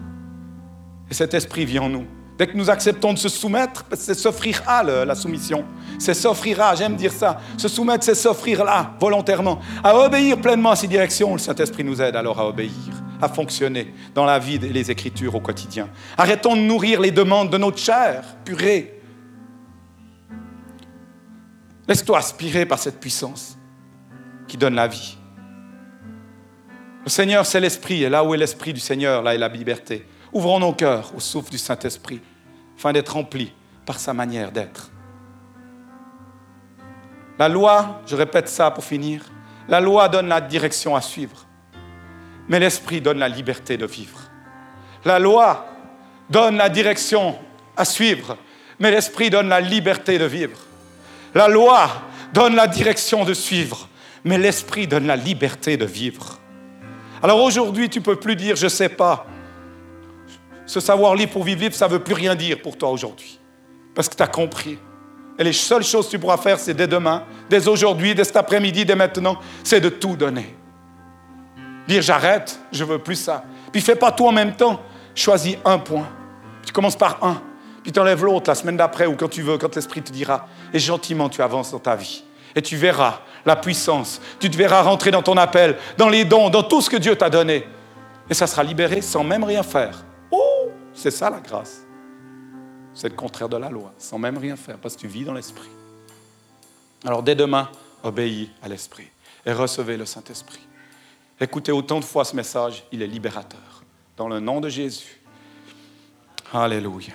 Et 1.10 1.14
cet 1.14 1.34
esprit 1.34 1.66
vit 1.66 1.80
en 1.80 1.90
nous. 1.90 2.06
Dès 2.38 2.48
que 2.48 2.58
nous 2.58 2.70
acceptons 2.70 3.14
de 3.14 3.18
se 3.18 3.30
soumettre, 3.30 3.86
c'est 3.94 4.14
s'offrir 4.14 4.62
à 4.68 4.84
la 4.84 5.16
soumission. 5.16 5.64
C'est 6.00 6.14
s'offrir 6.14 6.62
à, 6.62 6.76
j'aime 6.76 6.96
dire 6.96 7.14
ça. 7.14 7.40
Se 7.58 7.70
soumettre, 7.70 8.04
c'est 8.04 8.16
s'offrir 8.16 8.66
là, 8.66 8.92
volontairement. 9.00 9.60
À 9.84 9.98
obéir 9.98 10.42
pleinement 10.42 10.72
à 10.72 10.76
ses 10.76 10.88
directions. 10.88 11.34
Le 11.34 11.40
Saint-Esprit 11.40 11.86
nous 11.86 12.02
aide 12.02 12.16
alors 12.16 12.40
à 12.40 12.48
obéir, 12.48 12.72
à 13.22 13.30
fonctionner 13.30 13.94
dans 14.14 14.26
la 14.26 14.38
vie 14.38 14.56
et 14.56 14.60
les 14.60 14.92
Écritures 14.92 15.36
au 15.36 15.40
quotidien. 15.40 15.88
Arrêtons 16.18 16.58
de 16.58 16.62
nourrir 16.62 17.00
les 17.00 17.12
demandes 17.12 17.50
de 17.50 17.58
notre 17.58 17.78
chair, 17.78 18.24
purée, 18.44 18.96
Laisse-toi 21.88 22.18
aspirer 22.18 22.66
par 22.66 22.80
cette 22.80 23.00
puissance 23.00 23.58
qui 24.48 24.58
donne 24.58 24.76
la 24.76 24.88
vie. 24.88 25.18
Le 27.04 27.10
Seigneur, 27.10 27.46
c'est 27.46 27.60
l'Esprit, 27.60 28.04
et 28.04 28.10
là 28.10 28.24
où 28.24 28.34
est 28.34 28.38
l'Esprit 28.38 28.74
du 28.74 28.80
Seigneur, 28.80 29.22
là 29.22 29.36
est 29.36 29.38
la 29.38 29.48
liberté. 29.48 30.06
Ouvrons 30.36 30.60
nos 30.60 30.74
cœurs 30.74 31.14
au 31.16 31.22
souffle 31.22 31.50
du 31.50 31.58
Saint-Esprit, 31.58 32.20
afin 32.78 32.92
d'être 32.92 33.14
remplis 33.14 33.54
par 33.86 33.98
sa 33.98 34.14
manière 34.14 34.52
d'être. 34.52 34.92
La 37.40 37.48
loi, 37.48 38.02
je 38.06 38.18
répète 38.18 38.50
ça 38.50 38.70
pour 38.70 38.84
finir, 38.84 39.22
la 39.70 39.80
loi 39.80 40.10
donne 40.10 40.28
la 40.28 40.42
direction 40.42 40.94
à 40.94 41.00
suivre, 41.00 41.48
mais 42.50 42.60
l'Esprit 42.60 43.00
donne 43.00 43.20
la 43.20 43.30
liberté 43.30 43.78
de 43.78 43.86
vivre. 43.86 44.20
La 45.06 45.20
loi 45.20 45.68
donne 46.30 46.58
la 46.58 46.68
direction 46.68 47.40
à 47.78 47.86
suivre, 47.86 48.38
mais 48.78 48.92
l'Esprit 48.92 49.30
donne 49.30 49.48
la 49.48 49.62
liberté 49.62 50.18
de 50.18 50.26
vivre. 50.26 50.60
La 51.34 51.48
loi 51.48 51.90
donne 52.34 52.56
la 52.56 52.68
direction 52.68 53.24
de 53.24 53.34
suivre, 53.34 53.88
mais 54.26 54.38
l'Esprit 54.38 54.86
donne 54.86 55.08
la 55.08 55.16
liberté 55.16 55.78
de 55.78 55.86
vivre. 55.86 56.40
Alors 57.24 57.42
aujourd'hui, 57.42 57.90
tu 57.90 58.00
ne 58.00 58.04
peux 58.04 58.18
plus 58.18 58.36
dire 58.36 58.58
je 58.58 58.66
ne 58.66 58.70
sais 58.70 58.90
pas. 58.90 59.28
Ce 60.66 60.80
savoir 60.80 61.16
libre 61.16 61.34
pour 61.34 61.44
vivre 61.44 61.62
libre, 61.62 61.76
ça 61.76 61.88
ne 61.88 61.94
veut 61.94 62.00
plus 62.00 62.14
rien 62.14 62.36
dire 62.36 62.62
pour 62.62 62.78
toi 62.78 62.90
aujourd'hui. 62.90 63.40
Parce 63.94 64.10
que 64.10 64.16
tu 64.16 64.24
as 64.24 64.28
compris. 64.28 64.78
Et 65.38 65.44
les 65.44 65.54
seules 65.54 65.84
choses 65.84 66.06
que 66.06 66.12
tu 66.12 66.20
pourras 66.20 66.38
faire, 66.38 66.60
c'est 66.60 66.74
dès 66.74 66.88
demain, 66.88 67.24
dès 67.50 67.68
aujourd'hui, 67.68 68.16
dès 68.16 68.24
cet 68.24 68.38
après-midi, 68.38 68.86
dès 68.86 68.96
maintenant, 68.96 69.38
c'est 69.64 69.82
de 69.82 69.90
tout 69.90 70.16
donner. 70.16 70.56
Dire 71.88 72.02
j'arrête, 72.02 72.60
je 72.72 72.84
veux 72.84 73.00
plus 73.00 73.16
ça. 73.16 73.44
Puis 73.72 73.82
fais 73.82 73.96
pas 73.96 74.12
tout 74.12 74.26
en 74.26 74.32
même 74.32 74.56
temps. 74.56 74.82
Choisis 75.14 75.58
un 75.66 75.78
point. 75.78 76.08
Tu 76.66 76.74
commences 76.74 76.96
par 76.96 77.24
un 77.24 77.42
puis 77.86 77.92
tu 77.92 78.00
enlèves 78.00 78.26
l'autre 78.26 78.50
la 78.50 78.56
semaine 78.56 78.78
d'après 78.78 79.06
ou 79.06 79.16
quand 79.16 79.28
tu 79.28 79.44
veux, 79.44 79.60
quand 79.60 79.76
l'Esprit 79.76 80.02
te 80.02 80.12
dira. 80.12 80.48
Et 80.74 80.80
gentiment, 80.80 81.30
tu 81.30 81.44
avances 81.44 81.70
dans 81.70 81.78
ta 81.78 81.96
vie. 81.96 82.24
Et 82.56 82.62
tu 82.64 82.78
verras 82.78 83.20
la 83.46 83.56
puissance. 83.56 84.20
Tu 84.40 84.50
te 84.50 84.58
verras 84.58 84.82
rentrer 84.82 85.12
dans 85.12 85.22
ton 85.22 85.38
appel, 85.38 85.78
dans 85.96 86.10
les 86.10 86.26
dons, 86.26 86.50
dans 86.50 86.64
tout 86.64 86.82
ce 86.82 86.90
que 86.90 86.98
Dieu 86.98 87.16
t'a 87.16 87.30
donné. 87.30 87.64
Et 88.28 88.34
ça 88.34 88.48
sera 88.48 88.64
libéré 88.64 89.02
sans 89.02 89.24
même 89.24 89.44
rien 89.44 89.62
faire. 89.62 90.04
C'est 90.96 91.12
ça 91.12 91.30
la 91.30 91.40
grâce. 91.40 91.86
C'est 92.94 93.10
le 93.10 93.16
contraire 93.16 93.50
de 93.50 93.58
la 93.58 93.70
loi, 93.70 93.94
sans 93.98 94.18
même 94.18 94.38
rien 94.38 94.56
faire, 94.56 94.78
parce 94.78 94.96
que 94.96 95.02
tu 95.02 95.08
vis 95.08 95.26
dans 95.26 95.34
l'Esprit. 95.34 95.70
Alors 97.06 97.22
dès 97.22 97.36
demain, 97.36 97.70
obéis 98.04 98.50
à 98.64 98.70
l'Esprit 98.70 99.08
et 99.46 99.52
recevez 99.52 99.98
le 99.98 100.06
Saint-Esprit. 100.06 100.66
Écoutez 101.40 101.72
autant 101.72 102.00
de 102.00 102.06
fois 102.06 102.24
ce 102.26 102.36
message, 102.36 102.86
il 102.92 103.02
est 103.02 103.08
libérateur. 103.08 103.84
Dans 104.18 104.30
le 104.30 104.40
nom 104.40 104.62
de 104.62 104.70
Jésus. 104.70 105.20
Alléluia 106.54 107.14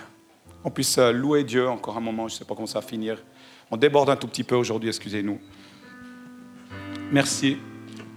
on 0.63 0.69
puisse 0.69 0.97
euh, 0.97 1.11
louer 1.11 1.43
Dieu 1.43 1.67
encore 1.67 1.97
un 1.97 2.01
moment, 2.01 2.27
je 2.27 2.35
ne 2.35 2.39
sais 2.39 2.45
pas 2.45 2.55
comment 2.55 2.67
ça 2.67 2.79
va 2.79 2.87
finir. 2.87 3.17
On 3.69 3.77
déborde 3.77 4.09
un 4.09 4.15
tout 4.15 4.27
petit 4.27 4.43
peu 4.43 4.55
aujourd'hui, 4.55 4.89
excusez-nous. 4.89 5.39
Merci 7.11 7.57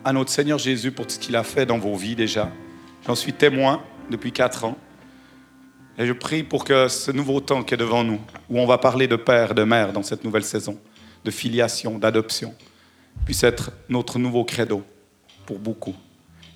à 0.04 0.12
notre 0.12 0.30
Seigneur 0.30 0.58
Jésus 0.58 0.92
pour 0.92 1.06
tout 1.06 1.12
ce 1.12 1.18
qu'il 1.18 1.36
a 1.36 1.42
fait 1.42 1.66
dans 1.66 1.78
vos 1.78 1.94
vies 1.94 2.16
déjà. 2.16 2.50
J'en 3.06 3.14
suis 3.14 3.32
témoin 3.32 3.82
depuis 4.10 4.32
quatre 4.32 4.64
ans. 4.64 4.76
Et 5.98 6.06
je 6.06 6.12
prie 6.12 6.42
pour 6.42 6.64
que 6.64 6.88
ce 6.88 7.12
nouveau 7.12 7.40
temps 7.40 7.62
qui 7.62 7.74
est 7.74 7.76
devant 7.78 8.02
nous, 8.02 8.20
où 8.50 8.58
on 8.58 8.66
va 8.66 8.78
parler 8.78 9.06
de 9.06 9.16
père, 9.16 9.54
de 9.54 9.62
mère 9.62 9.92
dans 9.92 10.02
cette 10.02 10.24
nouvelle 10.24 10.44
saison, 10.44 10.76
de 11.24 11.30
filiation, 11.30 11.98
d'adoption, 11.98 12.54
puisse 13.24 13.44
être 13.44 13.70
notre 13.88 14.18
nouveau 14.18 14.44
credo 14.44 14.82
pour 15.46 15.58
beaucoup. 15.58 15.94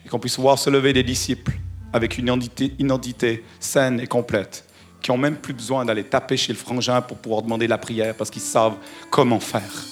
et 0.05 0.09
qu'on 0.09 0.19
puisse 0.19 0.39
voir 0.39 0.59
se 0.59 0.71
lever 0.71 0.93
des 0.93 1.03
disciples 1.03 1.59
avec 1.93 2.19
une 2.19 2.29
identité, 2.79 3.45
saine 3.61 4.01
et 4.01 4.07
complète, 4.07 4.65
qui 5.01 5.11
n'ont 5.11 5.19
même 5.19 5.37
plus 5.37 5.55
besoin 5.55 5.85
d'aller 5.85 6.05
taper 6.05 6.37
chez 6.37 6.53
le 6.53 6.59
frangin 6.59 7.01
pour 7.01 7.19
pouvoir 7.19 7.43
demander 7.43 7.67
la 7.67 7.79
prière 7.79 8.15
parce 8.15 8.31
qu'ils 8.31 8.43
savent 8.43 8.77
comment 9.11 9.41
faire. 9.41 9.85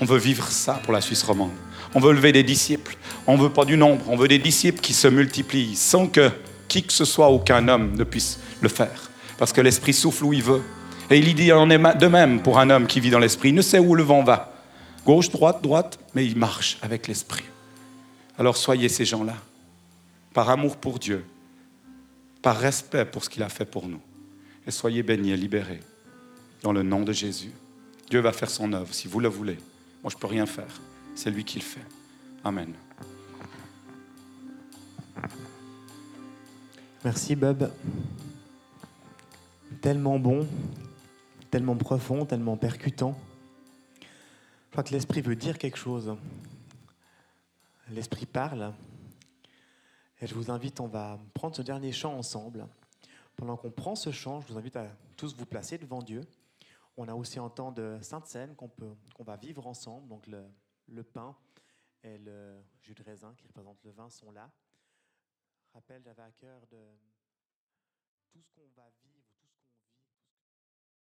On 0.00 0.04
veut 0.04 0.18
vivre 0.18 0.48
ça 0.48 0.80
pour 0.82 0.92
la 0.92 1.00
Suisse 1.00 1.22
romande. 1.22 1.52
On 1.94 2.00
veut 2.00 2.12
lever 2.12 2.32
des 2.32 2.42
disciples. 2.42 2.96
On 3.26 3.36
veut 3.36 3.50
pas 3.50 3.64
du 3.64 3.76
nombre. 3.76 4.04
On 4.08 4.16
veut 4.16 4.26
des 4.26 4.38
disciples 4.38 4.80
qui 4.80 4.92
se 4.92 5.06
multiplient 5.06 5.76
sans 5.76 6.08
que 6.08 6.30
qui 6.74 6.82
que 6.82 6.92
ce 6.92 7.04
soit, 7.04 7.28
aucun 7.28 7.68
homme 7.68 7.94
ne 7.94 8.02
puisse 8.02 8.40
le 8.60 8.68
faire. 8.68 9.08
Parce 9.38 9.52
que 9.52 9.60
l'Esprit 9.60 9.92
souffle 9.92 10.24
où 10.24 10.32
il 10.32 10.42
veut. 10.42 10.62
Et 11.08 11.18
il 11.18 11.34
dit 11.34 11.52
en 11.52 11.70
est 11.70 11.78
de 11.78 12.06
même 12.08 12.42
pour 12.42 12.58
un 12.58 12.68
homme 12.68 12.88
qui 12.88 12.98
vit 12.98 13.10
dans 13.10 13.20
l'Esprit. 13.20 13.50
Il 13.50 13.54
ne 13.54 13.62
sait 13.62 13.78
où 13.78 13.94
le 13.94 14.02
vent 14.02 14.24
va. 14.24 14.52
Gauche, 15.06 15.30
droite, 15.30 15.62
droite, 15.62 16.00
mais 16.14 16.26
il 16.26 16.36
marche 16.36 16.78
avec 16.82 17.06
l'Esprit. 17.06 17.44
Alors 18.38 18.56
soyez 18.56 18.88
ces 18.88 19.04
gens-là. 19.04 19.36
Par 20.32 20.50
amour 20.50 20.76
pour 20.76 20.98
Dieu. 20.98 21.24
Par 22.42 22.58
respect 22.58 23.04
pour 23.04 23.22
ce 23.22 23.30
qu'il 23.30 23.44
a 23.44 23.48
fait 23.48 23.66
pour 23.66 23.86
nous. 23.86 24.00
Et 24.66 24.72
soyez 24.72 25.04
bénis 25.04 25.30
et 25.30 25.36
libérés. 25.36 25.80
Dans 26.62 26.72
le 26.72 26.82
nom 26.82 27.02
de 27.02 27.12
Jésus. 27.12 27.52
Dieu 28.10 28.18
va 28.18 28.32
faire 28.32 28.50
son 28.50 28.72
œuvre 28.72 28.92
si 28.92 29.06
vous 29.06 29.20
le 29.20 29.28
voulez. 29.28 29.58
Moi, 30.02 30.10
je 30.10 30.16
ne 30.16 30.20
peux 30.20 30.26
rien 30.26 30.46
faire. 30.46 30.80
C'est 31.14 31.30
lui 31.30 31.44
qui 31.44 31.58
le 31.60 31.64
fait. 31.64 31.86
Amen. 32.42 32.74
Merci 37.04 37.36
Bob. 37.36 37.70
Tellement 39.82 40.18
bon, 40.18 40.48
tellement 41.50 41.76
profond, 41.76 42.24
tellement 42.24 42.56
percutant. 42.56 43.14
Je 44.00 44.70
crois 44.70 44.82
que 44.82 44.92
l'esprit 44.92 45.20
veut 45.20 45.36
dire 45.36 45.58
quelque 45.58 45.76
chose. 45.76 46.16
L'esprit 47.90 48.24
parle. 48.24 48.72
Et 50.22 50.26
je 50.26 50.34
vous 50.34 50.50
invite, 50.50 50.80
on 50.80 50.86
va 50.86 51.18
prendre 51.34 51.54
ce 51.54 51.60
dernier 51.60 51.92
chant 51.92 52.16
ensemble. 52.16 52.66
Pendant 53.36 53.58
qu'on 53.58 53.70
prend 53.70 53.96
ce 53.96 54.10
chant, 54.10 54.40
je 54.40 54.50
vous 54.50 54.58
invite 54.58 54.76
à 54.76 54.86
tous 55.18 55.36
vous 55.36 55.44
placer 55.44 55.76
devant 55.76 56.00
Dieu. 56.00 56.22
On 56.96 57.06
a 57.08 57.14
aussi 57.14 57.38
un 57.38 57.50
temps 57.50 57.70
de 57.70 57.98
Sainte 58.00 58.56
qu'on 58.56 58.70
qu'on 59.14 59.24
va 59.24 59.36
vivre 59.36 59.66
ensemble. 59.66 60.08
Donc 60.08 60.26
le, 60.26 60.42
le 60.88 61.02
pain 61.02 61.36
et 62.02 62.16
le 62.16 62.54
jus 62.80 62.94
de 62.94 63.02
raisin 63.02 63.34
qui 63.36 63.46
représente 63.46 63.76
le 63.84 63.90
vin 63.90 64.08
sont 64.08 64.32
là. 64.32 64.48
Rappel, 65.74 66.00
j'avais 66.04 66.22
à 66.22 66.30
cœur 66.30 66.64
de 66.68 66.96
tout 68.30 68.40
ce 68.40 68.48
qu'on 68.52 68.68
va 68.76 68.88
vivre. 69.02 69.03